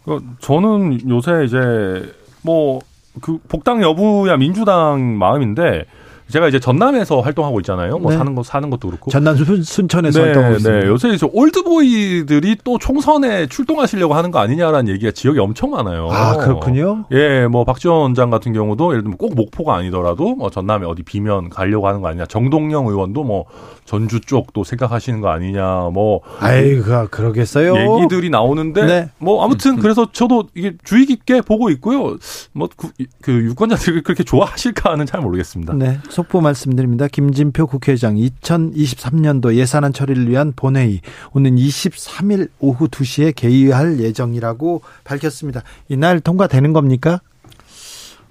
그 0.05 0.22
저는 0.39 1.09
요새 1.09 1.43
이제 1.45 2.11
뭐 2.43 2.80
그 3.20 3.39
복당 3.47 3.82
여부야 3.82 4.38
민주당 4.38 5.18
마음인데 5.18 5.86
제가 6.30 6.49
이제 6.49 6.59
전남에서 6.59 7.22
활동하고 7.22 7.59
있잖아요. 7.61 7.97
뭐 7.97 8.11
네. 8.11 8.18
사는 8.20 8.36
거 8.36 8.43
사는 8.43 8.70
것도 8.70 8.89
그렇고. 8.89 9.09
전남 9.09 9.36
순- 9.38 9.63
순천에서 9.63 10.20
네, 10.20 10.26
활동하고 10.26 10.55
있습니다. 10.57 10.82
네. 10.82 10.88
요새 10.88 11.09
이제 11.13 11.26
올드보이들이 11.34 12.57
또 12.63 12.78
총선에 12.78 13.47
출동하시려고 13.47 14.13
하는 14.13 14.30
거 14.30 14.38
아니냐라는 14.39 14.89
얘기가 14.93 15.11
지역에 15.11 15.39
엄청 15.39 15.72
많아요. 15.72 16.09
아 16.11 16.36
그렇군요. 16.38 17.05
예, 17.11 17.47
뭐 17.47 17.63
박지원 17.63 18.01
원장 18.01 18.30
같은 18.30 18.53
경우도 18.53 18.91
예를 18.91 19.01
들면 19.03 19.18
꼭 19.18 19.34
목포가 19.36 19.76
아니더라도 19.78 20.36
뭐 20.36 20.49
전남에 20.51 20.86
어디 20.86 21.01
비면 21.01 21.49
가려고 21.49 21.88
하는 21.88 22.01
거 22.01 22.09
아니냐. 22.09 22.26
정동영 22.28 22.86
의원도 22.88 23.24
뭐 23.24 23.45
전주 23.88 24.19
쪽도 24.19 24.63
생각하시는 24.65 25.21
거 25.21 25.29
아니냐. 25.29 25.89
뭐 25.93 26.19
아이가 26.39 27.07
그러겠어요. 27.07 27.99
얘기들이 28.01 28.29
나오는데 28.29 28.85
네. 28.85 29.09
뭐 29.17 29.43
아무튼 29.43 29.77
그래서 29.77 30.11
저도 30.11 30.49
이게 30.53 30.73
주의 30.83 31.05
깊게 31.05 31.41
보고 31.41 31.69
있고요. 31.71 32.17
뭐그 32.51 32.91
유권자들이 33.27 34.03
그렇게 34.03 34.23
좋아하실까는 34.23 35.05
잘 35.05 35.21
모르겠습니다. 35.21 35.73
네, 35.73 35.99
속보 36.09 36.41
말씀드립니다. 36.41 37.07
김진표 37.07 37.67
국회의장 37.67 38.15
2023년도 38.15 39.55
예산안 39.55 39.93
처리를 39.93 40.29
위한 40.29 40.51
본회의 40.53 40.99
오는 41.31 41.55
23일 41.55 42.49
오후 42.59 42.89
2시에 42.89 43.33
개의할 43.33 44.01
예정이라고 44.01 44.81
밝혔습니다. 45.05 45.63
이날 45.88 46.19
통과되는 46.19 46.73
겁니까? 46.73 47.21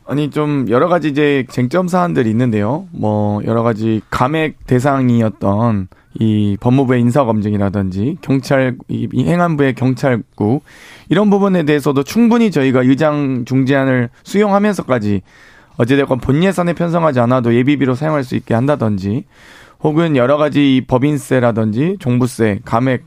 아니 0.06 0.30
좀 0.30 0.66
여러 0.68 0.88
가지 0.88 1.08
이제 1.08 1.44
쟁점 1.50 1.88
사안들이 1.88 2.30
있는데요. 2.30 2.86
뭐 2.92 3.42
여러 3.44 3.62
가지 3.62 4.00
감액 4.10 4.66
대상이었던 4.66 5.88
이 6.18 6.56
법무부의 6.60 7.00
인사 7.00 7.24
검증이라든지 7.24 8.18
경찰 8.22 8.76
이, 8.88 9.08
이 9.12 9.24
행안부의 9.24 9.74
경찰국 9.74 10.62
이런 11.08 11.28
부분에 11.28 11.64
대해서도 11.64 12.04
충분히 12.04 12.50
저희가 12.50 12.82
의장 12.82 13.44
중재안을 13.44 14.08
수용하면서까지 14.22 15.22
어찌됐건 15.76 16.20
본 16.20 16.42
예산에 16.42 16.72
편성하지 16.72 17.20
않아도 17.20 17.54
예비비로 17.54 17.94
사용할 17.96 18.24
수 18.24 18.36
있게 18.36 18.54
한다든지 18.54 19.24
혹은 19.80 20.16
여러 20.16 20.36
가지 20.36 20.76
이 20.76 20.86
법인세라든지 20.86 21.96
종부세, 21.98 22.60
감액 22.64 23.04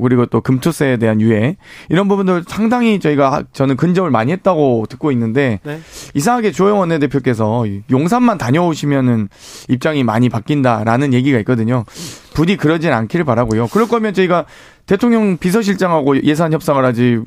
그리고 0.00 0.26
또 0.26 0.40
금투세에 0.40 0.96
대한 0.98 1.20
유예 1.20 1.56
이런 1.88 2.08
부분들 2.08 2.44
상당히 2.46 3.00
저희가 3.00 3.32
하- 3.32 3.42
저는 3.52 3.76
근접을 3.76 4.10
많이 4.10 4.32
했다고 4.32 4.86
듣고 4.88 5.10
있는데 5.12 5.60
네. 5.64 5.80
이상하게 6.14 6.52
조영 6.52 6.78
원내대표께서 6.80 7.64
용산만 7.90 8.38
다녀오시면은 8.38 9.28
입장이 9.68 10.04
많이 10.04 10.28
바뀐다라는 10.28 11.12
얘기가 11.14 11.38
있거든요. 11.40 11.84
부디 12.34 12.56
그러진 12.56 12.92
않기를 12.92 13.24
바라고요. 13.24 13.68
그럴 13.68 13.88
거면 13.88 14.14
저희가 14.14 14.46
대통령 14.86 15.36
비서실장하고 15.36 16.22
예산 16.24 16.52
협상을 16.52 16.82
하지 16.84 17.20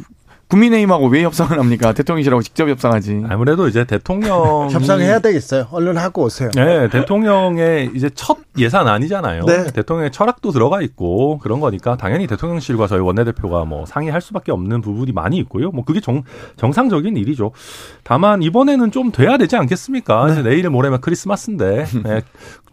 국민의힘하고 0.48 1.08
왜 1.08 1.24
협상을 1.24 1.58
합니까? 1.58 1.94
대통령실하고 1.94 2.44
직접 2.44 2.70
협상하지. 2.70 3.24
아무래도 3.30 3.68
이제 3.68 3.84
대통령 3.84 4.70
협상해야 4.72 5.20
되겠어요. 5.20 5.68
얼른 5.72 5.98
하고 5.98 6.24
오세요. 6.24 6.52
네, 6.56 6.88
대통령의 6.90 7.92
이제 7.96 8.10
첫 8.14 8.38
예산 8.58 8.88
아니잖아요. 8.88 9.44
네. 9.46 9.72
대통령의 9.72 10.12
철학도 10.12 10.52
들어가 10.52 10.82
있고 10.82 11.40
그런 11.40 11.60
거니까 11.60 11.98
당연히 11.98 12.28
대통령실과 12.28 12.88
저희 12.88 13.00
원내대표가 13.00 13.66
뭐 13.66 13.86
상의할 13.86 14.22
수밖에 14.22 14.52
없는 14.52 14.82
부분이 14.82 15.12
많이 15.12 15.38
있고요. 15.38 15.72
뭐 15.72 15.84
그게 15.84 16.00
정, 16.00 16.24
정상적인 16.58 17.18
일이죠. 17.18 17.52
다만 18.04 18.44
이번에는 18.44 18.92
좀 18.92 19.12
돼야 19.12 19.38
되지 19.38 19.56
않겠습니까? 19.56 20.30
이제 20.32 20.42
내일 20.44 20.70
모레면 20.70 21.02
크리스마스인데 21.02 21.86
네, 22.04 22.22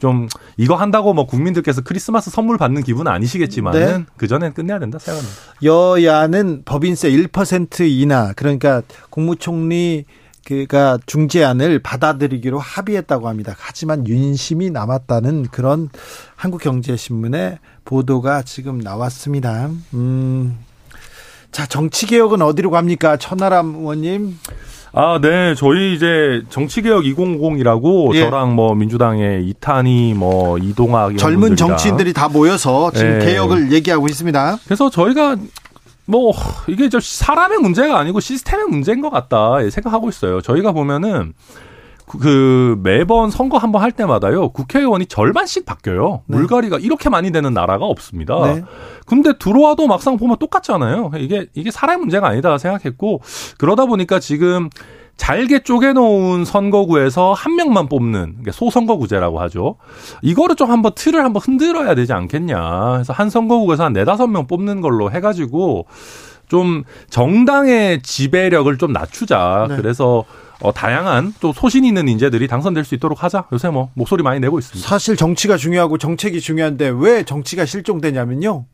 좀 0.03 0.29
이거 0.57 0.75
한다고 0.75 1.15
뭐 1.15 1.27
국민들께서 1.27 1.81
크리스마스 1.81 2.29
선물 2.29 2.59
받는 2.59 2.83
기분은 2.83 3.13
아니시겠지만은 3.13 3.99
네. 3.99 4.05
그 4.17 4.27
전엔 4.27 4.53
끝내야 4.53 4.81
된다 4.81 4.99
생각합니다. 4.99 5.37
여야는 5.63 6.63
법인세 6.65 7.09
1% 7.09 7.89
인하 7.89 8.33
그러니까 8.33 8.83
국무총리 9.11 10.05
그가 10.45 10.99
중재안을 11.07 11.79
받아들이기로 11.79 12.59
합의했다고 12.59 13.29
합니다. 13.29 13.55
하지만 13.57 14.05
윤심이 14.09 14.71
남았다는 14.71 15.45
그런 15.53 15.89
한국경제신문의 16.35 17.61
보도가 17.85 18.43
지금 18.43 18.79
나왔습니다. 18.79 19.71
음. 19.95 20.59
자, 21.53 21.65
정치 21.67 22.07
개혁은 22.07 22.43
어디로 22.43 22.71
갑니까? 22.71 23.19
천하람 23.19 23.77
의원님. 23.77 24.37
아, 24.95 25.19
네. 25.21 25.55
저희 25.55 25.95
이제 25.95 26.43
정치개혁 26.51 27.05
2050이라고 27.05 28.15
예. 28.15 28.21
저랑 28.21 28.55
뭐 28.55 28.75
민주당의 28.75 29.47
이탄희 29.49 30.15
뭐 30.15 30.59
이동학 30.59 31.17
젊은 31.17 31.41
분들이랑 31.41 31.57
정치인들이 31.57 32.13
다 32.13 32.29
모여서 32.29 32.91
지금 32.93 33.19
네. 33.19 33.27
개혁을 33.27 33.73
얘기하고 33.73 34.07
있습니다. 34.07 34.59
그래서 34.65 34.91
저희가 34.91 35.37
뭐 36.05 36.33
이게 36.67 36.91
저 36.91 37.01
사람의 37.01 37.59
문제가 37.59 37.99
아니고 37.99 38.21
시스템의 38.21 38.67
문제인 38.67 39.01
것 39.01 39.09
같다 39.09 39.65
예, 39.65 39.71
생각하고 39.71 40.11
있어요. 40.11 40.43
저희가 40.43 40.73
보면은 40.73 41.33
그- 42.13 42.19
그 42.19 42.81
매번 42.83 43.31
선거 43.31 43.59
한 43.59 43.73
번 43.73 43.83
할 43.83 43.91
때마다요 43.93 44.51
국회의원이 44.51 45.07
절반씩 45.07 45.65
바뀌어요. 45.67 46.23
네. 46.27 46.37
물갈이가 46.37 46.79
이렇게 46.79 47.09
많이 47.09 47.31
되는 47.33 47.53
나라가 47.55 47.87
없습니다. 47.87 48.55
네. 48.55 48.63
근데 49.07 49.33
들어와도 49.39 49.87
막상 49.87 50.17
보면 50.17 50.37
똑같잖아요. 50.39 51.11
이게 51.19 51.47
이게 51.55 51.71
사람의 51.71 52.01
문제가 52.01 52.29
아니다 52.29 52.57
생각했고 52.59 53.21
그러다 53.59 53.87
보니까 53.87 54.19
지금 54.21 54.69
잘게 55.17 55.63
쪼개놓은 55.63 56.45
선거구에서 56.47 57.33
한 57.35 57.55
명만 57.57 57.87
뽑는 57.89 58.37
이게 58.41 58.51
소선거구제라고 58.51 59.41
하죠. 59.43 59.77
이거를 60.23 60.57
좀 60.57 60.71
한번 60.71 60.93
틀을 60.95 61.23
한번 61.23 61.43
흔들어야 61.45 61.95
되지 61.95 62.13
않겠냐. 62.15 62.93
그래서 62.95 63.13
한 63.13 63.29
선거구에서 63.31 63.85
한 63.85 63.93
네다섯 63.93 64.31
명 64.31 64.47
뽑는 64.47 64.81
걸로 64.81 65.11
해가지고 65.13 65.87
좀 66.53 66.85
정당의 67.09 68.03
지배력을 68.03 68.77
좀 68.77 68.93
낮추자. 68.93 69.69
네. 69.71 69.77
그래서 69.77 70.25
어, 70.61 70.71
다양한 70.71 71.33
또 71.41 71.55
소신 71.55 71.83
있는 71.87 72.09
인재들이 72.09 72.47
당선될 72.47 72.85
수 72.85 72.95
있도록 72.95 73.25
하자. 73.25 73.47
요새 73.55 73.71
뭐 73.71 73.89
목소리 73.95 74.23
많이 74.23 74.39
내고 74.39 74.59
있습니다. 74.59 74.87
사실 74.87 75.17
정치가 75.17 75.57
중요하고 75.57 75.97
정책이 75.97 76.43
중요한데 76.43 76.93
왜 76.95 77.23
정치가 77.25 77.65
실종되냐면요. 77.65 78.67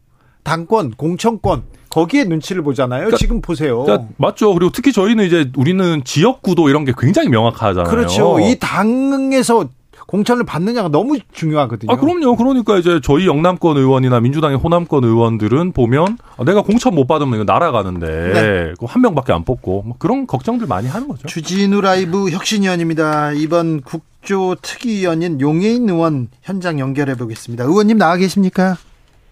당권, 0.43 0.91
공천권 0.91 1.62
거기에 1.89 2.24
눈치를 2.24 2.62
보잖아요. 2.62 3.03
그러니까- 3.03 3.16
지금 3.16 3.41
보세요. 3.41 3.85
그러니까 3.85 4.09
맞죠. 4.16 4.53
그리고 4.55 4.72
특히 4.72 4.93
저희는 4.93 5.24
이제 5.24 5.49
우리는 5.57 6.03
지역 6.05 6.43
구도 6.43 6.68
이런 6.68 6.85
게 6.85 6.93
굉장히 6.99 7.29
명확하잖아요. 7.29 7.89
그렇죠. 7.89 8.41
이 8.41 8.57
당에서 8.59 9.68
공천을 10.09 10.45
받느냐가 10.45 10.89
너무 10.89 11.19
중요하거든요. 11.33 11.93
아, 11.93 11.97
그럼요. 11.97 12.35
그러니까 12.37 12.79
이제 12.79 12.99
저희 13.03 13.27
영남권 13.27 13.77
의원이나 13.77 14.21
민주당의 14.21 14.57
호남권 14.57 15.05
의원들은 15.05 15.73
보면 15.73 16.17
아, 16.39 16.45
내가 16.45 16.63
공천 16.63 16.95
못 16.95 17.07
받으면 17.07 17.35
이거 17.35 17.45
날아가는데 17.45 18.07
네. 18.07 18.73
그한 18.81 19.03
명밖에 19.03 19.35
안 19.35 19.45
뽑고 19.45 19.83
뭐 19.83 19.97
그런 19.99 20.27
걱정들 20.27 20.67
많이 20.67 20.89
하는 20.89 21.09
거죠. 21.09 21.29
주진우 21.29 21.83
라이브 21.83 22.31
혁신위원입니다. 22.31 23.33
이번 23.33 23.83
국조 23.83 24.57
특위위원인 24.63 25.43
용해인 25.43 25.87
의원 25.91 26.29
현장 26.41 26.81
연결해 26.81 27.15
보겠습니다. 27.15 27.65
의원님 27.65 27.99
나와 27.99 28.17
계십니까? 28.17 28.79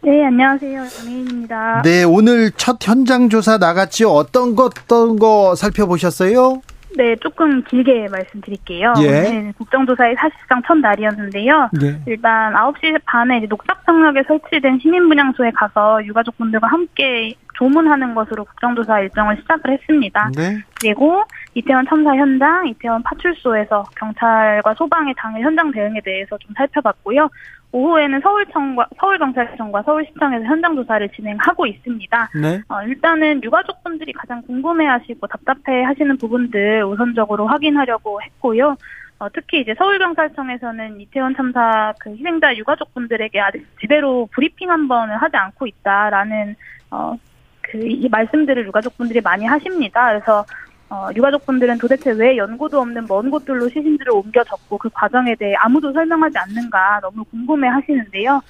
네, 0.02 0.26
안녕하세요. 0.26 0.88
정혜인입니다. 0.90 1.82
네, 1.84 2.04
오늘 2.04 2.50
첫 2.50 2.76
현장 2.86 3.30
조사 3.30 3.56
나갔지요. 3.56 4.10
어떤 4.10 4.54
것 4.54 4.74
어떤 4.78 5.18
거 5.18 5.54
살펴보셨어요? 5.54 6.60
네, 6.96 7.14
조금 7.16 7.62
길게 7.62 8.08
말씀드릴게요. 8.10 8.94
예. 9.02 9.28
오늘 9.28 9.52
국정조사의 9.58 10.16
사실상 10.16 10.62
첫 10.66 10.78
날이었는데요. 10.78 11.68
네. 11.78 12.00
일단 12.06 12.54
9시 12.54 13.00
반에 13.04 13.38
이제 13.38 13.46
녹사평역에 13.46 14.22
설치된 14.26 14.78
시민분향소에 14.80 15.50
가서 15.50 16.04
유가족분들과 16.06 16.66
함께 16.66 17.34
조문하는 17.54 18.14
것으로 18.14 18.44
국정조사 18.44 19.00
일정을 19.00 19.36
시작을 19.42 19.72
했습니다. 19.72 20.30
네. 20.34 20.58
그리고 20.80 21.24
이태원 21.56 21.86
참사 21.86 22.14
현장, 22.14 22.68
이태원 22.68 23.02
파출소에서 23.02 23.82
경찰과 23.96 24.74
소방의 24.74 25.14
당일 25.16 25.42
현장 25.42 25.70
대응에 25.70 26.02
대해서 26.04 26.36
좀 26.36 26.52
살펴봤고요. 26.54 27.30
오후에는 27.72 28.20
서울청과 28.20 28.86
서울경찰청과 29.00 29.82
서울시청에서 29.82 30.44
현장 30.44 30.76
조사를 30.76 31.08
진행하고 31.08 31.66
있습니다. 31.66 32.28
네. 32.42 32.60
어, 32.68 32.82
일단은 32.82 33.42
유가족분들이 33.42 34.12
가장 34.12 34.42
궁금해하시고 34.42 35.26
답답해하시는 35.26 36.18
부분들 36.18 36.84
우선적으로 36.84 37.46
확인하려고 37.46 38.20
했고요. 38.20 38.76
어, 39.18 39.28
특히 39.32 39.62
이제 39.62 39.74
서울경찰청에서는 39.78 41.00
이태원 41.00 41.34
참사 41.34 41.94
그 41.98 42.10
희생자 42.10 42.54
유가족분들에게 42.54 43.40
아직 43.40 43.66
제대로 43.80 44.28
브리핑 44.30 44.70
한 44.70 44.88
번을 44.88 45.16
하지 45.16 45.38
않고 45.38 45.66
있다라는 45.66 46.54
어, 46.90 47.16
그 47.62 47.78
이 47.78 48.08
말씀들을 48.08 48.66
유가족분들이 48.66 49.20
많이 49.20 49.44
하십니다. 49.44 50.08
그래서 50.08 50.44
어, 50.88 51.08
유가족분들은 51.14 51.78
도대체 51.78 52.12
왜 52.12 52.36
연고도 52.36 52.80
없는 52.80 53.06
먼 53.08 53.30
곳들로 53.30 53.68
시신들을 53.68 54.12
옮겨졌고 54.12 54.78
그 54.78 54.88
과정에 54.92 55.34
대해 55.34 55.54
아무도 55.58 55.92
설명하지 55.92 56.38
않는가 56.38 57.00
너무 57.02 57.24
궁금해 57.24 57.68
하시는데요. 57.68 58.40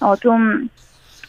어, 0.00 0.16
좀, 0.16 0.68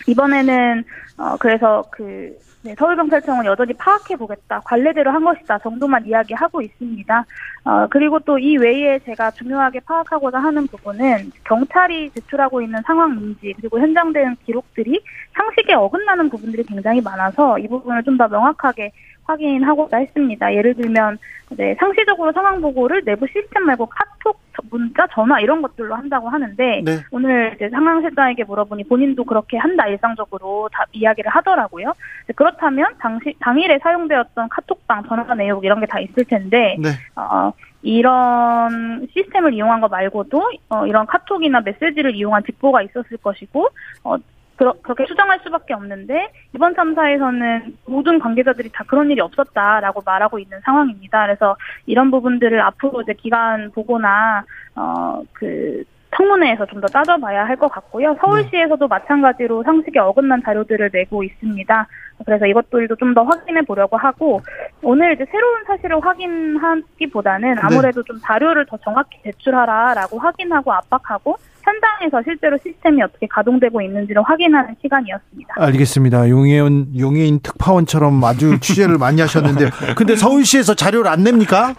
이번에는, 0.08 0.84
어, 1.18 1.38
그래서 1.40 1.84
그, 1.92 2.36
네, 2.64 2.74
서울경찰청은 2.80 3.46
여전히 3.46 3.74
파악해 3.74 4.16
보겠다. 4.16 4.60
관례대로 4.66 5.12
한 5.12 5.24
것이다. 5.24 5.60
정도만 5.60 6.04
이야기하고 6.08 6.64
있습니다. 6.64 7.26
어, 7.66 7.88
그리고 7.92 8.18
또 8.20 8.40
이 8.40 8.58
외에 8.58 8.98
제가 9.00 9.30
중요하게 9.32 9.82
파악하고자 9.82 10.40
하는 10.40 10.66
부분은 10.68 11.32
경찰이 11.44 12.10
제출하고 12.12 12.62
있는 12.64 12.80
상황 12.86 13.12
인지 13.20 13.54
그리고 13.58 13.80
현장 13.80 14.12
대응 14.14 14.36
기록들이 14.48 15.00
상식에 15.34 15.74
어긋나는 15.76 16.28
부분들이 16.30 16.64
굉장히 16.64 17.02
많아서 17.02 17.60
이 17.60 17.68
부분을 17.68 18.04
좀 18.04 18.18
더 18.18 18.28
명확하게 18.28 18.92
확인하고자 19.26 19.98
했습니다. 19.98 20.54
예를 20.54 20.76
들면 20.76 21.18
네, 21.50 21.76
상시적으로 21.80 22.32
상황 22.32 22.60
보고를 22.62 23.04
내부 23.06 23.28
시스템 23.28 23.64
말고 23.66 23.86
카톡, 23.88 24.40
문자, 24.72 25.06
전화 25.14 25.40
이런 25.40 25.62
것들로 25.62 25.94
한다고 25.96 26.28
하는데 26.30 26.82
네. 26.84 26.92
오늘 27.12 27.54
이제 27.56 27.70
상황실장에게 27.70 28.44
물어보니 28.46 28.86
본인도 28.86 29.24
그렇게 29.26 29.58
한다 29.58 29.86
일상적으로 29.88 30.70
다 30.72 30.86
이야기를 30.92 31.30
하더라고요. 31.30 31.94
그렇다면 32.36 32.88
당시 33.00 33.36
당일에 33.40 33.78
사용되었던 33.80 34.50
카톡방, 34.50 35.04
전화 35.08 35.34
내용 35.36 35.64
이런 35.64 35.80
게 35.80 35.86
다 35.86 36.00
있을 36.00 36.26
텐데 36.26 36.76
네. 36.80 36.90
어, 37.16 37.52
이런 37.84 39.08
시스템을 39.14 39.54
이용한 39.54 39.82
거 39.82 39.88
말고도 39.88 40.52
어, 40.70 40.88
이런 40.88 41.06
카톡이나 41.06 41.62
메시지를 41.62 42.16
이용한 42.16 42.44
직보가 42.44 42.82
있었을 42.82 43.18
것이고 43.18 43.68
어, 44.04 44.16
그러, 44.56 44.74
그렇게 44.82 45.06
추정할 45.06 45.40
수밖에 45.44 45.74
없는데 45.74 46.32
이번 46.56 46.76
참사에서는 46.76 47.78
모든 47.88 48.20
관계자들이 48.20 48.70
다 48.74 48.84
그런 48.88 49.10
일이 49.12 49.20
없었다라고 49.22 50.02
말하고 50.06 50.40
있는 50.40 50.60
상황입니다. 50.64 51.26
그래서 51.26 51.56
이런 51.86 52.10
부분들을 52.12 52.60
앞으로 52.62 53.02
이제 53.02 53.14
기간 53.14 53.72
보고나 53.72 54.44
어그 54.76 55.84
청문회에서 56.16 56.66
좀 56.68 56.80
더 56.80 56.88
따져봐야 56.88 57.46
할 57.46 57.58
것 57.58 57.68
같고요. 57.70 58.16
서울시에서도 58.22 58.88
마찬가지로 58.88 59.64
상식에 59.64 60.00
어긋난 60.00 60.42
자료들을 60.44 60.90
내고 60.94 61.24
있습니다. 61.24 61.88
그래서 62.26 62.46
이것들도 62.46 62.96
좀 62.96 63.14
더 63.14 63.24
확인해 63.24 63.62
보려고 63.64 63.98
하고 63.98 64.42
오늘 64.82 65.14
이제 65.14 65.26
새로운 65.32 65.64
사실을 65.66 66.00
확인하기보다는 66.06 67.58
아무래도 67.60 68.02
좀 68.04 68.18
자료를 68.24 68.66
더 68.66 68.78
정확히 68.78 69.22
제출하라라고 69.24 70.20
확인하고 70.20 70.72
압박하고 70.74 71.36
현장에서 71.66 72.22
실제로 72.24 72.58
시스템이 72.64 73.02
어떻게 73.02 73.28
가동되고 73.28 73.82
있는지를 73.82 74.22
확인하는 74.24 74.76
시간이었습니다. 74.82 75.56
알겠습니다. 75.58 76.30
용해인 76.30 76.88
용해인 76.98 77.40
특파원처럼 77.42 78.24
아주 78.24 78.58
취재를 78.62 78.98
많이 78.98 79.20
하셨는데요. 79.22 79.70
근데 79.98 80.16
서울시에서 80.16 80.76
자료를 80.76 81.10
안 81.10 81.24
냅니까? 81.24 81.74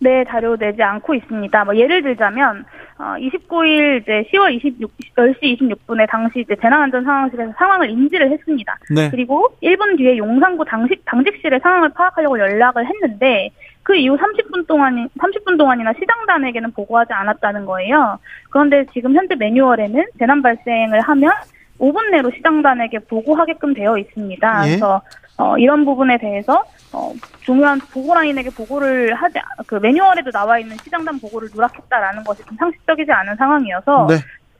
네, 0.00 0.22
자료 0.28 0.56
내지 0.56 0.82
않고 0.82 1.14
있습니다. 1.14 1.64
뭐 1.64 1.74
예를 1.76 2.02
들자면 2.02 2.64
어 2.98 3.14
29일 3.18 4.02
이제 4.02 4.28
10월 4.32 4.52
26 4.54 4.90
10시 5.16 5.58
26분에 5.58 6.08
당시 6.08 6.40
이제 6.40 6.54
재난안전 6.60 7.04
상황실에서 7.04 7.52
상황을 7.58 7.88
인지를 7.90 8.30
했습니다. 8.30 8.76
네. 8.94 9.10
그리고 9.10 9.48
1분 9.62 9.96
뒤에 9.96 10.18
용산구 10.18 10.64
당직 10.66 11.02
당직실에 11.06 11.58
상황을 11.60 11.88
파악하려고 11.90 12.38
연락을 12.38 12.86
했는데 12.86 13.50
그 13.84 13.94
이후 13.94 14.16
30분 14.16 14.66
동안 14.66 15.08
30분 15.18 15.56
동안이나 15.58 15.92
시장단에게는 15.92 16.72
보고하지 16.72 17.12
않았다는 17.12 17.64
거예요. 17.66 18.18
그런데 18.50 18.84
지금 18.92 19.14
현재 19.14 19.34
매뉴얼에는 19.36 20.04
재난 20.18 20.42
발생을 20.42 21.00
하면 21.00 21.30
5분 21.78 22.10
내로 22.10 22.30
시장단에게 22.30 23.00
보고하게끔 23.00 23.74
되어 23.74 23.96
있습니다. 23.98 24.62
예. 24.64 24.68
그래서 24.70 25.02
어, 25.36 25.58
이런 25.58 25.84
부분에 25.84 26.16
대해서 26.18 26.64
어, 26.92 27.12
중요한 27.40 27.78
보고라인에게 27.92 28.50
보고를 28.50 29.12
하지 29.14 29.38
않- 29.38 29.44
그 29.66 29.74
매뉴얼에도 29.74 30.30
나와 30.30 30.58
있는 30.58 30.76
시장단 30.78 31.18
보고를 31.20 31.48
누락했다라는 31.54 32.24
것이 32.24 32.42
좀 32.44 32.56
상식적이지 32.56 33.10
않은 33.12 33.36
상황이어서 33.36 34.06
네. 34.08 34.14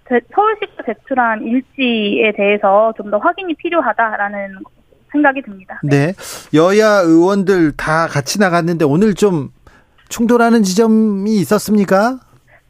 제- 0.09 0.21
서울시가 0.35 0.83
제출한 0.85 1.43
일지에 1.43 2.33
대해서 2.33 2.93
좀 2.97 3.11
더 3.11 3.17
확인이 3.19 3.55
필요하다라는 3.55 4.57
생각이 5.15 5.43
듭니다. 5.43 5.81
네. 5.83 6.13
여야 6.53 7.01
의원들 7.01 7.73
다 7.77 8.07
같이 8.09 8.39
나갔는데 8.41 8.85
오늘 8.85 9.15
좀 9.15 9.51
충돌하는 10.09 10.63
지점이 10.63 11.37
있었습니까? 11.37 12.19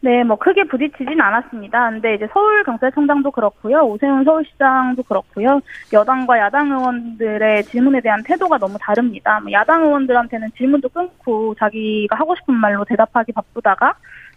네, 0.00 0.22
뭐 0.22 0.36
크게 0.36 0.64
부딪히진 0.64 1.18
않았습니다. 1.18 1.88
근데 1.88 2.14
이제 2.14 2.28
서울 2.30 2.62
경찰청장도 2.64 3.30
그렇고요, 3.30 3.80
오세훈 3.86 4.22
서울시장도 4.24 5.02
그렇고요, 5.04 5.60
여당과 5.94 6.38
야당 6.38 6.70
의원들의 6.70 7.64
질문에 7.64 8.02
대한 8.02 8.22
태도가 8.22 8.58
너무 8.58 8.76
다릅니다. 8.78 9.40
뭐 9.40 9.50
야당 9.52 9.82
의원들한테는 9.82 10.50
질문도 10.58 10.90
끊고 10.90 11.54
자기가 11.58 12.16
하고 12.16 12.34
싶은 12.36 12.52
말로 12.52 12.84
대답하기 12.84 13.32
바쁘다가 13.32 13.94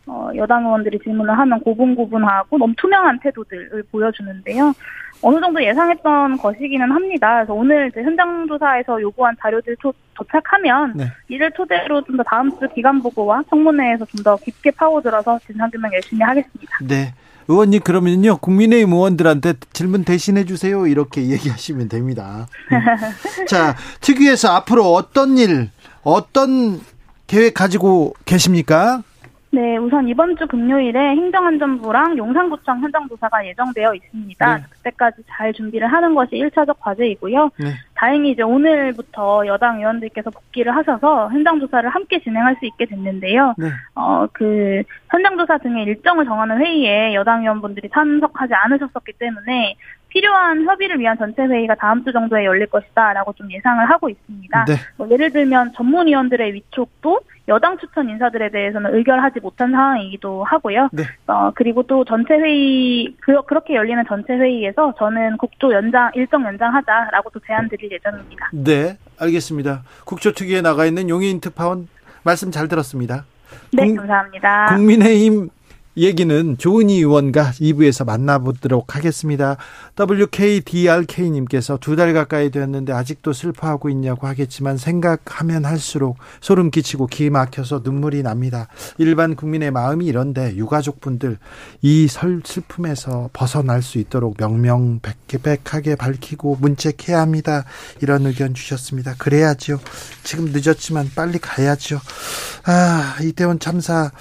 어, 0.08 0.30
여당 0.36 0.66
의원들이 0.66 0.99
질문을 1.03 1.38
하면 1.38 1.60
고분고분하고 1.62 2.58
너무 2.58 2.74
투명한 2.78 3.20
태도들을 3.20 3.84
보여주는데요. 3.91 4.74
어느 5.22 5.39
정도 5.39 5.64
예상했던 5.64 6.38
것이기는 6.38 6.91
합니다. 6.91 7.36
그래서 7.38 7.53
오늘 7.53 7.91
현장 7.93 8.47
조사에서 8.47 9.01
요구한 9.01 9.36
자료들 9.41 9.76
도, 9.82 9.91
도착하면 10.14 10.93
네. 10.95 11.12
이를 11.28 11.51
토대로 11.51 12.03
좀 12.03 12.18
더 12.18 12.24
다음 12.24 12.51
주 12.51 12.68
기간 12.76 13.01
보고와 13.01 13.43
청문회에서 13.49 14.05
좀 14.05 14.24
더 14.24 14.36
깊게 14.38 14.72
파고들어서 14.72 15.39
진상 15.45 15.70
규명 15.72 15.91
열심히 15.93 16.22
하겠습니다. 16.24 16.78
네. 16.88 17.14
의원님 17.49 17.80
그러면요 17.82 18.38
국민의힘 18.38 18.91
의원들한테 18.93 19.53
질문 19.74 20.03
대신해 20.03 20.43
주세요 20.45 20.86
이렇게 20.86 21.22
얘기하시면 21.32 21.89
됩니다. 21.89 22.47
음. 22.72 23.45
자 23.47 23.76
특위에서 24.01 24.49
앞으로 24.49 24.93
어떤 24.93 25.38
일 25.38 25.70
어떤 26.03 26.80
계획 27.26 27.53
가지고 27.55 28.14
계십니까? 28.26 29.01
네, 29.52 29.78
우선 29.78 30.08
이번 30.08 30.36
주 30.36 30.45
금요일에 30.45 31.00
행정안전부랑 31.00 32.18
용산구청 32.18 32.82
현장조사가 32.82 33.48
예정되어 33.48 33.93
있습니다. 33.95 34.58
네. 34.58 34.64
그때까지 34.70 35.24
잘 35.28 35.54
준비를 35.54 35.88
하는 35.88 36.14
것이 36.14 36.32
1차적 36.32 36.76
과제이고요. 36.80 37.52
네. 37.60 37.68
다행히 37.98 38.32
이제 38.32 38.43
오늘부터 38.43 39.48
여당 39.48 39.80
의원들께서 39.80 40.30
복귀를 40.30 40.76
하셔서 40.76 41.30
현장 41.32 41.60
조사를 41.60 41.89
함께 41.89 42.20
진행할 42.20 42.56
수 42.60 42.66
있게 42.66 42.86
됐는데요. 42.86 43.56
네. 43.58 43.70
어, 43.95 44.28
그, 44.32 44.84
현장 45.10 45.36
조사 45.38 45.58
등의 45.58 45.86
일정을 45.86 46.26
정하는 46.26 46.60
회의에 46.60 47.16
여당 47.16 47.41
의원분들이 47.41 47.89
참석하지 47.89 48.54
않으셨었기 48.54 49.14
때문에 49.14 49.76
필요한 50.10 50.64
협의를 50.64 51.00
위한 51.00 51.18
전체 51.18 51.43
회의가 51.43 51.76
다음 51.76 52.04
주 52.04 52.12
정도에 52.12 52.45
열릴 52.45 52.68
것이다라고 52.68 53.34
좀 53.34 53.52
예상을 53.52 53.89
하고 53.89 54.10
있습니다. 54.10 54.66
네. 54.66 54.74
뭐 54.98 55.10
예를 55.10 55.32
들면 55.32 55.74
전문위원들의 55.74 56.54
위촉도 56.54 57.20
여당 57.50 57.78
추천 57.78 58.10
인사들에 58.10 58.50
대해서는 58.50 58.93
의결하지 58.93 59.39
못한 59.39 59.72
상황이기도 59.72 60.43
하고요. 60.43 60.89
네. 60.91 61.04
어, 61.28 61.52
그리고 61.56 61.84
또 61.84 62.04
전체 62.04 62.34
회의 62.34 63.16
그, 63.22 63.41
그렇게 63.43 63.76
열리는 63.76 64.04
전체 64.08 64.34
회의에서 64.34 64.93
저는 64.98 65.38
국조 65.38 65.74
연장 65.74 66.12
일정 66.16 66.43
연장하자라고 66.45 67.30
또 67.30 67.39
제안 67.48 67.70
드릴 67.70 67.87
예정입니다. 67.92 68.50
네, 68.54 68.98
알겠습니다. 69.20 69.84
국조특위에 70.06 70.62
나가 70.62 70.86
있는 70.86 71.10
용인 71.10 71.40
특파원 71.42 71.88
말씀 72.24 72.52
잘 72.52 72.68
들었습니다. 72.68 73.26
네, 73.74 73.88
국- 73.88 73.98
감사합니다. 73.98 74.68
국민의힘 74.76 75.50
얘기는 75.98 76.58
조은희 76.60 76.98
의원과 77.00 77.54
2부에서 77.60 78.06
만나보도록 78.06 78.95
하겠습니다. 78.95 79.58
WKDRK님께서 80.00 81.78
두 81.82 81.98
달 81.98 82.14
가까이 82.14 82.52
되었는데 82.52 82.93
아직도 82.93 83.34
슬퍼하고 83.34 83.89
있냐고 83.89 84.28
하겠지만 84.28 84.78
생각하면 84.78 85.66
할수록 85.66 86.18
소름 86.41 86.70
끼치고 86.70 87.08
기 87.08 87.32
막혀서 87.32 87.82
눈물이 87.84 88.22
납니다. 88.22 88.68
일반 89.00 89.36
국민의 89.36 89.72
마음이 89.72 90.06
이런데 90.06 90.56
유가족분들 90.56 91.39
이 91.82 92.08
설- 92.08 92.43
슬픔에서 92.45 93.32
벗어날 93.34 93.82
수 93.82 93.98
있도록 93.98 94.36
명명백백하게 94.38 95.95
밝히고 95.95 96.58
문책해야 96.62 97.20
합니다. 97.20 97.66
이런 98.02 98.28
의견 98.28 98.54
주셨습니다. 98.54 99.16
그래야죠. 99.18 99.80
지금 100.24 100.52
늦었지만 100.54 101.10
빨리 101.16 101.39
가야죠. 101.39 102.00
아, 102.66 103.16
이태원 103.24 103.58
참사 103.60 104.12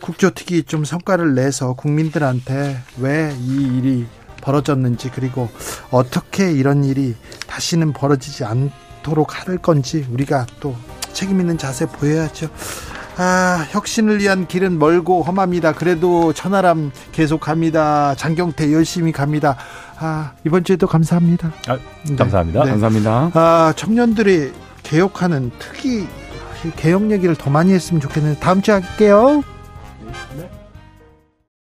국조특위 0.00 0.64
좀 0.64 0.84
성과를 0.84 1.34
내서 1.34 1.74
국민들한테 1.74 2.78
왜 2.98 3.34
이 3.40 3.78
일이 3.78 4.06
벌어졌는지 4.42 5.10
그리고 5.12 5.48
어떻게 5.90 6.52
이런 6.52 6.84
일이 6.84 7.14
다시는 7.48 7.92
벌어지지 7.92 8.44
않도록 8.44 9.46
할 9.48 9.58
건지 9.58 10.06
우리가 10.10 10.46
또 10.60 10.76
책임 11.12 11.40
있는 11.40 11.58
자세 11.58 11.86
보여야죠. 11.86 12.48
아, 13.18 13.66
혁신을 13.70 14.20
위한 14.20 14.46
길은 14.46 14.78
멀고 14.78 15.22
험합니다. 15.22 15.72
그래도 15.72 16.32
천하람 16.34 16.92
계속합니다. 17.12 18.14
장경태 18.14 18.72
열심히 18.72 19.10
갑니다. 19.10 19.56
아, 19.98 20.32
이번 20.44 20.62
주에도 20.64 20.86
감사합니다. 20.86 21.50
아, 21.66 21.78
네. 22.06 22.14
감사합니다. 22.16 22.64
네. 22.64 22.70
감사합니다. 22.70 23.30
아, 23.32 23.72
청년들이 23.74 24.52
개혁하는 24.82 25.50
특이 25.58 26.06
개혁 26.76 27.10
얘기를 27.10 27.34
더 27.34 27.48
많이 27.50 27.72
했으면 27.72 28.00
좋겠는데 28.02 28.38
다음 28.38 28.60
주에 28.60 28.74
할게요. 28.74 29.42